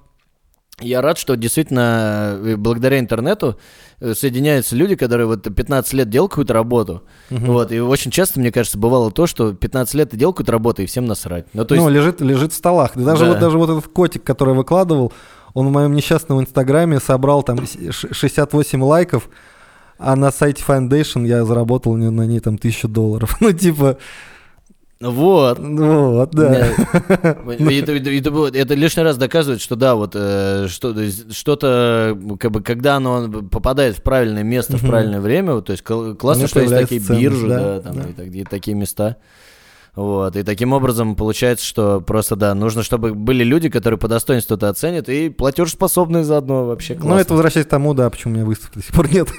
я 0.80 1.00
рад, 1.02 1.18
что 1.18 1.36
действительно 1.36 2.36
э, 2.42 2.56
благодаря 2.56 2.98
интернету 2.98 3.58
э, 4.00 4.14
соединяются 4.14 4.74
люди, 4.76 4.96
которые 4.96 5.26
вот 5.26 5.42
15 5.42 5.92
лет 5.92 6.10
делают 6.10 6.32
какую-то 6.32 6.52
работу. 6.52 7.02
Мгм. 7.30 7.46
Вот, 7.46 7.70
и 7.72 7.78
очень 7.80 8.10
часто, 8.10 8.40
мне 8.40 8.50
кажется, 8.50 8.76
бывало 8.78 9.10
то, 9.12 9.26
что 9.26 9.52
15 9.54 9.94
лет 9.94 10.10
ты 10.10 10.16
делал 10.16 10.32
какую-то 10.32 10.52
работу, 10.52 10.82
и 10.82 10.86
всем 10.86 11.06
насрать. 11.06 11.46
Ну, 11.52 11.64
то 11.64 11.74
есть, 11.74 11.84
Ну, 11.86 11.90
лежит, 11.92 12.20
лежит 12.20 12.52
в 12.52 12.56
столах. 12.56 12.92
Да 12.96 13.02
Даже, 13.04 13.24
Да. 13.26 13.30
вот, 13.32 13.40
даже 13.40 13.58
вот 13.58 13.70
этот 13.70 13.88
котик, 13.92 14.24
который 14.24 14.50
я 14.50 14.54
выкладывал, 14.56 15.12
он 15.54 15.68
в 15.68 15.70
моем 15.70 15.94
несчастном 15.94 16.40
инстаграме 16.40 16.98
собрал 16.98 17.42
там 17.44 17.64
с- 17.66 17.92
ш- 17.92 18.08
68 18.12 18.82
лайков, 18.82 19.28
а 19.96 20.16
на 20.16 20.32
сайте 20.32 20.64
Foundation 20.66 21.24
я 21.24 21.44
заработал 21.44 21.94
на 21.94 22.10
на 22.10 22.22
ней 22.26 22.40
там 22.40 22.58
тысячу 22.58 22.88
долларов. 22.88 23.36
Ну, 23.40 23.52
типа, 23.52 23.96
вот. 25.00 25.58
ну 25.58 26.12
вот, 26.12 26.30
да. 26.30 26.68
Это, 27.58 27.92
это- 27.92 28.50
это 28.58 28.74
лишний 28.74 29.02
раз 29.02 29.16
доказывает, 29.16 29.60
что 29.60 29.76
да, 29.76 29.94
вот 29.94 30.12
э, 30.14 30.66
что, 30.68 30.94
что-то, 31.30 32.18
как 32.38 32.50
бы, 32.52 32.62
когда 32.62 32.96
оно 32.96 33.28
попадает 33.50 33.96
в 33.98 34.02
правильное 34.02 34.42
место 34.44 34.76
в 34.76 34.86
правильное 34.86 35.20
время, 35.20 35.54
вот, 35.54 35.66
то 35.66 35.72
есть 35.72 35.82
кл- 35.84 36.14
классно, 36.14 36.46
что 36.48 36.60
есть 36.60 36.72
такие 36.88 37.00
ценность, 37.00 37.22
биржи, 37.22 37.48
да, 37.48 37.58
да, 37.58 37.80
там, 37.80 37.96
да. 38.16 38.22
И, 38.24 38.28
и 38.40 38.44
такие 38.44 38.76
места. 38.76 39.16
Вот, 39.96 40.34
и 40.34 40.42
таким 40.42 40.72
образом 40.72 41.14
получается, 41.14 41.64
что 41.64 42.00
просто, 42.00 42.34
да, 42.34 42.54
нужно, 42.54 42.82
чтобы 42.82 43.14
были 43.14 43.44
люди, 43.44 43.68
которые 43.68 43.96
по 43.96 44.08
достоинству 44.08 44.56
это 44.56 44.68
оценят, 44.68 45.08
и 45.08 45.28
платежеспособные 45.28 46.24
заодно 46.24 46.66
вообще 46.66 46.94
классно. 46.94 47.14
Ну, 47.14 47.20
это 47.20 47.32
возвращаясь 47.34 47.66
к 47.66 47.70
тому, 47.70 47.94
да, 47.94 48.10
почему 48.10 48.32
у 48.32 48.36
меня 48.36 48.44
выставки 48.44 48.78
до 48.78 48.84
сих 48.84 48.92
пор 48.92 49.12
нет. 49.12 49.28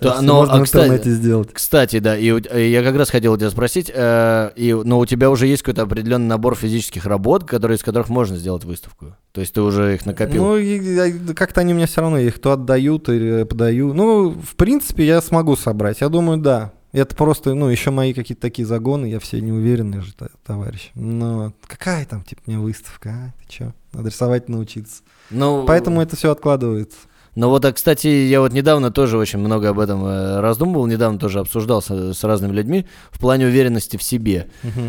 Но, 0.00 0.34
можно 0.34 0.54
а, 0.54 0.58
в 0.60 0.62
кстати, 0.62 0.84
интернете 0.84 1.10
сделать. 1.10 1.48
Кстати, 1.52 1.98
да, 1.98 2.16
и 2.16 2.30
э, 2.30 2.68
я 2.68 2.84
как 2.84 2.94
раз 2.94 3.10
хотел 3.10 3.36
тебя 3.36 3.50
спросить, 3.50 3.90
э, 3.92 4.50
но 4.56 5.00
у 5.00 5.06
тебя 5.06 5.28
уже 5.28 5.48
есть 5.48 5.62
какой-то 5.62 5.82
определенный 5.82 6.28
набор 6.28 6.54
физических 6.54 7.04
работ, 7.04 7.42
которые, 7.42 7.76
из 7.76 7.82
которых 7.82 8.08
можно 8.08 8.36
сделать 8.36 8.64
выставку. 8.64 9.16
То 9.32 9.40
есть 9.40 9.54
ты 9.54 9.60
уже 9.60 9.94
их 9.94 10.06
накопил. 10.06 10.56
Ну, 10.56 11.34
как-то 11.34 11.62
они 11.62 11.72
у 11.72 11.76
меня 11.76 11.88
все 11.88 12.00
равно, 12.00 12.18
их 12.18 12.40
то 12.40 12.52
отдаю, 12.52 13.00
то 13.00 13.12
э, 13.12 13.44
подаю. 13.44 13.92
Ну, 13.92 14.30
в 14.30 14.54
принципе, 14.54 15.04
я 15.04 15.20
смогу 15.20 15.56
собрать. 15.56 16.00
Я 16.00 16.08
думаю, 16.08 16.38
да. 16.38 16.72
Это 16.92 17.14
просто, 17.14 17.54
ну, 17.54 17.68
еще 17.68 17.90
мои 17.90 18.14
какие-то 18.14 18.40
такие 18.40 18.66
загоны, 18.66 19.06
я 19.06 19.20
все 19.20 19.40
неуверенный 19.40 20.00
же 20.00 20.14
товарищ. 20.44 20.90
Но 20.94 21.52
какая 21.66 22.06
там, 22.06 22.22
типа, 22.22 22.42
мне 22.46 22.58
выставка, 22.58 23.10
а? 23.10 23.34
Ты 23.42 23.52
чё? 23.52 23.72
Надо 23.92 24.08
рисовать 24.08 24.48
научиться. 24.48 25.02
Ну, 25.30 25.64
Поэтому 25.66 26.00
это 26.00 26.16
все 26.16 26.30
откладывается. 26.30 26.96
Ну 27.38 27.50
вот, 27.50 27.64
а, 27.64 27.72
кстати, 27.72 28.08
я 28.08 28.40
вот 28.40 28.52
недавно 28.52 28.90
тоже 28.90 29.16
очень 29.16 29.38
много 29.38 29.68
об 29.68 29.78
этом 29.78 30.04
э, 30.04 30.40
раздумывал, 30.40 30.86
недавно 30.86 31.20
тоже 31.20 31.38
обсуждал 31.38 31.80
с, 31.80 32.24
разными 32.24 32.52
людьми 32.52 32.84
в 33.12 33.20
плане 33.20 33.46
уверенности 33.46 33.96
в 33.96 34.02
себе. 34.02 34.48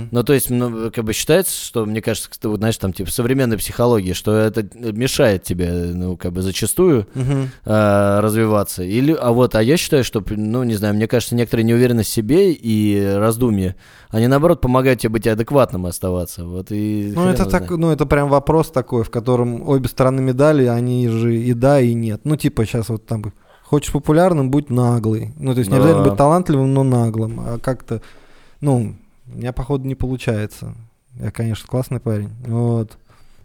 Ну, 0.10 0.24
то 0.24 0.34
есть, 0.34 0.50
ну, 0.50 0.90
как 0.90 1.04
бы 1.04 1.14
считается, 1.14 1.54
что, 1.64 1.86
мне 1.86 2.02
кажется, 2.02 2.28
вот, 2.46 2.58
знаешь, 2.58 2.78
там, 2.78 2.92
типа, 2.92 3.12
современной 3.12 3.60
психологии, 3.60 4.14
что 4.14 4.36
это 4.36 4.68
мешает 4.74 5.44
тебе, 5.44 5.92
ну, 5.94 6.18
как 6.18 6.34
бы, 6.34 6.42
зачастую 6.42 7.06
Мгм. 7.14 7.52
э, 7.66 8.20
развиваться. 8.20 8.82
Или, 8.82 9.14
а 9.14 9.32
вот, 9.32 9.54
а 9.54 9.62
я 9.62 9.78
считаю, 9.78 10.04
что, 10.04 10.24
ну, 10.28 10.64
не 10.64 10.74
знаю, 10.74 10.96
мне 10.96 11.08
кажется, 11.08 11.36
некоторая 11.36 11.64
неуверенность 11.64 12.10
в 12.10 12.14
себе 12.14 12.52
и 12.52 13.14
раздумье, 13.16 13.76
они, 14.10 14.26
наоборот, 14.26 14.60
помогают 14.60 15.02
тебе 15.02 15.12
быть 15.12 15.28
адекватным 15.28 15.86
оставаться. 15.86 16.44
Вот 16.46 16.72
и 16.72 17.14
Ну 17.16 17.30
это 17.30 17.46
так, 17.46 17.66
знает. 17.66 17.80
ну 17.80 17.92
это 17.92 18.08
прям 18.08 18.28
вопрос 18.28 18.72
такой, 18.72 19.04
в 19.04 19.12
котором 19.12 19.70
обе 19.70 19.88
стороны 19.88 20.20
медали, 20.24 20.66
они 20.66 21.08
же 21.10 21.38
и 21.38 21.54
да, 21.54 21.80
и 21.80 21.94
нет. 21.94 22.22
Ну 22.24 22.39
типа 22.40 22.66
сейчас 22.66 22.90
вот 22.90 23.06
там 23.06 23.24
хочешь 23.64 23.92
популярным, 23.92 24.50
будь 24.50 24.70
наглый. 24.70 25.34
Ну 25.38 25.54
то 25.54 25.60
есть 25.60 25.70
не 25.70 25.78
Да. 25.78 25.84
обязательно 25.84 26.10
быть 26.10 26.18
талантливым, 26.18 26.74
но 26.74 26.84
наглым. 26.84 27.40
А 27.40 27.60
как-то, 27.60 28.02
ну, 28.62 28.96
у 29.32 29.38
меня 29.38 29.54
походу 29.54 29.86
не 29.88 29.96
получается. 29.96 30.74
Я, 31.20 31.32
конечно, 31.32 31.68
классный 31.68 32.00
парень. 32.00 32.30
Вот. 32.48 32.98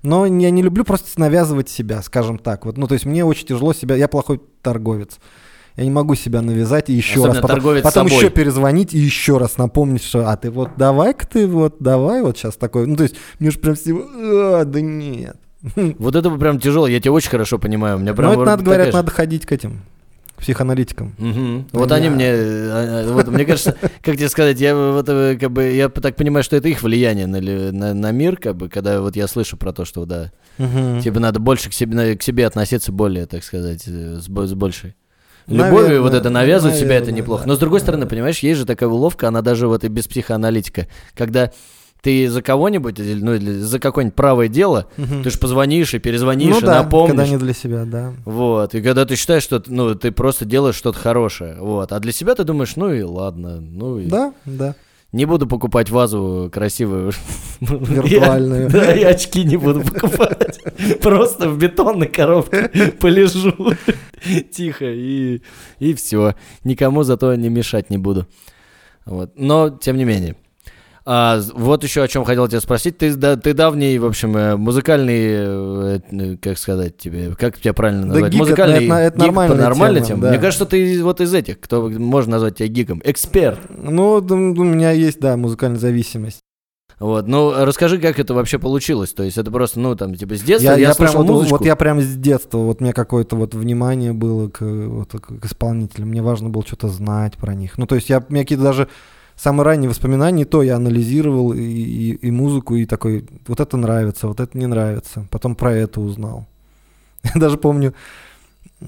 Но 0.02 0.26
я 0.26 0.50
не 0.50 0.62
люблю 0.62 0.84
просто 0.84 1.18
навязывать 1.18 1.68
себя, 1.68 2.02
скажем 2.02 2.38
так. 2.38 2.66
Вот, 2.66 2.76
ну, 2.76 2.86
то 2.86 2.92
есть 2.94 3.06
мне 3.06 3.24
очень 3.24 3.46
тяжело 3.46 3.72
себя. 3.72 3.96
Я 3.96 4.06
плохой 4.08 4.40
торговец. 4.62 5.18
Я 5.76 5.84
не 5.84 5.90
могу 5.90 6.14
себя 6.14 6.40
навязать 6.40 6.88
и 6.88 6.92
еще 6.92 7.14
Особенно 7.20 7.40
раз. 7.40 7.42
Потом, 7.42 7.82
потом 7.82 8.08
собой. 8.08 8.12
еще 8.16 8.30
перезвонить 8.30 8.94
и 8.94 8.98
еще 8.98 9.38
раз 9.38 9.58
напомнить, 9.58 10.04
что 10.04 10.30
а 10.30 10.36
ты 10.36 10.50
вот 10.50 10.70
давай-ка 10.76 11.26
ты 11.26 11.48
вот 11.48 11.76
давай 11.80 12.22
вот 12.22 12.36
сейчас 12.38 12.56
такой. 12.56 12.86
Ну, 12.86 12.94
то 12.96 13.02
есть 13.02 13.16
мне 13.40 13.50
же 13.50 13.58
прям 13.58 13.74
всего, 13.74 14.04
«А, 14.60 14.64
да 14.64 14.80
нет. 14.80 15.36
Вот 15.98 16.14
это 16.16 16.30
прям 16.30 16.58
тяжело, 16.60 16.86
я 16.86 17.00
тебя 17.00 17.12
очень 17.12 17.30
хорошо 17.30 17.58
понимаю. 17.58 17.96
У 17.96 18.00
меня 18.00 18.14
прям 18.14 18.32
Ну, 18.34 18.42
это 18.42 18.50
надо, 18.50 18.62
говорят, 18.62 18.92
надо 18.92 19.10
ходить 19.10 19.46
к 19.46 19.52
этим 19.52 19.80
психоаналитикам. 20.36 21.14
Мгм. 21.16 21.68
Вот 21.72 21.88
Да. 21.88 21.94
они 21.94 22.10
мне, 22.10 22.26
э, 22.26 23.04
э, 23.06 23.12
вот 23.12 23.28
мне 23.28 23.44
кажется, 23.44 23.76
как 24.02 24.16
тебе 24.16 24.28
сказать, 24.28 24.60
я 24.60 24.74
вот 24.76 25.08
э, 25.08 25.36
как 25.40 25.50
бы 25.52 25.64
я 25.72 25.88
так 25.88 26.16
понимаю, 26.16 26.42
что 26.44 26.56
это 26.56 26.68
их 26.68 26.82
влияние 26.82 27.26
на, 27.26 27.40
на, 27.40 27.94
на 27.94 28.10
мир, 28.10 28.36
как 28.36 28.56
бы, 28.56 28.68
когда 28.68 29.00
вот 29.00 29.16
я 29.16 29.26
слышу 29.28 29.56
про 29.56 29.72
то, 29.72 29.84
что 29.84 30.04
да, 30.04 30.32
Мгм. 30.58 31.00
тебе 31.00 31.20
надо 31.20 31.38
больше 31.40 31.70
к 31.70 31.72
себе, 31.72 32.16
к 32.16 32.22
себе 32.22 32.46
относиться 32.46 32.92
более, 32.92 33.26
так 33.26 33.42
сказать, 33.44 33.84
э, 33.86 34.18
с, 34.20 34.24
с 34.24 34.54
большей. 34.54 34.94
Наверное, 35.46 35.70
Любовью 35.70 36.02
вот 36.02 36.14
это 36.14 36.30
навязывать 36.30 36.76
себя, 36.76 36.94
это 36.96 37.06
наверное, 37.06 37.18
неплохо. 37.20 37.42
да. 37.44 37.48
Но 37.50 37.54
с 37.56 37.58
другой 37.58 37.80
стороны, 37.80 38.06
понимаешь, 38.06 38.38
есть 38.40 38.58
же 38.58 38.66
такая 38.66 38.88
уловка, 38.88 39.28
она 39.28 39.40
даже 39.42 39.68
вот 39.68 39.84
и 39.84 39.88
без 39.88 40.06
психоаналитика, 40.08 40.88
когда 41.14 41.52
ты 42.04 42.28
за 42.30 42.42
кого-нибудь, 42.42 42.98
ну, 42.98 43.34
или 43.34 43.50
за 43.58 43.80
какое-нибудь 43.80 44.14
правое 44.14 44.46
дело, 44.48 44.86
Мгм. 44.98 45.22
ты 45.24 45.30
же 45.30 45.38
позвонишь 45.38 45.94
и 45.94 45.98
перезвонишь, 45.98 46.50
ну, 46.54 46.58
и 46.58 46.64
да, 46.64 46.82
напомнишь. 46.82 47.16
когда 47.16 47.26
не 47.26 47.38
для 47.38 47.54
себя, 47.54 47.84
да. 47.86 48.12
Вот, 48.24 48.74
и 48.74 48.82
когда 48.82 49.04
ты 49.06 49.16
считаешь, 49.16 49.42
что 49.42 49.60
ну, 49.66 49.94
ты 49.96 50.12
просто 50.12 50.44
делаешь 50.44 50.76
что-то 50.76 50.98
хорошее, 50.98 51.56
вот, 51.58 51.90
а 51.92 51.98
для 52.00 52.12
себя 52.12 52.34
ты 52.34 52.44
думаешь, 52.44 52.76
ну 52.76 52.92
и 52.92 53.02
ладно, 53.02 53.58
ну 53.60 53.98
и 53.98 54.06
Да, 54.06 54.32
да. 54.44 54.74
не 55.12 55.24
буду 55.24 55.46
покупать 55.46 55.88
вазу 55.90 56.50
красивую. 56.52 57.12
Виртуальную. 57.60 58.62
Я- 58.64 58.68
Да, 58.68 58.94
и 58.94 59.02
очки 59.02 59.42
не 59.44 59.56
буду 59.56 59.80
покупать. 59.80 60.60
Просто 61.00 61.48
в 61.48 61.56
бетонной 61.58 62.08
коробке 62.08 62.68
полежу 63.00 63.72
тихо 64.52 64.84
и, 64.86 65.40
и 65.78 65.94
все. 65.94 66.34
Никому 66.64 67.02
зато 67.02 67.34
не 67.36 67.48
мешать 67.48 67.90
не 67.90 67.96
буду. 67.98 68.26
Вот. 69.06 69.32
Но, 69.36 69.70
тем 69.70 69.96
не 69.96 70.04
менее. 70.04 70.36
А, 71.06 71.38
вот 71.54 71.84
еще 71.84 72.02
о 72.02 72.08
чем 72.08 72.24
хотел 72.24 72.48
тебя 72.48 72.60
спросить. 72.62 72.96
Ты, 72.96 73.14
да, 73.14 73.36
ты 73.36 73.52
давний, 73.52 73.98
в 73.98 74.06
общем, 74.06 74.34
э, 74.38 74.56
музыкальный, 74.56 75.20
э, 75.20 75.98
э, 76.10 76.36
как 76.40 76.56
сказать 76.56 76.96
тебе, 76.96 77.34
как 77.38 77.58
тебя 77.58 77.74
правильно 77.74 78.02
Да 78.02 78.08
назвать? 78.08 78.32
гик 78.32 78.40
это- 78.40 78.44
музыкальный 78.50 78.84
это- 78.86 78.94
это 78.94 79.16
гик, 79.18 79.26
нормальная 79.26 79.56
нормальная 79.58 80.00
тема, 80.00 80.08
тема. 80.08 80.22
да. 80.22 80.30
Мне 80.30 80.38
кажется, 80.38 80.64
ты 80.64 81.04
вот 81.04 81.20
из 81.20 81.34
этих, 81.34 81.60
кто 81.60 81.90
можно 81.90 82.32
назвать 82.32 82.56
тебя 82.56 82.68
гиком. 82.68 83.02
Эксперт. 83.04 83.58
Ну, 83.76 84.22
да, 84.22 84.34
у 84.34 84.38
меня 84.38 84.92
есть, 84.92 85.20
да, 85.20 85.36
музыкальная 85.36 85.78
зависимость. 85.78 86.40
Вот, 87.00 87.26
ну 87.26 87.52
расскажи, 87.64 87.98
как 87.98 88.18
это 88.20 88.32
вообще 88.34 88.58
получилось. 88.58 89.12
То 89.12 89.24
есть 89.24 89.36
это 89.36 89.50
просто, 89.50 89.80
ну, 89.80 89.94
там, 89.96 90.14
типа, 90.14 90.36
с 90.36 90.40
детства 90.42 90.70
Я, 90.70 90.76
я, 90.78 90.88
я 90.88 90.94
прям 90.94 91.08
слушал 91.10 91.24
вот, 91.26 91.32
музычку. 91.34 91.58
вот 91.58 91.66
я 91.66 91.76
прям 91.76 92.00
с 92.00 92.14
детства, 92.14 92.58
вот 92.58 92.80
у 92.80 92.84
меня 92.84 92.92
какое-то 92.94 93.36
вот 93.36 93.52
внимание 93.54 94.12
было 94.14 94.48
к, 94.48 94.62
вот, 94.62 95.10
к 95.10 95.44
исполнителям. 95.44 96.08
Мне 96.08 96.22
важно 96.22 96.48
было 96.50 96.64
что-то 96.64 96.88
знать 96.88 97.34
про 97.36 97.54
них. 97.54 97.76
Ну, 97.78 97.86
то 97.86 97.96
есть 97.96 98.08
я, 98.08 98.24
меня 98.28 98.42
какие-то 98.44 98.62
даже 98.64 98.88
самые 99.36 99.64
ранние 99.64 99.88
воспоминания, 99.88 100.42
и 100.42 100.46
то 100.46 100.62
я 100.62 100.76
анализировал 100.76 101.52
и, 101.52 101.60
и, 101.60 102.10
и 102.14 102.30
музыку, 102.30 102.76
и 102.76 102.86
такой, 102.86 103.26
вот 103.46 103.60
это 103.60 103.76
нравится, 103.76 104.28
вот 104.28 104.40
это 104.40 104.56
не 104.56 104.66
нравится. 104.66 105.26
Потом 105.30 105.54
про 105.54 105.72
это 105.72 106.00
узнал. 106.00 106.46
Я 107.22 107.40
даже 107.40 107.56
помню, 107.56 107.94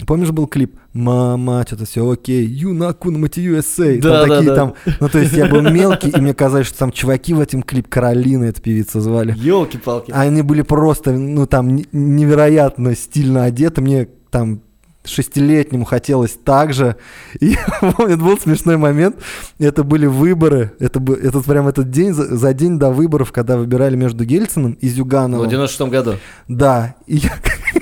Помнишь, 0.07 0.31
был 0.31 0.47
клип 0.47 0.77
«Мама, 0.93 1.65
что-то 1.67 1.87
все 1.87 2.09
окей, 2.09 2.45
Юнакун 2.45 3.19
Мати 3.19 3.41
USA». 3.41 3.99
Да, 4.01 4.21
там 4.21 4.29
да, 4.29 4.37
такие 4.37 4.51
да. 4.51 4.57
там, 4.57 4.75
ну 5.01 5.09
то 5.09 5.19
есть 5.19 5.33
я 5.33 5.47
был 5.47 5.63
мелкий, 5.63 6.11
и 6.11 6.21
мне 6.21 6.35
казалось, 6.35 6.67
что 6.67 6.79
там 6.79 6.93
чуваки 6.93 7.33
в 7.33 7.41
этом 7.41 7.63
клип 7.63 7.89
Каролина, 7.89 8.45
эта 8.45 8.61
певица 8.61 9.01
звали. 9.01 9.35
Елки-палки. 9.39 10.11
А 10.11 10.23
они 10.23 10.43
были 10.43 10.63
просто, 10.63 11.13
ну 11.13 11.47
там, 11.47 11.81
невероятно 11.93 12.95
стильно 12.95 13.45
одеты. 13.45 13.81
Мне 13.81 14.09
там 14.31 14.61
шестилетнему 15.07 15.85
хотелось 15.85 16.33
так 16.33 16.73
же. 16.73 16.97
И 17.41 17.47
я 17.83 17.93
помню, 17.93 18.17
был 18.17 18.39
смешной 18.39 18.77
момент. 18.77 19.17
Это 19.59 19.83
были 19.85 20.07
выборы. 20.07 20.73
Это, 20.79 21.01
этот 21.13 21.45
прям 21.45 21.69
этот 21.69 21.91
день, 21.91 22.13
за, 22.13 22.37
за 22.37 22.53
день 22.53 22.79
до 22.79 22.91
выборов, 22.91 23.33
когда 23.33 23.57
выбирали 23.57 23.97
между 23.97 24.25
Гельциным 24.25 24.73
и 24.73 24.89
В 24.89 24.93
Зюгановым. 24.93 25.49
96 25.49 25.91
году. 25.91 26.15
Да. 26.49 26.95
И 27.07 27.17
я, 27.17 27.33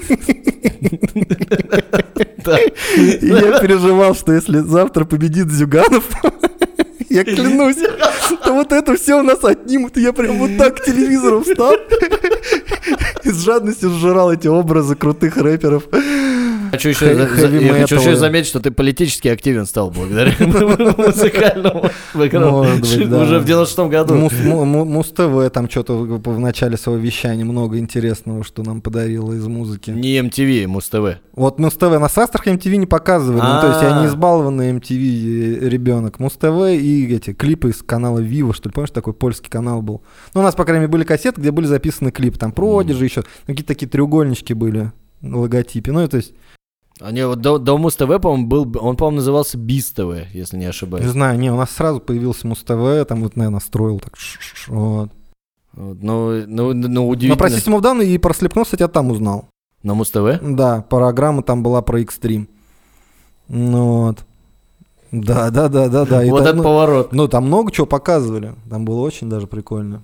и 3.20 3.26
я 3.26 3.58
переживал, 3.58 4.14
что 4.14 4.32
если 4.32 4.58
завтра 4.60 5.04
победит 5.04 5.50
Зюганов, 5.50 6.04
я 7.10 7.24
клянусь, 7.24 7.76
то 8.44 8.52
вот 8.52 8.72
это 8.72 8.96
все 8.96 9.20
у 9.20 9.22
нас 9.22 9.42
отнимут. 9.44 9.96
И 9.96 10.02
я 10.02 10.12
прям 10.12 10.38
вот 10.38 10.56
так 10.58 10.80
к 10.80 10.84
телевизору 10.84 11.42
встал 11.42 11.74
и 13.24 13.30
с 13.30 13.44
жадностью 13.44 13.90
сжирал 13.90 14.32
эти 14.32 14.48
образы 14.48 14.94
крутых 14.96 15.36
рэперов. 15.36 15.84
Хочу 16.74 16.88
еще, 16.90 17.14
за- 17.14 17.48
я 17.58 17.74
хочу 17.74 17.96
еще 17.96 18.16
заметить, 18.16 18.48
что 18.48 18.60
ты 18.60 18.70
политически 18.70 19.28
активен 19.28 19.66
стал 19.66 19.90
благодаря 19.90 20.32
музыкальному 20.96 21.90
быть. 22.80 22.96
Уже 23.22 23.38
в 23.40 23.44
96 23.44 23.78
году. 23.90 24.14
Муз, 24.14 24.32
Му- 24.44 24.64
Му- 24.64 24.84
Муз-ТВ 24.84 25.50
там 25.52 25.68
что-то 25.70 25.94
в, 25.98 26.38
начале 26.38 26.76
своего 26.76 27.00
вещания 27.02 27.44
много 27.44 27.78
интересного, 27.78 28.44
что 28.44 28.62
нам 28.62 28.80
подарило 28.80 29.32
из 29.32 29.46
музыки. 29.46 29.90
Не 29.90 30.18
MTV, 30.20 30.66
Муз-ТВ. 30.66 31.18
Вот 31.34 31.58
Муз-ТВ 31.58 31.82
на 31.82 32.06
Астрах 32.06 32.46
MTV 32.46 32.76
не 32.76 32.86
показывали, 32.86 33.40
ну, 33.40 33.60
то 33.60 33.68
есть 33.68 33.82
я 33.82 34.00
не 34.00 34.06
А. 34.06 34.08
избалованный 34.08 34.72
MTV 34.72 35.68
ребенок. 35.68 36.18
Муз-ТВ 36.18 36.70
и 36.70 37.14
эти 37.14 37.32
клипы 37.32 37.70
из 37.70 37.82
канала 37.82 38.20
Viva, 38.20 38.52
что 38.54 38.68
ли, 38.68 38.72
помнишь, 38.72 38.90
такой 38.90 39.12
польский 39.14 39.50
канал 39.50 39.82
был? 39.82 40.02
Ну, 40.34 40.40
у 40.40 40.44
нас, 40.44 40.54
по 40.54 40.64
крайней 40.64 40.80
мере, 40.82 40.92
были 40.92 41.04
кассеты, 41.04 41.40
где 41.40 41.50
были 41.50 41.66
записаны 41.66 42.10
клипы, 42.10 42.38
там 42.38 42.52
продержи 42.52 43.04
еще, 43.04 43.24
какие-то 43.46 43.68
такие 43.68 43.88
треугольнички 43.88 44.52
были 44.54 44.92
логотипе. 45.22 45.90
Ну, 45.92 46.04
и 46.04 46.08
то 46.08 46.16
есть, 46.18 46.34
Они 47.00 47.22
вот 47.24 47.40
до, 47.40 47.58
до 47.58 47.76
Муз-ТВ, 47.76 48.20
по-моему, 48.22 48.46
был, 48.46 48.62
он, 48.80 48.96
по-моему, 48.96 49.16
назывался 49.16 49.58
Биз-ТВ, 49.58 50.32
если 50.32 50.56
не 50.56 50.62
не 50.64 50.68
ошибаюсь. 50.68 51.06
знаю, 51.06 51.38
не, 51.38 51.50
у 51.52 51.56
нас 51.56 51.70
сразу 51.70 51.98
появился 52.00 52.46
Муз-ТВ, 52.46 53.06
там 53.08 53.22
вот, 53.22 53.34
наверное, 53.36 53.60
строил 53.60 53.98
так. 54.00 54.14
Вот. 54.68 55.10
Вот, 55.72 55.98
Ну, 56.02 56.44
ну, 56.46 56.72
ну, 56.72 56.88
Но 56.88 57.08
удивительно. 57.08 57.36
про 57.36 57.48
System 57.48 57.76
of 57.78 57.82
Down 57.82 58.04
и 58.04 58.16
про 58.18 58.32
Slipknot, 58.32 58.62
кстати, 58.64 58.82
я 58.82 58.88
там 58.88 59.10
узнал. 59.10 59.48
На 59.82 59.94
Муз-ТВ? 59.94 60.40
Да, 60.42 60.82
программа 60.88 61.42
там 61.42 61.62
была 61.64 61.82
про 61.82 62.00
экстрим. 62.00 62.48
Ну 63.48 64.04
вот. 64.06 64.24
Да, 65.10 65.50
да, 65.50 65.68
да, 65.68 65.88
да, 65.88 66.04
да. 66.04 66.24
И 66.24 66.30
Вот 66.30 66.38
там, 66.38 66.46
этот 66.46 66.56
ну, 66.56 66.62
поворот. 66.62 67.12
ну, 67.12 67.28
там 67.28 67.46
много 67.46 67.70
чего 67.72 67.86
показывали. 67.86 68.54
Там 68.70 68.84
было 68.84 69.00
очень 69.00 69.28
даже 69.28 69.46
прикольно. 69.46 70.02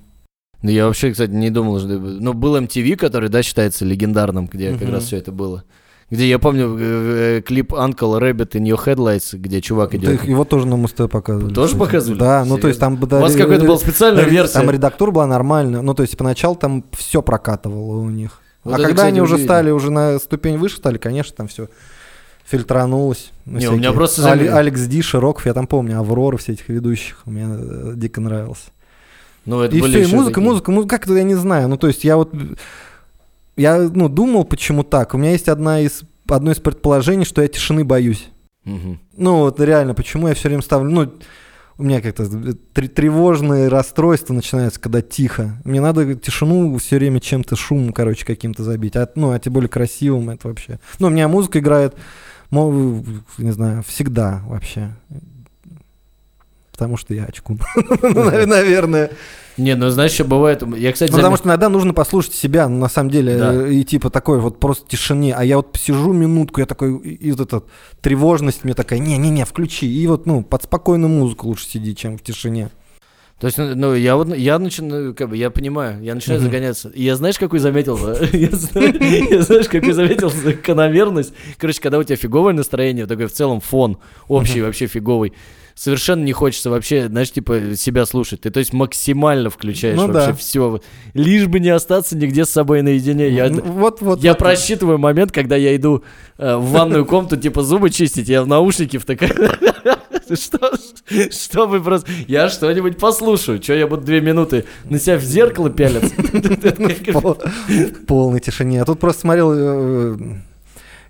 Ну, 0.63 0.71
я 0.71 0.87
вообще, 0.87 1.11
кстати, 1.13 1.31
не 1.31 1.51
думал, 1.51 1.79
что... 1.79 1.89
Ну, 1.89 2.33
был 2.35 2.57
MTV, 2.57 2.97
который, 2.97 3.29
да, 3.31 3.43
считается 3.43 3.85
легендарным, 3.85 4.47
где 4.47 4.73
как 4.73 4.83
Мгм. 4.83 4.93
раз 4.93 5.05
все 5.05 5.17
это 5.17 5.33
было. 5.33 5.65
Где, 6.11 6.29
я 6.29 6.41
помню, 6.41 6.77
э, 6.79 7.41
клип 7.47 7.73
Uncle 7.73 8.19
Rabbit 8.21 8.51
in 8.53 8.65
Your 8.65 8.85
Headlights, 8.85 9.37
где 9.37 9.61
чувак 9.61 9.95
идет. 9.95 10.11
их- 10.15 10.25
его 10.25 10.45
тоже 10.45 10.67
на 10.67 10.77
Муз-ТВ 10.77 11.09
показывали. 11.09 11.55
Тоже 11.55 11.69
кстати. 11.75 11.79
показывали? 11.87 12.19
Да, 12.19 12.45
ну 12.45 12.59
то 12.59 12.67
есть 12.69 12.81
там... 12.81 12.95
У 13.01 13.07
вас 13.07 13.37
какая-то 13.37 13.65
была 13.65 13.79
специальная 13.79 14.25
версия. 14.25 14.55
Там 14.55 14.71
редактура 14.71 15.13
была 15.13 15.27
нормальная. 15.27 15.83
Ну 15.83 15.95
то 15.95 16.03
есть 16.03 16.17
поначалу 16.17 16.57
там 16.57 16.85
все 16.97 17.23
прокатывало 17.23 17.99
у 18.01 18.11
них. 18.11 18.41
Вот 18.65 18.73
а 18.73 18.75
это, 18.75 18.83
когда 18.83 18.97
кстати, 18.97 19.13
они 19.13 19.21
уже 19.23 19.39
стали, 19.39 19.71
уже 19.71 19.91
на 19.91 20.19
ступень 20.19 20.59
выше 20.59 20.77
стали, 20.79 20.99
конечно, 20.99 21.35
там 21.37 21.49
все 21.49 21.69
фильтранулось. 22.45 23.31
Не, 23.47 23.69
у 23.69 23.77
меня 23.77 23.93
просто 23.93 24.29
Али- 24.31 24.49
Алекс 24.49 24.81
Ди, 24.83 25.03
Широков, 25.03 25.47
я 25.47 25.55
там 25.55 25.67
помню, 25.67 25.99
Аврора, 26.01 26.37
все 26.37 26.53
этих 26.53 26.69
ведущих. 26.69 27.23
Мне 27.25 27.47
э, 27.49 27.93
дико 27.95 28.21
нравился. 28.21 28.65
Ну, 29.47 29.61
это 29.61 29.77
И 29.77 29.81
были 29.81 30.03
все, 30.03 30.13
и 30.13 30.15
музыка, 30.17 30.35
такие- 30.35 30.49
музыка, 30.51 30.71
музыка, 30.73 30.97
как 30.97 31.07
это 31.07 31.15
я 31.17 31.23
не 31.23 31.35
знаю. 31.37 31.69
Ну, 31.69 31.77
то 31.77 31.87
есть 31.87 32.05
я 32.05 32.17
вот, 32.17 32.33
я, 33.61 33.79
ну, 33.79 34.09
думал, 34.09 34.45
почему 34.45 34.83
так. 34.83 35.15
У 35.15 35.19
меня 35.19 35.33
есть 35.33 35.49
одна 35.49 35.81
из, 35.81 36.03
одно 36.29 36.51
из 36.51 36.59
предположений, 36.59 37.25
что 37.25 37.43
я 37.43 37.49
тишины 37.49 37.85
боюсь. 37.85 38.29
Мгм. 38.65 39.01
Ну, 39.17 39.37
вот 39.41 39.61
реально, 39.61 39.95
почему 39.95 40.29
я 40.29 40.35
все 40.35 40.49
время 40.49 40.63
ставлю, 40.63 40.91
ну, 40.91 41.13
у 41.79 41.83
меня 41.83 42.01
как-то 42.01 42.25
тр- 42.25 42.89
тревожные 42.89 43.69
расстройства 43.69 44.35
начинаются, 44.35 44.81
когда 44.81 45.01
тихо. 45.01 45.57
Мне 45.65 45.81
надо 45.81 46.15
тишину 46.15 46.77
все 46.79 46.97
время 46.97 47.21
чем-то 47.21 47.57
шумом, 47.57 47.93
короче, 47.93 48.27
каким-то 48.27 48.65
забить. 48.65 48.97
А, 48.97 49.09
ну, 49.15 49.31
а 49.31 49.39
тем 49.39 49.55
более 49.55 49.69
красивым 49.69 50.31
это 50.31 50.49
вообще. 50.49 50.79
Ну, 50.99 51.07
у 51.07 51.11
меня 51.11 51.29
музыка 51.29 51.59
играет, 51.59 51.95
не 52.51 53.51
знаю, 53.53 53.83
всегда 53.83 54.43
вообще. 54.47 54.95
Потому 56.73 56.97
что 56.97 57.15
я 57.15 57.25
очкун. 57.25 57.61
Ну, 58.03 58.25
Наверное. 58.47 59.11
Не, 59.61 59.75
ну 59.75 59.91
знаешь, 59.91 60.13
что 60.13 60.25
бывает? 60.25 60.63
Я, 60.77 60.93
кстати, 60.93 61.11
Ну, 61.11 61.17
потому 61.19 61.37
что 61.37 61.47
иногда 61.49 61.69
нужно 61.69 61.93
послушать 61.93 62.35
себя, 62.35 62.69
ну, 62.69 62.79
на 62.79 62.89
самом 62.89 63.11
деле, 63.11 63.37
Да. 63.37 63.53
э, 63.55 63.73
и 63.73 63.85
типа 63.85 64.11
такой 64.11 64.41
вот 64.41 64.59
просто 64.59 64.89
тишине. 64.89 65.35
А 65.35 65.45
я 65.45 65.57
вот 65.59 65.77
сижу 65.79 66.13
минутку, 66.13 66.61
я 66.61 66.67
такой, 66.67 66.97
и, 66.99 67.15
и 67.15 67.31
вот 67.33 67.41
эта 67.41 67.63
тревожность 68.01 68.65
мне 68.65 68.75
такая, 68.75 68.99
не-не-не, 68.99 69.45
включи. 69.45 69.87
И 69.87 70.07
вот, 70.07 70.27
ну, 70.27 70.43
под 70.43 70.63
спокойную 70.65 71.11
музыку 71.11 71.47
лучше 71.49 71.67
сиди, 71.67 71.95
чем 71.95 72.17
в 72.17 72.23
тишине. 72.23 72.71
То 73.39 73.47
есть, 73.47 73.57
ну, 73.57 73.75
ну, 73.75 73.95
я 73.95 74.17
вот, 74.17 74.37
я 74.37 74.59
начинаю, 74.59 75.15
как 75.15 75.31
бы, 75.31 75.37
я 75.37 75.49
понимаю, 75.51 76.03
я 76.03 76.15
начинаю 76.15 76.43
Мгм. 76.43 76.51
загоняться. 76.51 76.91
И 76.91 77.03
я 77.03 77.17
знаешь, 77.17 77.39
какой 77.39 77.59
заметил? 77.59 77.97
я 78.33 79.43
знаешь, 79.43 79.67
какой 79.69 79.93
заметил 79.93 80.31
закономерность? 80.31 81.33
Короче, 81.57 81.81
когда 81.81 81.99
у 81.99 82.03
тебя 82.03 82.17
фиговое 82.17 82.53
настроение, 82.53 83.07
такой 83.07 83.27
в 83.27 83.33
целом 83.33 83.61
фон 83.61 83.99
общий 84.29 84.61
вообще 84.61 84.87
фиговый, 84.87 85.33
совершенно 85.81 86.23
не 86.25 86.33
хочется 86.33 86.69
вообще, 86.69 87.09
знаешь, 87.09 87.31
типа, 87.31 87.75
себя 87.75 88.05
слушать. 88.05 88.43
Ты, 88.43 88.51
то 88.51 88.59
есть, 88.59 88.75
максимально 88.75 89.49
включаешь 89.49 89.97
Ну 89.97 90.09
вообще 90.09 90.33
да. 90.33 90.35
все. 90.35 90.81
Лишь 91.15 91.47
бы 91.47 91.59
не 91.59 91.71
остаться 91.71 92.19
нигде 92.19 92.45
с 92.45 92.51
собой 92.51 92.83
наедине. 92.83 93.31
Я, 93.31 93.49
Ну, 93.49 93.63
вот, 93.63 94.03
вот. 94.03 94.23
я 94.23 94.33
вот. 94.33 94.39
просчитываю 94.41 94.99
момент, 94.99 95.33
когда 95.33 95.57
я 95.57 95.75
иду 95.75 96.05
э, 96.37 96.57
в 96.57 96.71
ванную 96.73 97.07
комнату, 97.07 97.39
типа 97.39 97.63
зубы 97.63 97.89
чистить, 97.89 98.29
я 98.29 98.43
в 98.43 98.47
наушники 98.47 98.99
втыкаю. 98.99 99.33
Что, 100.35 100.71
чтобы 101.33 101.81
просто... 101.81 102.09
Я 102.29 102.51
что-нибудь 102.51 102.99
послушаю. 102.99 103.61
Что 103.61 103.73
я 103.73 103.89
буду 103.89 104.03
две 104.03 104.21
минуты 104.21 104.65
на 104.85 105.01
себя 105.01 105.17
в 105.17 105.23
зеркало 105.23 105.71
пялиться? 105.71 106.15
В 107.69 108.07
полной 108.07 108.39
тишине. 108.39 108.83
А 108.83 108.85
тут 108.85 109.01
просто 109.01 109.23
смотрел, 109.23 109.53
э, 109.53 110.17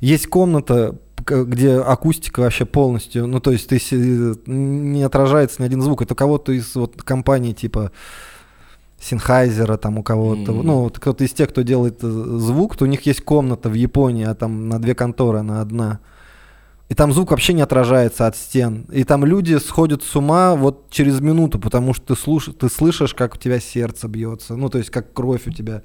есть 0.00 0.26
комната, 0.28 0.96
где 1.30 1.78
акустика 1.78 2.40
вообще 2.40 2.64
полностью, 2.64 3.26
ну 3.26 3.40
то 3.40 3.50
есть 3.50 3.68
ты 3.68 3.78
не 4.46 5.02
отражается 5.02 5.62
ни 5.62 5.66
один 5.66 5.82
звук. 5.82 6.02
Это 6.02 6.14
у 6.14 6.16
кого-то 6.16 6.52
из 6.52 6.74
вот 6.74 7.02
компаний 7.02 7.54
типа 7.54 7.92
Синхайзера, 9.00 9.76
там 9.78 9.98
у 9.98 10.02
кого-то, 10.02 10.52
Мгм. 10.52 10.66
ну 10.66 10.80
вот 10.82 10.98
кто-то 10.98 11.24
из 11.24 11.32
тех, 11.32 11.48
кто 11.48 11.62
делает 11.62 12.00
э, 12.02 12.06
звук, 12.06 12.76
то 12.76 12.84
у 12.84 12.88
них 12.88 13.06
есть 13.06 13.22
комната 13.22 13.70
в 13.70 13.74
Японии, 13.74 14.26
а 14.26 14.34
там 14.34 14.68
на 14.68 14.78
две 14.78 14.94
конторы 14.94 15.38
она 15.38 15.62
одна. 15.62 16.00
И 16.90 16.94
там 16.94 17.12
звук 17.12 17.30
вообще 17.30 17.52
не 17.52 17.62
отражается 17.62 18.26
от 18.26 18.36
стен. 18.36 18.84
И 18.90 19.04
там 19.04 19.24
люди 19.24 19.56
сходят 19.58 20.02
с 20.02 20.16
ума 20.16 20.56
вот 20.56 20.90
через 20.90 21.20
минуту, 21.20 21.60
потому 21.60 21.94
что 21.94 22.14
ты, 22.14 22.20
слуш... 22.20 22.50
ты 22.58 22.68
слышишь, 22.68 23.14
как 23.14 23.36
у 23.36 23.38
тебя 23.38 23.60
сердце 23.60 24.08
бьется. 24.08 24.56
Ну, 24.56 24.68
то 24.68 24.78
есть, 24.78 24.90
как 24.90 25.12
кровь 25.12 25.46
у 25.46 25.52
тебя. 25.52 25.82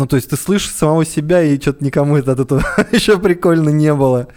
Ну, 0.00 0.06
то 0.06 0.16
есть, 0.16 0.30
ты 0.30 0.36
слышишь 0.36 0.70
самого 0.70 1.04
себя, 1.04 1.42
и 1.42 1.60
что-то 1.60 1.84
никому 1.84 2.16
это 2.16 2.32
от 2.32 2.40
этого 2.40 2.64
еще 2.92 3.18
прикольно 3.18 3.68
не 3.68 3.92
было. 3.92 4.28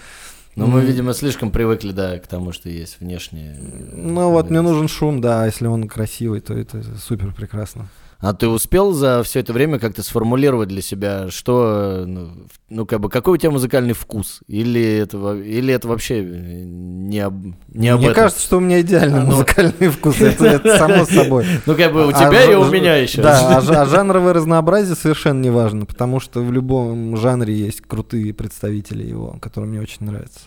Ну, 0.57 0.67
мы, 0.67 0.81
видимо, 0.81 1.13
слишком 1.13 1.51
привыкли, 1.51 1.93
да, 1.93 2.19
к 2.19 2.27
тому, 2.27 2.51
что 2.51 2.67
есть 2.67 2.97
внешнее. 2.99 3.57
Ну, 3.93 4.29
вот 4.31 4.49
мне 4.49 4.59
нужен 4.59 4.89
шум, 4.89 5.21
да, 5.21 5.45
если 5.45 5.67
он 5.67 5.87
красивый, 5.87 6.41
то 6.41 6.53
это 6.53 6.83
супер 6.99 7.33
прекрасно. 7.33 7.87
А 8.23 8.33
ты 8.33 8.47
успел 8.47 8.93
за 8.93 9.21
все 9.23 9.41
это 9.41 9.51
время 9.51 9.79
как-то 9.79 10.01
сформулировать 10.01 10.69
для 10.69 10.81
себя, 10.81 11.29
что, 11.29 12.05
ну, 12.07 12.29
ну, 12.69 12.85
как 12.85 13.01
бы, 13.01 13.09
какой 13.09 13.33
у 13.33 13.37
тебя 13.37 13.51
музыкальный 13.51 13.91
вкус? 13.93 14.39
Или 14.47 14.81
это, 14.81 15.33
или 15.35 15.73
это 15.73 15.89
вообще 15.89 16.23
э, 16.23 16.63
не 16.63 17.19
об, 17.19 17.43
не 17.67 17.89
об 17.89 17.99
Мне 17.99 18.07
этом? 18.11 18.15
кажется, 18.23 18.41
что 18.41 18.57
у 18.57 18.59
меня 18.61 18.79
идеальный 18.79 19.19
А, 19.19 19.23
ну. 19.23 19.31
музыкальный 19.31 19.89
вкус, 19.89 20.21
это, 20.21 20.45
это 20.45 20.77
само 20.77 21.03
собой. 21.23 21.45
Ну, 21.65 21.75
как 21.75 21.91
бы 21.91 22.05
у 22.05 22.09
А 22.11 22.13
тебя 22.13 22.45
и 22.45 22.53
ж- 22.53 22.57
у 22.57 22.71
меня 22.71 22.95
еще. 22.95 23.21
Да, 23.21 23.57
а, 23.57 23.81
а 23.81 23.85
жанровое 23.85 24.31
разнообразие 24.31 24.95
совершенно 24.95 25.41
не 25.41 25.49
важно, 25.49 25.85
потому 25.85 26.21
что 26.21 26.39
в 26.41 26.49
любом 26.49 27.17
жанре 27.17 27.53
есть 27.53 27.81
крутые 27.81 28.33
представители 28.33 29.03
его, 29.05 29.35
которые 29.41 29.69
мне 29.69 29.81
очень 29.81 30.05
нравятся. 30.05 30.39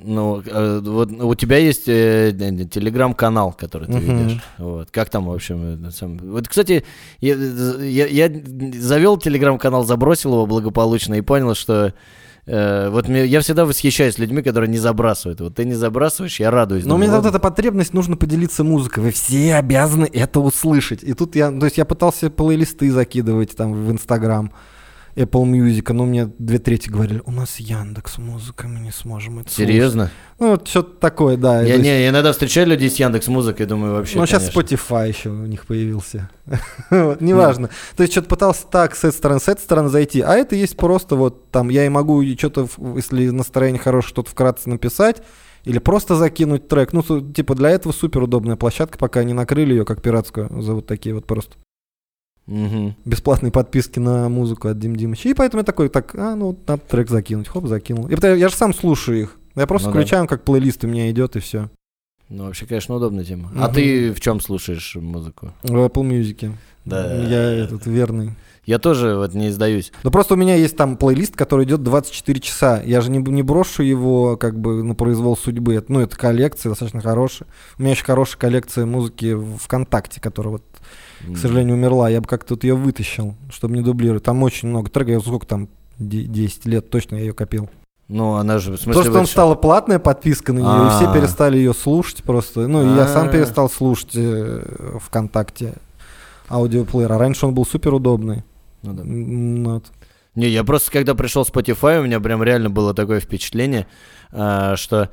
Ну, 0.00 0.40
э, 0.46 0.80
вот 0.84 1.10
у 1.10 1.34
тебя 1.34 1.58
есть 1.58 1.88
э, 1.88 2.32
телеграм-канал, 2.70 3.52
который 3.52 3.86
ты 3.88 3.94
Мгм. 3.94 4.00
ведешь. 4.28 4.40
Вот. 4.58 4.90
Как 4.92 5.10
там, 5.10 5.26
в 5.26 5.32
общем, 5.32 5.84
э, 5.84 6.16
Вот, 6.22 6.46
кстати, 6.46 6.84
я, 7.20 7.34
я, 7.34 8.06
я 8.06 8.30
завел 8.78 9.18
телеграм-канал, 9.18 9.84
забросил 9.84 10.34
его 10.34 10.46
благополучно 10.46 11.14
и 11.14 11.20
понял, 11.20 11.54
что 11.54 11.94
вот 12.46 13.08
мне, 13.08 13.26
я 13.26 13.40
всегда 13.40 13.66
восхищаюсь 13.66 14.16
людьми, 14.16 14.40
которые 14.40 14.70
не 14.70 14.78
забрасывают. 14.78 15.40
Вот 15.42 15.56
ты 15.56 15.66
не 15.66 15.74
забрасываешь, 15.74 16.40
я 16.40 16.50
радуюсь. 16.50 16.86
Но 16.86 16.94
у 16.94 16.98
меня 16.98 17.14
вот 17.16 17.26
эта 17.26 17.38
потребность, 17.38 17.92
нужно 17.92 18.16
поделиться 18.16 18.64
музыкой. 18.64 19.02
Вы 19.04 19.10
все 19.10 19.56
обязаны 19.56 20.08
это 20.10 20.40
услышать. 20.40 21.02
И 21.02 21.12
тут 21.12 21.36
я, 21.36 21.50
то 21.50 21.66
есть 21.66 21.76
я 21.76 21.84
пытался 21.84 22.30
плейлисты 22.30 22.90
закидывать 22.90 23.54
там 23.54 23.74
в 23.74 23.92
Инстаграм, 23.92 24.50
Apple 25.18 25.44
Music, 25.44 25.92
но 25.92 26.04
мне 26.06 26.26
две 26.38 26.58
трети 26.58 26.88
говорили, 26.88 27.20
у 27.26 27.32
нас 27.32 27.58
Яндекс 27.58 28.18
Музыка, 28.18 28.68
мы 28.68 28.78
не 28.80 28.92
сможем 28.92 29.40
это 29.40 29.50
слушать». 29.50 29.68
Серьезно? 29.68 30.10
Ну, 30.38 30.50
вот 30.52 30.68
что-то 30.68 30.96
такое, 31.00 31.36
да. 31.36 31.60
Я 31.62 31.74
есть- 31.74 31.82
не, 31.82 32.02
я 32.02 32.08
иногда 32.10 32.32
встречаю 32.32 32.68
людей 32.68 32.88
с 32.88 32.94
Яндекс 32.96 33.26
Музыкой, 33.28 33.66
думаю, 33.66 33.94
вообще. 33.94 34.18
ну, 34.18 34.26
сейчас. 34.26 34.48
Spotify 34.48 35.08
еще 35.08 35.30
у 35.30 35.46
них 35.46 35.66
появился. 35.66 36.30
Вот, 36.90 37.20
Неважно. 37.20 37.70
То 37.96 38.02
есть 38.02 38.12
что-то 38.12 38.28
пытался 38.28 38.66
так 38.66 38.94
с 38.94 39.04
этой 39.04 39.16
стороны, 39.16 39.40
с 39.40 39.48
этой 39.48 39.60
стороны 39.60 39.88
зайти. 39.88 40.20
А 40.20 40.34
это 40.34 40.54
есть 40.54 40.76
просто 40.76 41.16
вот 41.16 41.50
там, 41.50 41.68
я 41.68 41.84
и 41.84 41.88
могу 41.88 42.24
что-то, 42.36 42.68
если 42.96 43.28
настроение 43.30 43.80
хорошее, 43.80 44.10
что-то 44.10 44.30
вкратце 44.30 44.68
написать. 44.70 45.22
Или 45.64 45.78
просто 45.78 46.14
закинуть 46.14 46.68
трек. 46.68 46.92
Ну, 46.92 47.02
типа 47.02 47.54
для 47.54 47.70
этого 47.70 47.92
супер 47.92 48.22
удобная 48.22 48.56
площадка, 48.56 48.96
пока 48.96 49.24
не 49.24 49.34
накрыли 49.34 49.72
ее 49.74 49.84
как 49.84 50.00
пиратскую. 50.00 50.62
За 50.62 50.72
вот 50.74 50.86
такие 50.86 51.14
вот 51.14 51.26
просто 51.26 51.56
Мгм. 52.48 52.94
бесплатные 53.04 53.52
подписки 53.52 53.98
на 53.98 54.28
музыку 54.28 54.68
от 54.68 54.78
Дим 54.78 54.96
Димыча. 54.96 55.28
И 55.28 55.34
поэтому 55.34 55.60
я 55.60 55.64
такой, 55.64 55.88
так, 55.90 56.14
а, 56.16 56.34
ну, 56.34 56.58
надо 56.66 56.82
трек 56.88 57.10
закинуть. 57.10 57.46
Хоп, 57.48 57.66
закинул. 57.68 58.08
И 58.08 58.14
потому- 58.14 58.34
я 58.36 58.48
же 58.48 58.54
сам 58.56 58.74
слушаю 58.74 59.20
их. 59.20 59.36
Я 59.54 59.66
просто 59.66 59.88
Ну 59.88 59.94
да. 59.94 60.00
включаю, 60.00 60.26
как 60.26 60.42
плейлист 60.44 60.82
у 60.84 60.88
меня 60.88 61.10
идет, 61.10 61.36
и 61.36 61.40
все. 61.40 61.68
Ну, 62.30 62.44
вообще, 62.46 62.66
конечно, 62.66 62.94
удобная 62.94 63.24
тема. 63.24 63.50
А 63.56 63.66
Мгм. 63.66 63.74
ты 63.74 64.12
в 64.12 64.20
чем 64.20 64.40
слушаешь 64.40 64.96
музыку? 64.96 65.52
В 65.62 65.72
Apple 65.76 66.08
Music. 66.08 66.52
Да. 66.84 67.14
Я 67.22 67.42
этот 67.64 67.86
верный. 67.86 68.32
Я 68.64 68.78
тоже 68.78 69.16
вот 69.16 69.32
не 69.34 69.48
издаюсь. 69.48 69.92
Ну 70.02 70.10
просто 70.10 70.34
у 70.34 70.36
меня 70.36 70.54
есть 70.54 70.76
там 70.76 70.98
плейлист, 70.98 71.34
который 71.36 71.64
идет 71.64 71.82
24 71.82 72.38
часа. 72.40 72.82
Я 72.84 73.00
же 73.00 73.10
не, 73.10 73.18
не 73.18 73.42
брошу 73.42 73.82
его 73.82 74.36
как 74.36 74.58
бы 74.60 74.82
на 74.82 74.94
произвол 74.94 75.38
судьбы. 75.38 75.82
Ну, 75.88 76.00
это 76.00 76.16
коллекция 76.18 76.68
достаточно 76.70 77.00
хорошая. 77.00 77.48
У 77.78 77.82
меня 77.82 77.92
еще 77.92 78.04
хорошая 78.04 78.38
коллекция 78.38 78.84
музыки 78.84 79.34
ВКонтакте, 79.60 80.20
которая 80.20 80.52
вот, 80.52 80.62
к 81.32 81.36
сожалению, 81.36 81.74
умерла. 81.76 82.08
Я 82.08 82.20
бы 82.20 82.26
как-то 82.28 82.54
вот 82.54 82.64
ее 82.64 82.74
вытащил, 82.74 83.34
чтобы 83.50 83.76
не 83.76 83.82
дублировать. 83.82 84.22
Там 84.22 84.42
очень 84.42 84.68
много 84.68 84.90
треков. 84.90 85.12
Я 85.14 85.20
сколько 85.20 85.46
там, 85.46 85.68
де- 85.98 86.24
10 86.24 86.66
лет 86.66 86.90
точно 86.90 87.16
я 87.16 87.22
ее 87.22 87.32
копил. 87.32 87.68
Ну, 88.08 88.34
она 88.36 88.58
же, 88.58 88.72
в 88.72 88.76
смысле... 88.76 88.92
Потому 88.92 89.04
что 89.04 89.12
там 89.12 89.24
что? 89.26 89.32
стала 89.32 89.54
платная 89.54 89.98
подписка 89.98 90.52
на 90.54 90.60
нее, 90.60 90.86
и 90.86 90.90
все 90.96 91.10
А. 91.10 91.14
перестали 91.14 91.58
ее 91.58 91.74
слушать 91.74 92.22
просто. 92.22 92.66
Ну, 92.66 92.82
и 92.92 92.96
я 92.96 93.06
сам 93.06 93.28
А. 93.28 93.30
перестал 93.30 93.68
слушать 93.68 94.12
э, 94.14 94.98
ВКонтакте 95.02 95.74
аудиоплеер. 96.48 97.12
А 97.12 97.18
раньше 97.18 97.46
он 97.46 97.54
был 97.54 97.66
супер 97.66 97.92
удобный. 97.94 98.44
Ну 98.82 98.92
да. 98.94 99.70
Вот. 99.70 99.84
Не, 100.34 100.48
я 100.48 100.62
просто, 100.64 100.90
когда 100.92 101.14
пришел 101.14 101.42
Spotify, 101.42 102.00
у 102.00 102.04
меня 102.04 102.20
прям 102.20 102.42
реально 102.42 102.70
было 102.70 102.94
такое 102.94 103.20
впечатление, 103.20 103.86
а, 104.32 104.76
что 104.76 105.10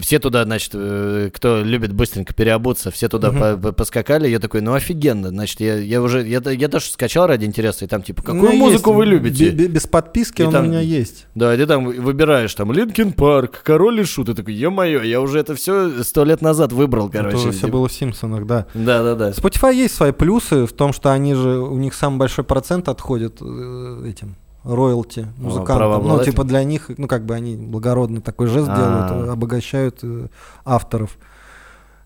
все 0.00 0.18
туда, 0.18 0.44
значит, 0.44 0.72
э, 0.74 1.30
кто 1.32 1.62
любит 1.62 1.92
быстренько 1.92 2.34
переобуться, 2.34 2.90
все 2.90 3.08
туда 3.08 3.30
по- 3.30 3.56
по- 3.56 3.72
поскакали. 3.72 4.28
Я 4.28 4.38
такой, 4.40 4.60
ну 4.60 4.74
офигенно. 4.74 5.28
Значит, 5.28 5.60
я, 5.60 5.76
я 5.76 6.02
уже, 6.02 6.26
я, 6.26 6.40
я 6.50 6.68
даже 6.68 6.86
скачал 6.86 7.26
ради 7.28 7.44
интереса, 7.44 7.84
и 7.84 7.88
там 7.88 8.02
типа, 8.02 8.22
какую 8.22 8.50
меня 8.52 8.58
музыку 8.64 8.90
есть. 8.90 8.96
вы 8.98 9.06
любите? 9.06 9.50
Бе- 9.50 9.68
Без 9.68 9.86
подписки 9.86 10.42
И 10.42 10.44
он 10.44 10.52
там- 10.52 10.64
у 10.66 10.68
меня 10.68 10.80
есть. 10.80 11.26
Да, 11.34 11.54
и 11.54 11.56
ты 11.56 11.66
там 11.66 11.84
выбираешь, 11.86 12.52
там, 12.54 12.72
Linkin 12.72 13.12
Park, 13.12 13.60
Король 13.62 14.00
и 14.00 14.04
Шут. 14.04 14.26
Ты 14.26 14.34
такой, 14.34 14.54
ё-моё, 14.54 15.02
я 15.02 15.20
уже 15.20 15.38
это 15.38 15.54
все 15.54 16.02
сто 16.02 16.24
лет 16.24 16.42
назад 16.42 16.72
выбрал, 16.72 17.08
короче. 17.08 17.36
Это 17.38 17.50
все 17.52 17.60
Типа, 17.60 17.72
было 17.72 17.88
в 17.88 17.92
Симпсонах, 17.92 18.46
да. 18.46 18.66
Да-да-да. 18.74 19.30
Spotify 19.30 19.72
есть 19.74 19.94
свои 19.94 20.10
плюсы 20.12 20.66
в 20.66 20.72
том, 20.72 20.92
что 20.92 21.12
они 21.12 21.34
же, 21.34 21.58
у 21.60 21.76
них 21.78 21.94
самый 21.94 22.16
большой 22.18 22.44
процент 22.44 22.88
отходит 22.88 23.38
э, 23.40 24.04
этим 24.08 24.34
роялти 24.66 25.28
музыкантам. 25.36 26.06
Ну, 26.06 26.22
типа 26.24 26.44
для 26.44 26.64
них, 26.64 26.90
ну, 26.96 27.06
как 27.06 27.24
бы 27.24 27.34
они 27.34 27.56
благородный 27.56 28.20
такой 28.20 28.48
жест 28.48 28.68
А. 28.68 28.76
делают, 28.76 29.28
э, 29.28 29.32
обогащают 29.32 30.00
э, 30.02 30.28
авторов. 30.64 31.18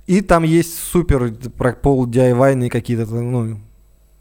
И 0.07 0.21
там 0.21 0.43
есть 0.43 0.79
супер 0.79 1.33
про 1.57 1.73
пол 1.73 2.07
DIY 2.07 2.69
какие-то, 2.69 3.07
ну, 3.15 3.59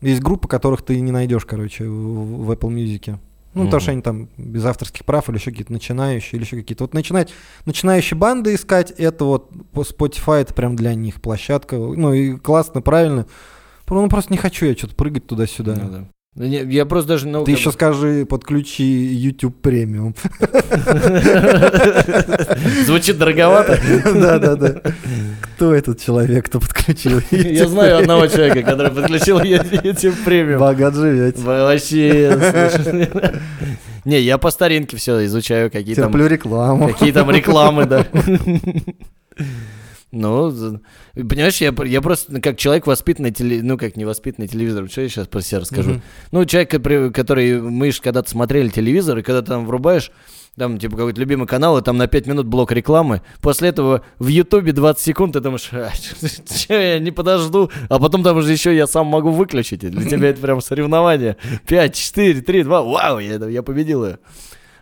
есть 0.01 0.21
группы, 0.21 0.47
которых 0.47 0.81
ты 0.81 0.99
не 0.99 1.11
найдешь, 1.11 1.45
короче, 1.45 1.85
в, 1.85 2.45
в 2.45 2.51
Apple 2.51 2.69
Music. 2.69 3.17
Ну, 3.55 3.65
потому 3.65 3.81
что 3.81 3.91
они 3.91 4.01
там 4.01 4.29
без 4.37 4.63
авторских 4.63 5.03
прав 5.05 5.27
или 5.27 5.37
еще 5.37 5.49
какие-то 5.49 5.73
начинающие, 5.73 6.37
или 6.37 6.45
еще 6.45 6.57
какие-то. 6.57 6.83
Вот 6.83 6.93
начинать, 6.93 7.33
начинающие 7.65 8.17
банды 8.17 8.53
искать, 8.53 8.91
это 8.91 9.25
вот 9.25 9.51
Spotify, 9.73 10.41
это 10.41 10.53
прям 10.53 10.75
для 10.75 10.93
них 10.93 11.19
площадка. 11.19 11.75
Ну, 11.75 12.13
и 12.13 12.37
классно, 12.37 12.81
правильно. 12.81 13.25
Ну, 13.89 14.07
просто 14.07 14.31
не 14.31 14.37
хочу 14.37 14.67
я 14.67 14.75
что-то 14.75 14.93
прыгать 14.95 15.25
туда-сюда. 15.25 15.75
Ну 15.75 15.89
да. 15.89 16.09
Ну, 16.35 16.45
Я 16.45 16.85
просто 16.85 17.09
даже... 17.09 17.27
Ну, 17.27 17.43
Ты 17.43 17.51
еще 17.51 17.69
бы- 17.69 17.73
скажи, 17.73 18.25
подключи 18.25 18.83
YouTube 18.83 19.55
премиум. 19.61 20.15
Звучит 22.85 23.17
дороговато. 23.17 23.79
Да-да-да. 24.13 24.81
Кто 25.41 25.73
этот 25.73 25.99
человек, 26.01 26.45
кто 26.45 26.59
подключил? 26.59 27.19
Я 27.31 27.67
знаю 27.67 27.97
одного 27.97 28.27
человека, 28.27 28.61
который 28.61 28.91
подключил 28.91 29.39
YouTube 29.41 30.15
премиум. 30.23 30.59
Богат 30.59 30.93
живете. 30.95 31.41
Вообще. 31.41 33.09
Не, 34.05 34.21
я 34.21 34.37
по 34.37 34.51
старинке 34.51 34.97
все 34.97 35.25
изучаю, 35.25 35.71
какие 35.71 35.95
там, 35.95 36.11
Терплю 36.11 36.27
рекламу. 36.27 36.89
какие 36.89 37.11
там 37.11 37.29
рекламы, 37.31 37.85
да. 37.85 38.05
Ну, 40.11 40.49
понимаешь, 41.13 41.61
я, 41.61 41.73
я 41.85 42.01
просто 42.01 42.41
как 42.41 42.57
человек 42.57 42.87
воспитанный, 42.87 43.29
теле- 43.31 43.61
ну 43.61 43.77
как 43.77 43.95
невоспитанный 43.95 44.47
телевизор, 44.47 44.89
что 44.89 45.01
я 45.01 45.09
сейчас 45.09 45.27
про 45.27 45.41
себя 45.41 45.61
расскажу. 45.61 45.91
Мгм. 45.91 46.01
Ну, 46.31 46.45
человек, 46.45 46.71
который, 47.13 47.61
мы 47.61 47.91
же 47.91 48.01
когда-то 48.01 48.29
смотрели 48.29 48.69
телевизор, 48.69 49.19
и 49.19 49.21
когда 49.21 49.41
ты 49.41 49.47
там 49.49 49.67
врубаешь, 49.67 50.11
там, 50.57 50.77
типа, 50.77 50.97
какой-то 50.97 51.19
любимый 51.21 51.47
канал, 51.47 51.77
и 51.77 51.81
там 51.83 51.97
на 51.97 52.07
5 52.07 52.25
минут 52.25 52.47
блок 52.47 52.71
рекламы. 52.71 53.21
После 53.39 53.69
этого 53.69 54.01
в 54.17 54.27
Ютубе 54.27 54.73
20 54.73 55.01
секунд, 55.01 55.33
ты 55.33 55.39
думаешь, 55.41 55.69
а, 55.71 55.91
че 56.67 56.93
я 56.93 56.99
не 56.99 57.11
подожду, 57.11 57.69
а 57.87 57.99
потом 57.99 58.23
там 58.23 58.37
уже 58.37 58.51
еще 58.51 58.75
я 58.75 58.87
сам 58.87 59.07
могу 59.07 59.29
выключить. 59.29 59.83
И 59.83 59.89
для 59.89 60.09
тебя 60.09 60.29
это 60.29 60.41
прям 60.41 60.59
соревнование. 60.59 61.37
5, 61.67 61.95
4, 61.95 62.41
3, 62.41 62.63
2, 62.63 62.81
вау, 62.81 63.19
я, 63.19 63.35
я 63.47 63.63
победил 63.63 64.05
ее. 64.05 64.19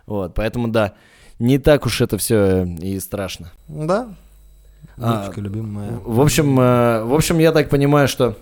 Вот, 0.06 0.34
поэтому 0.34 0.68
да, 0.68 0.94
не 1.38 1.58
так 1.58 1.84
уж 1.86 2.00
это 2.00 2.16
все 2.18 2.64
и 2.64 2.98
страшно. 2.98 3.52
Да. 3.68 4.08
А, 5.00 5.26
Дочка 5.26 5.40
любимая. 5.40 6.00
В 6.04 6.20
общем, 6.20 6.58
э, 6.58 7.04
в 7.04 7.14
общем, 7.14 7.38
я 7.38 7.52
так 7.52 7.68
понимаю, 7.68 8.08
что 8.08 8.36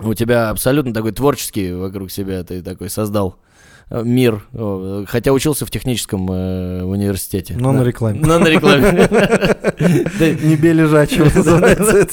у 0.00 0.14
тебя 0.14 0.50
абсолютно 0.50 0.92
такой 0.92 1.12
творческий 1.12 1.72
вокруг 1.72 2.10
себя 2.10 2.42
ты 2.44 2.62
такой 2.62 2.90
создал 2.90 3.36
э, 3.90 4.02
мир, 4.04 4.42
хотя 5.08 5.32
учился 5.32 5.66
в 5.66 5.70
техническом 5.70 6.30
э, 6.30 6.82
университете. 6.82 7.56
Но 7.58 7.72
на 7.72 7.80
Да. 7.80 7.84
рекламе. 7.84 8.20
Но 8.22 8.38
на 8.38 8.46
рекламе. 8.48 9.08
Не 10.48 10.56
бей 10.56 10.72
лежачего 10.72 11.24
называется 11.34 12.06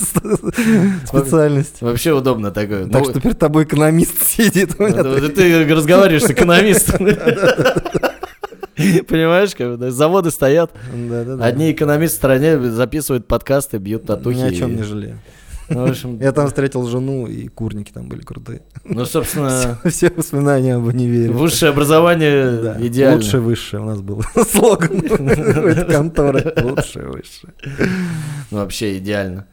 специальность. 1.06 1.82
Вообще 1.82 2.14
удобно 2.14 2.52
такое. 2.52 2.88
Так 2.88 3.04
Ну, 3.04 3.10
что 3.12 3.20
перед 3.20 3.40
тобой 3.40 3.64
экономист 3.64 4.26
сидит. 4.28 4.78
Ты 4.78 5.74
разговариваешь 5.74 6.24
с 6.24 6.30
экономистом. 6.30 7.08
Понимаешь, 9.08 9.56
как 9.56 9.80
заводы 9.92 10.32
стоят, 10.32 10.72
одни 11.40 11.72
экономисты 11.72 12.16
в 12.16 12.18
стране 12.18 12.60
записывают 12.60 13.28
подкасты, 13.28 13.78
бьют 13.78 14.06
татухи. 14.06 14.38
Ни 14.38 14.42
о 14.42 14.52
чем 14.52 14.76
не 14.76 14.84
жалею. 14.84 15.20
Ну, 15.70 15.88
в 15.88 15.90
общем, 15.90 16.20
Я 16.22 16.32
там 16.32 16.48
встретил 16.48 16.86
жену, 16.88 17.26
и 17.28 17.48
курники 17.48 17.92
там 17.92 18.08
были 18.08 18.22
крутые. 18.22 18.62
ну, 18.84 19.06
собственно, 19.06 19.80
Все 19.86 20.12
воспоминания 20.16 20.76
об 20.76 20.86
универе. 20.86 21.32
высшее 21.32 21.72
образование 21.72 22.52
Да. 22.62 22.78
идеально. 22.80 23.18
Лучшее 23.18 23.42
высшее 23.42 23.82
у 23.82 23.86
нас 23.86 24.02
был 24.02 24.22
слоган 24.52 25.02
конторы. 25.90 26.54
Лучшее 26.64 27.08
высшее. 27.08 27.54
Ну, 28.52 28.58
вообще 28.60 28.98
идеально. 29.00 29.46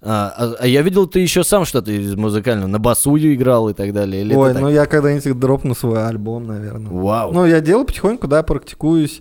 А, 0.00 0.32
а- 0.36 0.54
а 0.60 0.66
я 0.66 0.82
видел, 0.82 1.06
ты 1.06 1.18
еще 1.20 1.44
сам 1.44 1.64
что-то 1.64 1.90
из 1.90 2.14
музыкального, 2.14 2.68
на 2.68 2.78
басу 2.78 3.16
играл 3.18 3.68
и 3.68 3.74
так 3.74 3.92
далее. 3.92 4.22
Или 4.22 4.34
Ой, 4.34 4.54
ну 4.54 4.60
так? 4.66 4.70
я 4.72 4.86
когда-нибудь 4.86 5.38
дропну 5.38 5.74
свой 5.74 6.06
альбом, 6.06 6.46
наверное. 6.46 6.90
Вау. 6.90 7.32
Ну, 7.32 7.44
я 7.44 7.60
делаю 7.60 7.84
потихоньку, 7.84 8.28
да, 8.28 8.42
практикуюсь. 8.42 9.20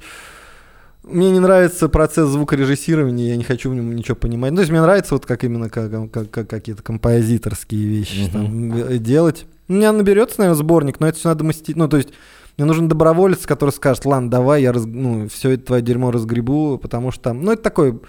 Мне 1.09 1.31
не 1.31 1.39
нравится 1.39 1.89
процесс 1.89 2.29
звукорежиссирования, 2.29 3.29
я 3.29 3.35
не 3.37 3.43
хочу 3.43 3.69
в 3.69 3.75
нем 3.75 3.95
ничего 3.95 4.15
понимать. 4.15 4.51
Ну, 4.51 4.57
то 4.57 4.61
есть 4.61 4.71
мне 4.71 4.81
нравится 4.81 5.13
вот 5.15 5.25
как 5.25 5.43
именно 5.43 5.69
как, 5.69 6.11
как- 6.11 6.29
как 6.29 6.49
какие-то 6.49 6.83
композиторские 6.83 7.85
вещи 7.85 8.29
там, 8.31 8.73
э, 8.73 8.97
делать. 8.97 9.45
У 9.67 9.73
меня 9.73 9.91
наберется, 9.91 10.39
наверное, 10.39 10.57
сборник, 10.57 10.99
но 10.99 11.07
это 11.07 11.17
все 11.17 11.29
надо 11.29 11.43
мастить. 11.43 11.75
Ну, 11.75 11.87
то 11.87 11.97
есть 11.97 12.09
мне 12.57 12.65
нужен 12.65 12.87
доброволец, 12.87 13.45
который 13.45 13.71
скажет, 13.71 14.05
ладно, 14.05 14.29
давай, 14.29 14.61
я 14.63 14.71
раз, 14.71 14.85
ну, 14.85 15.27
все 15.29 15.51
это 15.51 15.65
твое 15.65 15.81
дерьмо 15.81 16.11
разгребу, 16.11 16.77
потому 16.81 17.11
что 17.11 17.23
там, 17.23 17.41
ну, 17.43 17.51
это 17.51 17.61
такой, 17.63 17.99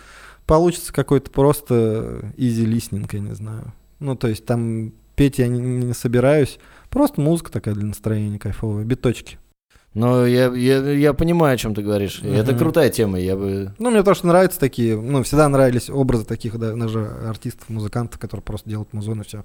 получится 0.47 0.93
какой-то 0.93 1.31
просто 1.31 2.33
easy 2.37 2.65
listening, 2.65 3.09
я 3.13 3.21
не 3.21 3.35
знаю. 3.35 3.73
Ну, 4.01 4.15
то 4.17 4.29
есть 4.29 4.45
там 4.47 4.93
петь 5.17 5.39
я 5.39 5.49
не, 5.49 5.59
не 5.61 5.93
собираюсь, 5.95 6.59
просто 6.91 7.21
музыка 7.21 7.51
такая 7.53 7.75
для 7.75 7.85
настроения 7.87 8.39
кайфовая, 8.39 8.85
биточки. 8.85 9.39
Ну, 9.95 10.27
я, 10.27 10.47
я, 10.55 10.91
я 10.93 11.13
понимаю, 11.13 11.55
о 11.55 11.59
чем 11.59 11.75
ты 11.75 11.83
говоришь. 11.83 12.21
И 12.23 12.29
Это 12.29 12.55
крутая 12.55 12.91
тема, 12.91 13.19
я 13.19 13.37
бы... 13.37 13.75
Ну, 13.79 13.91
мне 13.91 14.03
тоже 14.03 14.27
нравятся 14.27 14.61
такие, 14.61 15.01
ну, 15.01 15.23
всегда 15.23 15.49
нравились 15.49 15.91
образы 15.91 16.25
таких, 16.25 16.59
да, 16.59 16.75
даже 16.75 17.07
артистов, 17.27 17.69
музыкантов, 17.69 18.21
которые 18.21 18.45
просто 18.45 18.69
делают 18.69 18.93
музон 18.93 19.23
и 19.23 19.25
все. 19.25 19.45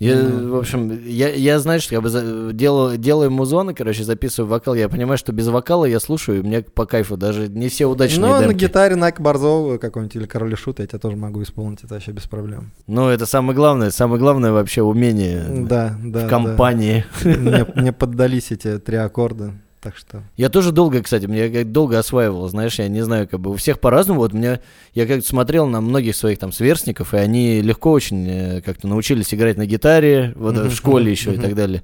Я, 0.00 0.16
Ну. 0.16 0.50
в 0.54 0.56
общем, 0.56 0.90
я, 1.06 1.28
я 1.32 1.58
знаешь, 1.60 1.86
я 1.90 2.00
бы 2.00 2.10
делаю, 2.52 2.98
делаю 2.98 3.30
музоны, 3.30 3.74
короче, 3.74 4.02
записываю 4.02 4.50
вокал. 4.50 4.74
Я 4.74 4.88
понимаю, 4.88 5.16
что 5.18 5.32
без 5.32 5.46
вокала 5.48 5.84
я 5.84 6.00
слушаю, 6.00 6.40
и 6.40 6.42
мне 6.42 6.62
по 6.62 6.84
кайфу 6.84 7.16
даже 7.16 7.48
не 7.48 7.68
все 7.68 7.86
удачные 7.86 8.26
Ну, 8.28 8.34
на 8.40 8.40
демки. 8.48 8.64
гитаре 8.64 8.96
Найк 8.96 9.20
Борзова 9.20 9.78
какой-нибудь 9.78 10.16
или 10.16 10.26
Король 10.26 10.56
Шут 10.56 10.80
я 10.80 10.86
тебя 10.86 10.98
тоже 10.98 11.16
могу 11.16 11.42
исполнить, 11.42 11.84
это 11.84 11.94
вообще 11.94 12.10
без 12.10 12.24
проблем. 12.24 12.72
Ну, 12.88 13.08
это 13.08 13.24
самое 13.24 13.54
главное, 13.54 13.90
самое 13.90 14.18
главное 14.20 14.50
вообще 14.52 14.82
умение 14.82 15.44
Да, 15.48 15.96
да. 16.02 16.20
в 16.20 16.22
да. 16.22 16.28
компании. 16.28 17.04
Мне, 17.24 17.64
мне 17.76 17.92
поддались 17.92 18.50
эти 18.50 18.78
три 18.78 18.96
аккорда, 18.96 19.52
так 19.84 19.98
что... 19.98 20.22
Я 20.38 20.48
тоже 20.48 20.72
долго, 20.72 21.02
кстати, 21.02 21.26
мне 21.26 21.50
как 21.50 21.70
долго 21.70 21.98
осваивал, 21.98 22.48
знаешь, 22.48 22.78
я 22.78 22.88
не 22.88 23.02
знаю, 23.02 23.28
как 23.28 23.38
бы 23.38 23.50
у 23.50 23.54
всех 23.56 23.78
по-разному. 23.80 24.20
Вот 24.20 24.32
меня, 24.32 24.60
я 24.94 25.06
как-то 25.06 25.28
смотрел 25.28 25.66
на 25.66 25.82
многих 25.82 26.16
своих 26.16 26.38
там 26.38 26.52
сверстников, 26.52 27.12
и 27.12 27.18
они 27.18 27.60
легко 27.60 27.92
очень 27.92 28.26
э, 28.26 28.60
как-то 28.62 28.88
научились 28.88 29.34
играть 29.34 29.58
на 29.58 29.66
гитаре, 29.66 30.32
вот 30.36 30.56
э, 30.56 30.68
в 30.70 30.74
школе 30.74 31.10
еще 31.10 31.34
и 31.34 31.36
так 31.36 31.54
далее. 31.54 31.82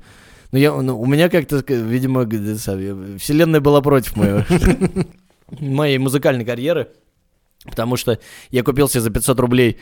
Но 0.50 0.58
я, 0.58 0.72
ну, 0.72 0.98
у 0.98 1.04
меня 1.04 1.28
как-то, 1.28 1.62
к- 1.62 1.70
видимо, 1.70 2.24
вселенная 3.18 3.60
была 3.60 3.82
против 3.82 4.16
моего, 4.16 4.44
моей 5.60 5.98
музыкальной 5.98 6.46
карьеры, 6.46 6.88
потому 7.66 7.96
что 7.98 8.18
я 8.50 8.62
купил 8.62 8.88
себе 8.88 9.02
за 9.02 9.10
500 9.10 9.38
рублей 9.40 9.76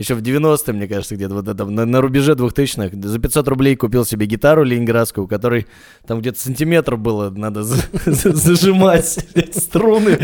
еще 0.00 0.14
в 0.14 0.22
90-е, 0.22 0.72
мне 0.74 0.88
кажется, 0.88 1.14
где-то 1.14 1.34
вот 1.34 1.46
это, 1.46 1.64
на, 1.66 1.84
на 1.84 2.00
рубеже 2.00 2.32
2000-х, 2.32 2.96
за 3.08 3.18
500 3.18 3.46
рублей 3.48 3.76
купил 3.76 4.06
себе 4.06 4.24
гитару 4.24 4.64
ленинградскую, 4.64 5.26
у 5.26 5.28
которой 5.28 5.66
там 6.06 6.20
где-то 6.20 6.40
сантиметр 6.40 6.96
было, 6.96 7.28
надо 7.30 7.62
за- 7.62 7.76
за- 8.06 8.32
зажимать 8.34 9.18
струны. 9.54 10.16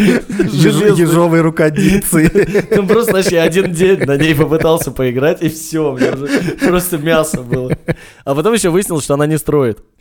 Ежовые 0.52 1.42
рукодельцы. 1.42 2.30
Ну, 2.74 2.86
просто, 2.86 3.10
знаешь, 3.12 3.26
я 3.26 3.42
один 3.42 3.72
день 3.72 3.98
на 4.04 4.16
ней 4.16 4.34
попытался 4.34 4.90
поиграть, 4.90 5.42
и 5.42 5.48
все, 5.50 5.92
у 5.92 5.96
меня 5.98 6.14
уже 6.14 6.26
просто 6.66 6.96
мясо 6.98 7.42
было. 7.42 7.76
А 8.24 8.34
потом 8.34 8.54
еще 8.54 8.70
выяснилось, 8.70 9.04
что 9.04 9.12
она 9.14 9.26
не 9.26 9.36
строит. 9.38 9.78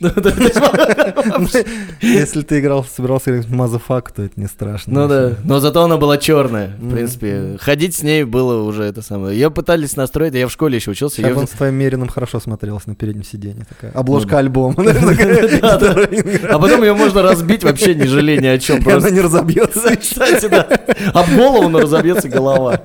Если 2.00 2.42
ты 2.42 2.60
играл, 2.60 2.84
собирался 2.84 3.30
играть 3.30 3.46
в 3.46 3.52
Мазафак, 3.52 4.12
то 4.12 4.22
это 4.22 4.40
не 4.40 4.46
страшно. 4.46 5.02
Ну 5.02 5.08
да, 5.08 5.34
но 5.44 5.60
зато 5.60 5.82
она 5.82 5.96
была 5.96 6.16
черная, 6.18 6.76
в 6.78 6.90
принципе. 6.90 7.56
Ходить 7.60 7.94
с 7.94 8.02
ней 8.02 8.24
было 8.24 8.62
уже 8.62 8.84
это 8.84 9.02
самое. 9.02 9.34
Ее 9.38 9.50
пытались 9.66 9.96
настроить, 9.96 10.34
я 10.34 10.46
в 10.46 10.52
школе 10.52 10.76
еще 10.76 10.92
учился. 10.92 11.16
Сейчас 11.16 11.30
её- 11.30 11.40
он 11.40 11.48
с 11.48 11.50
твоим 11.50 11.74
Мерином 11.74 12.08
хорошо 12.08 12.38
смотрелся 12.38 12.88
на 12.88 12.94
переднем 12.94 13.24
сиденье. 13.24 13.64
Такая. 13.68 13.90
Обложка 13.92 14.38
альбома. 14.38 14.76
А 14.86 16.58
потом 16.58 16.82
ее 16.82 16.94
можно 16.94 17.22
разбить 17.22 17.64
вообще 17.64 17.94
не 17.96 18.06
жалея 18.06 18.40
ни 18.40 18.46
о 18.46 18.58
чем. 18.58 18.86
Она 18.88 19.10
не 19.10 19.20
разобьется. 19.20 19.96
Кстати, 19.96 20.46
да. 20.46 20.68
Об 21.12 21.34
голову, 21.34 21.68
но 21.68 21.80
разобьется 21.80 22.28
голова. 22.28 22.82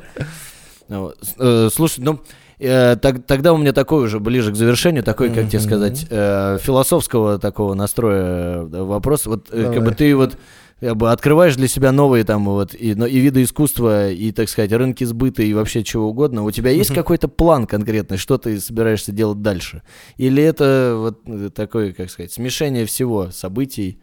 Э, 0.90 1.70
Слушай, 1.72 2.00
ну, 2.04 2.20
э, 2.60 2.96
тогда 2.96 3.54
у 3.54 3.58
меня 3.58 3.74
такой 3.74 4.06
уже 4.06 4.20
ближе 4.20 4.52
к 4.52 4.56
завершению, 4.56 5.04
такой, 5.04 5.30
как 5.30 5.48
тебе 5.50 5.60
Мгм. 5.60 5.68
сказать, 5.68 6.08
э, 6.10 6.58
философского 6.62 7.38
такого 7.38 7.76
настроя 7.76 8.64
э, 8.64 8.84
вопрос. 8.84 9.28
Вот 9.28 9.50
э, 9.52 9.64
как 9.66 9.76
бы 9.76 9.80
Давай. 9.82 9.96
ты 9.96 10.16
вот 10.16 10.34
как 10.82 10.98
бы 10.98 11.12
открываешь 11.12 11.56
для 11.56 11.68
себя 11.68 11.92
новые 11.92 12.24
там 12.24 12.46
вот 12.46 12.74
и, 12.74 12.96
но- 12.96 13.06
и 13.06 13.20
виды 13.20 13.44
искусства, 13.44 14.10
и, 14.10 14.32
так 14.32 14.50
сказать, 14.50 14.72
рынки 14.74 15.04
сбыта, 15.04 15.44
и 15.44 15.54
вообще 15.54 15.84
чего 15.84 16.10
угодно. 16.10 16.44
У 16.44 16.50
тебя 16.52 16.72
есть 16.72 16.94
какой-то 16.94 17.28
план 17.28 17.68
конкретный, 17.68 18.18
что 18.18 18.40
ты 18.40 18.60
собираешься 18.60 19.12
делать 19.12 19.42
дальше? 19.44 19.84
Или 20.18 20.42
это 20.44 20.96
вот 20.98 21.22
э, 21.28 21.52
такое, 21.54 21.94
как 21.94 22.10
сказать, 22.10 22.34
смешение 22.34 22.88
всего, 22.88 23.30
событий, 23.32 24.00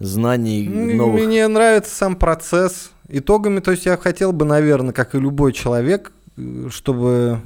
знаний 0.00 0.68
новых? 0.68 1.24
Мне 1.24 1.46
нравится 1.46 1.94
сам 1.94 2.16
процесс. 2.16 2.90
Итогами, 3.08 3.60
то 3.60 3.70
есть 3.70 3.86
я 3.86 3.96
хотел 3.96 4.32
бы, 4.32 4.44
наверное, 4.44 4.92
как 4.92 5.14
и 5.14 5.18
любой 5.20 5.52
человек, 5.52 6.12
э, 6.36 6.68
чтобы 6.70 7.40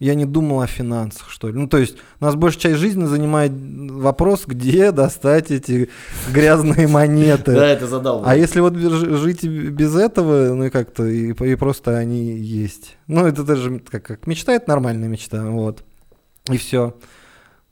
я 0.00 0.14
не 0.14 0.24
думал 0.24 0.62
о 0.62 0.66
финансах, 0.66 1.28
что 1.28 1.48
ли. 1.48 1.54
Ну, 1.54 1.68
то 1.68 1.76
есть 1.76 1.96
у 2.20 2.24
нас 2.24 2.34
большая 2.34 2.62
часть 2.62 2.76
жизни 2.76 3.04
занимает 3.04 3.52
вопрос, 3.52 4.44
где 4.46 4.92
достать 4.92 5.50
эти 5.50 5.90
грязные 6.32 6.86
монеты. 6.88 7.52
Да, 7.52 7.68
это 7.68 7.86
задал. 7.86 8.22
А 8.24 8.34
если 8.34 8.60
вот 8.60 8.74
жить 8.74 9.44
без 9.44 9.94
этого, 9.94 10.54
ну 10.54 10.64
и 10.64 10.70
как-то, 10.70 11.04
и, 11.04 11.54
просто 11.54 11.98
они 11.98 12.32
есть. 12.32 12.96
Ну, 13.06 13.26
это 13.26 13.44
даже 13.44 13.78
как, 13.78 14.26
мечта, 14.26 14.54
это 14.54 14.70
нормальная 14.70 15.08
мечта, 15.08 15.44
вот. 15.44 15.84
И 16.50 16.56
все. 16.56 16.96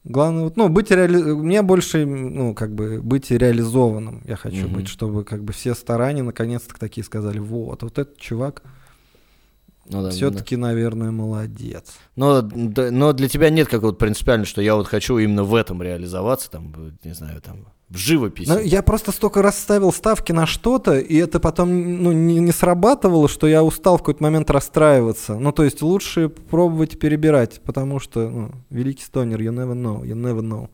Главное, 0.04 0.44
вот, 0.44 0.56
ну, 0.56 0.68
быть 0.68 0.90
реали... 0.90 1.16
мне 1.32 1.62
больше, 1.62 2.04
ну, 2.04 2.54
как 2.54 2.74
бы, 2.74 3.00
быть 3.02 3.30
реализованным 3.30 4.22
я 4.26 4.36
хочу 4.36 4.68
быть, 4.68 4.88
чтобы, 4.88 5.24
как 5.24 5.42
бы, 5.42 5.52
все 5.54 5.74
старания 5.74 6.22
наконец-то 6.22 6.78
такие 6.78 7.04
сказали, 7.04 7.38
вот, 7.38 7.82
вот 7.82 7.98
этот 7.98 8.18
чувак 8.18 8.62
Ну 9.90 10.02
да, 10.02 10.10
все-таки, 10.10 10.56
наверное, 10.56 11.10
молодец. 11.10 11.94
Но, 12.16 12.42
да, 12.42 12.90
но 12.90 13.12
для 13.12 13.28
тебя 13.28 13.50
нет 13.50 13.68
какого-то 13.68 13.98
принципиально, 13.98 14.44
что 14.44 14.60
я 14.60 14.74
вот 14.74 14.86
хочу 14.86 15.18
именно 15.18 15.44
в 15.44 15.54
этом 15.54 15.82
реализоваться, 15.82 16.50
там, 16.50 16.74
не 17.04 17.14
знаю, 17.14 17.40
там, 17.40 17.66
в 17.88 17.96
живописи. 17.96 18.48
Ну, 18.48 18.58
я 18.60 18.82
просто 18.82 19.12
столько 19.12 19.40
раз 19.40 19.58
ставил 19.58 19.92
ставки 19.92 20.32
на 20.32 20.46
что-то, 20.46 20.98
и 20.98 21.16
это 21.16 21.40
потом 21.40 22.02
ну, 22.02 22.12
не, 22.12 22.38
не 22.38 22.52
срабатывало, 22.52 23.28
что 23.28 23.46
я 23.46 23.64
устал 23.64 23.96
в 23.96 24.00
какой-то 24.00 24.22
момент 24.22 24.50
расстраиваться. 24.50 25.38
Ну, 25.38 25.52
то 25.52 25.64
есть 25.64 25.80
лучше 25.80 26.28
пробовать 26.28 26.98
перебирать, 26.98 27.60
потому 27.64 27.98
что, 27.98 28.28
ну, 28.28 28.50
великий 28.68 29.04
стонер, 29.04 29.40
you 29.40 29.52
never 29.52 29.74
know, 29.74 30.02
you 30.02 30.14
never 30.14 30.40
know. 30.40 30.68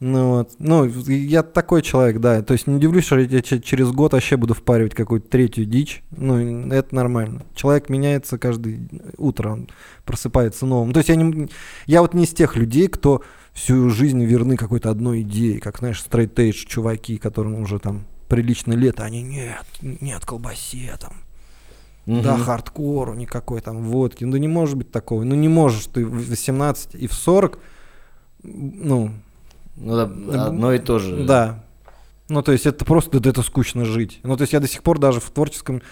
Ну, 0.00 0.30
вот. 0.30 0.52
ну, 0.58 0.86
я 0.86 1.42
такой 1.42 1.82
человек, 1.82 2.20
да. 2.20 2.40
То 2.42 2.54
есть 2.54 2.66
не 2.66 2.76
удивлюсь, 2.76 3.04
что 3.04 3.18
я 3.18 3.42
че- 3.42 3.60
через 3.60 3.90
год 3.90 4.14
вообще 4.14 4.38
буду 4.38 4.54
впаривать 4.54 4.94
какую-то 4.94 5.28
третью 5.28 5.66
дичь. 5.66 6.02
Ну, 6.10 6.70
это 6.72 6.94
нормально. 6.94 7.42
Человек 7.54 7.90
меняется 7.90 8.38
каждое 8.38 8.80
утро, 9.18 9.50
он 9.50 9.68
просыпается 10.06 10.64
новым. 10.64 10.94
То 10.94 11.00
есть 11.00 11.10
я, 11.10 11.16
не, 11.16 11.48
я 11.86 12.00
вот 12.00 12.14
не 12.14 12.24
из 12.24 12.30
тех 12.30 12.56
людей, 12.56 12.88
кто 12.88 13.22
всю 13.52 13.90
жизнь 13.90 14.24
верны 14.24 14.56
какой-то 14.56 14.88
одной 14.90 15.20
идее, 15.20 15.60
как, 15.60 15.78
знаешь, 15.80 16.00
стрейтейдж 16.00 16.64
чуваки, 16.66 17.18
которым 17.18 17.60
уже 17.60 17.78
там 17.78 18.06
прилично 18.28 18.72
лет, 18.72 19.00
а 19.00 19.04
они 19.04 19.20
нет, 19.22 19.66
нет 19.82 20.24
колбасе 20.24 20.96
там, 20.98 21.12
Мгм. 22.06 22.22
да, 22.22 22.38
хардкору 22.38 23.12
никакой 23.14 23.60
там 23.60 23.82
водки. 23.82 24.24
Ну, 24.24 24.32
да 24.32 24.38
не 24.38 24.48
может 24.48 24.76
быть 24.78 24.90
такого. 24.90 25.24
Ну, 25.24 25.34
не 25.34 25.48
можешь 25.48 25.84
ты 25.92 26.06
в 26.06 26.26
18 26.30 26.94
и 26.94 27.06
в 27.06 27.12
40, 27.12 27.58
ну, 28.42 29.10
Ну 29.80 29.96
да, 29.96 30.46
одно 30.46 30.72
и 30.72 30.78
то 30.78 30.98
же. 30.98 31.24
да. 31.24 31.64
Ну, 32.28 32.42
то 32.42 32.52
есть 32.52 32.64
это 32.64 32.84
просто, 32.84 33.18
да, 33.18 33.30
это 33.30 33.42
скучно 33.42 33.84
жить. 33.84 34.20
Ну, 34.22 34.36
то 34.36 34.42
есть 34.42 34.52
я 34.52 34.60
до 34.60 34.68
сих 34.68 34.84
пор 34.84 35.00
даже 35.00 35.18
в 35.18 35.30
творческом 35.30 35.82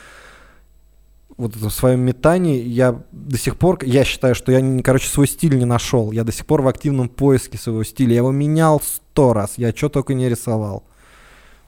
вот 1.37 1.57
этом 1.57 1.71
своем 1.71 2.01
метании, 2.01 2.63
я 2.63 3.03
до 3.13 3.39
сих 3.39 3.57
пор, 3.57 3.79
я 3.85 4.05
считаю, 4.05 4.35
что 4.35 4.53
я, 4.53 4.83
короче, 4.83 5.09
свой 5.09 5.27
стиль 5.27 5.57
не 5.57 5.65
нашел. 5.65 6.13
Я 6.13 6.25
до 6.25 6.33
сих 6.33 6.47
пор 6.47 6.63
в 6.63 6.69
активном 6.69 7.09
поиске 7.09 7.59
своего 7.59 7.85
стиля. 7.85 8.11
Я 8.11 8.17
его 8.19 8.33
менял 8.33 8.81
сто 8.81 9.33
раз. 9.33 9.55
Я 9.57 9.73
что 9.73 9.89
только 9.89 10.15
не 10.15 10.29
рисовал. 10.29 10.85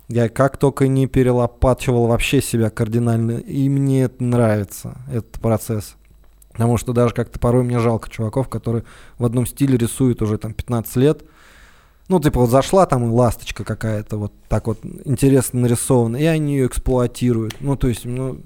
Я 0.08 0.28
как 0.28 0.56
только 0.56 0.88
не 0.88 1.06
перелопачивал 1.06 2.08
вообще 2.08 2.42
себя 2.42 2.68
кардинально. 2.68 3.38
И 3.38 3.68
мне 3.68 4.02
это 4.02 4.22
нравится, 4.24 4.98
этот 5.08 5.40
процесс. 5.40 5.94
Потому 6.52 6.76
что 6.76 6.92
даже 6.92 7.14
как-то 7.14 7.38
порой 7.38 7.62
мне 7.62 7.78
жалко 7.78 8.10
чуваков, 8.10 8.48
которые 8.48 8.84
в 9.18 9.24
одном 9.24 9.46
стиле 9.46 9.78
рисуют 9.78 10.20
уже 10.20 10.36
там 10.36 10.52
15 10.52 10.96
лет. 10.96 11.22
Ну, 12.11 12.18
типа, 12.18 12.40
вот 12.40 12.50
зашла 12.50 12.86
там 12.86 13.06
и 13.06 13.08
ласточка 13.08 13.62
какая-то, 13.62 14.16
вот 14.16 14.32
так 14.48 14.66
вот 14.66 14.80
интересно 15.04 15.61
нарисована, 15.61 16.16
и 16.16 16.24
они 16.24 16.56
ее 16.56 16.66
эксплуатируют. 16.66 17.54
Ну, 17.61 17.76
то 17.76 17.86
есть, 17.86 18.04
ну, 18.04 18.40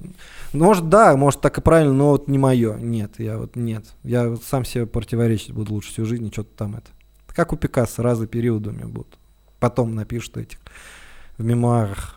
может, 0.53 0.91
да, 0.91 1.17
может, 1.17 1.41
так 1.41 1.57
и 1.57 1.63
правильно, 1.63 1.95
но 1.95 2.11
вот 2.11 2.29
не 2.29 2.37
мое. 2.37 2.77
Нет, 2.77 3.13
я 3.17 3.39
вот 3.39 3.57
нет. 3.57 3.87
Я 4.03 4.29
вот 4.29 4.43
сам 4.45 4.67
себе 4.67 4.85
противоречить 4.85 5.53
буду 5.53 5.73
лучше 5.73 5.93
всю 5.93 6.05
жизнь, 6.05 6.27
и 6.27 6.31
что-то 6.31 6.51
там 6.55 6.75
это. 6.75 6.89
Как 7.29 7.55
у 7.55 7.57
Пикассо, 7.57 8.03
разы 8.03 8.27
периоды 8.27 8.69
у 8.69 8.73
меня 8.75 8.87
будут. 8.87 9.17
Потом 9.61 9.95
напишут 9.95 10.37
этих 10.37 10.59
в 11.39 11.43
мемуарах. 11.43 12.17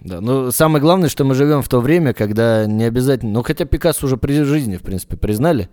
Да, 0.00 0.20
ну 0.20 0.50
самое 0.50 0.82
главное, 0.82 1.08
что 1.08 1.24
мы 1.24 1.36
живем 1.36 1.62
в 1.62 1.68
то 1.68 1.80
время, 1.80 2.14
когда 2.14 2.66
не 2.66 2.82
обязательно, 2.82 3.30
ну 3.30 3.42
хотя 3.44 3.64
Пикассо 3.64 4.06
уже 4.06 4.16
при 4.16 4.42
жизни, 4.42 4.76
в 4.76 4.82
принципе, 4.82 5.16
признали, 5.16 5.70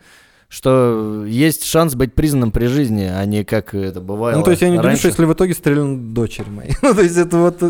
что 0.50 1.26
есть 1.26 1.66
шанс 1.66 1.95
быть 1.95 2.14
признанным 2.14 2.52
при 2.52 2.68
жизни, 2.68 3.04
а 3.04 3.24
не 3.26 3.43
как 3.43 3.74
это 3.74 4.00
бывало 4.00 4.32
Ну, 4.38 4.43
то 4.43 4.52
есть 4.52 4.62
я 4.62 4.70
не 4.70 4.76
удивлюсь, 4.76 4.93
раньше. 5.04 5.08
если 5.08 5.26
в 5.26 5.34
итоге 5.34 5.54
стрельнут 5.54 6.14
дочери 6.14 6.50
мои. 6.50 6.70
Ну, 6.82 6.93
то 6.93 7.02
есть 7.02 7.18
это 7.18 7.38
вот... 7.38 7.62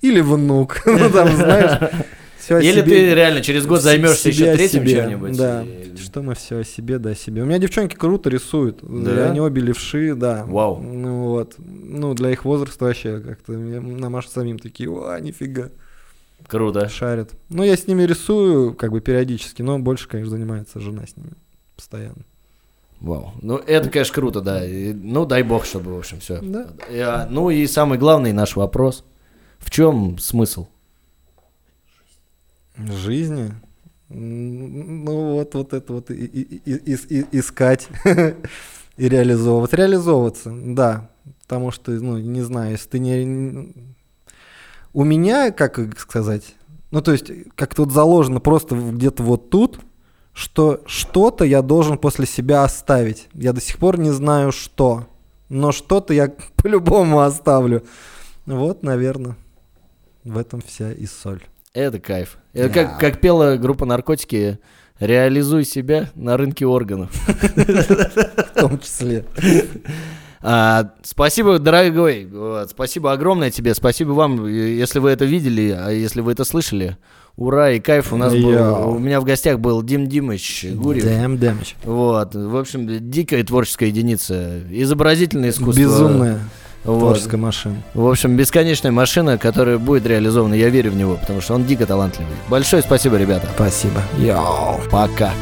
Или 0.00 0.20
внук. 0.20 0.82
Ну, 0.86 1.10
там, 1.10 1.34
знаешь... 1.34 1.90
всё 2.38 2.56
о 2.56 2.60
Или 2.60 2.80
себе- 2.80 2.82
ты 2.82 3.14
реально 3.14 3.40
через 3.40 3.66
год 3.66 3.80
займешься 3.82 4.28
еще 4.28 4.54
третьим 4.54 4.86
чем-нибудь. 4.86 5.36
Да. 5.36 5.64
и- 5.64 5.96
Что 5.96 6.22
мы 6.22 6.34
все 6.36 6.58
о 6.58 6.64
себе, 6.64 6.98
да, 6.98 7.10
о 7.10 7.14
себе. 7.16 7.42
У 7.42 7.46
меня 7.46 7.58
девчонки 7.58 7.96
круто 7.96 8.30
рисуют. 8.30 8.78
Да? 8.82 9.30
Они 9.30 9.40
обе 9.40 9.62
левши, 9.62 10.14
да. 10.14 10.44
Вау. 10.46 10.80
Ну 10.80 11.28
вот. 11.30 11.54
Ну, 11.58 12.14
для 12.14 12.30
их 12.30 12.44
возраста 12.44 12.84
вообще 12.84 13.18
как-то 13.20 13.52
нам 13.52 14.14
аж 14.14 14.28
самим 14.28 14.58
такие, 14.60 14.88
о, 14.88 15.18
нифига, 15.18 15.70
Круто. 16.46 16.88
шарят. 16.88 17.30
Ну, 17.48 17.64
я 17.64 17.76
с 17.76 17.86
ними 17.88 18.02
рисую, 18.04 18.74
как 18.74 18.92
бы 18.92 19.00
периодически, 19.00 19.62
но 19.62 19.78
больше, 19.78 20.06
конечно, 20.06 20.30
занимается 20.30 20.78
жена 20.78 21.02
с 21.06 21.16
ними 21.16 21.30
постоянно. 21.76 22.22
Вау. 23.00 23.32
Ну, 23.42 23.56
это, 23.56 23.90
конечно, 23.90 24.14
круто, 24.14 24.40
да. 24.40 24.64
И, 24.66 24.92
ну, 24.92 25.26
дай 25.26 25.42
бог, 25.42 25.64
чтобы, 25.66 25.94
в 25.94 25.98
общем, 25.98 26.20
все. 26.20 26.40
Да. 26.40 27.26
ну 27.30 27.50
и 27.50 27.66
самый 27.66 27.98
главный 27.98 28.32
наш 28.32 28.56
вопрос. 28.56 29.04
В 29.58 29.70
чем 29.70 30.18
смысл? 30.18 30.66
Жизни. 32.78 33.52
Ну, 34.08 35.34
вот, 35.34 35.54
вот 35.54 35.72
это 35.72 35.92
вот 35.92 36.10
и- 36.10 36.14
и- 36.14 36.62
и- 36.64 36.94
и- 36.94 37.20
и- 37.20 37.26
искать. 37.38 37.88
И 38.96 39.08
реализовываться. 39.08 39.76
Реализовываться, 39.76 40.52
да. 40.54 41.10
Потому 41.42 41.72
что, 41.72 41.90
ну, 41.90 42.16
не 42.18 42.42
знаю, 42.42 42.70
если 42.72 42.88
ты 42.90 42.98
не... 43.00 43.72
У 44.92 45.02
меня, 45.02 45.50
как 45.50 45.98
сказать, 45.98 46.54
ну, 46.92 47.02
то 47.02 47.10
есть, 47.10 47.24
как 47.56 47.74
тут 47.74 47.90
заложено 47.90 48.38
просто 48.38 48.76
где-то 48.76 49.24
вот 49.24 49.50
тут, 49.50 49.80
что 50.34 50.82
что-то 50.86 51.44
я 51.44 51.62
должен 51.62 51.96
после 51.96 52.26
себя 52.26 52.64
оставить. 52.64 53.28
Я 53.32 53.52
до 53.52 53.60
сих 53.60 53.78
пор 53.78 53.98
не 53.98 54.10
знаю, 54.10 54.52
что. 54.52 55.06
Но 55.48 55.72
что-то 55.72 56.12
я 56.12 56.32
по-любому 56.56 57.20
оставлю. 57.20 57.84
Вот, 58.44 58.82
наверное, 58.82 59.36
в 60.24 60.36
этом 60.36 60.60
вся 60.60 60.92
и 60.92 61.06
соль. 61.06 61.42
Это 61.72 61.98
кайф. 61.98 62.38
Это 62.52 62.68
как, 62.72 63.00
как 63.00 63.20
пела 63.20 63.56
группа 63.56 63.84
«Наркотики», 63.86 64.58
реализуй 65.00 65.64
себя 65.64 66.10
на 66.14 66.36
рынке 66.36 66.66
органов. 66.66 67.10
В 67.26 68.54
том 68.54 68.78
числе. 68.78 69.24
А, 70.46 70.90
спасибо, 71.02 71.58
дорогой. 71.58 72.26
Вот, 72.30 72.68
спасибо 72.68 73.12
огромное 73.12 73.50
тебе. 73.50 73.74
Спасибо 73.74 74.10
вам, 74.10 74.46
если 74.46 74.98
вы 74.98 75.10
это 75.10 75.24
видели, 75.24 75.70
а 75.70 75.88
если 75.88 76.20
вы 76.20 76.32
это 76.32 76.44
слышали. 76.44 76.98
Ура 77.36 77.70
и 77.70 77.80
кайф. 77.80 78.12
У 78.12 78.16
нас 78.16 78.32
был, 78.34 78.90
у 78.90 78.98
меня 78.98 79.22
в 79.22 79.24
гостях 79.24 79.58
был 79.58 79.82
Дим 79.82 80.06
Димыч 80.06 80.66
Гурьев. 80.74 81.04
Дим 81.04 81.38
Димыч. 81.38 81.76
Вот. 81.84 82.34
В 82.34 82.56
общем, 82.56 83.10
дикая 83.10 83.42
творческая 83.42 83.88
единица. 83.88 84.60
Изобразительное 84.70 85.48
искусство. 85.48 85.80
Безумная. 85.80 86.40
Вот. 86.84 86.98
Творческая 86.98 87.38
машина. 87.38 87.76
В 87.94 88.06
общем, 88.06 88.36
бесконечная 88.36 88.92
машина, 88.92 89.38
которая 89.38 89.78
будет 89.78 90.06
реализована. 90.06 90.52
Я 90.52 90.68
верю 90.68 90.90
в 90.90 90.96
него, 90.96 91.16
потому 91.16 91.40
что 91.40 91.54
он 91.54 91.64
дико 91.64 91.86
талантливый. 91.86 92.34
Большое 92.50 92.82
спасибо, 92.82 93.16
ребята. 93.16 93.48
Спасибо. 93.54 94.02
Йоу. 94.18 94.78
Пока. 94.90 95.32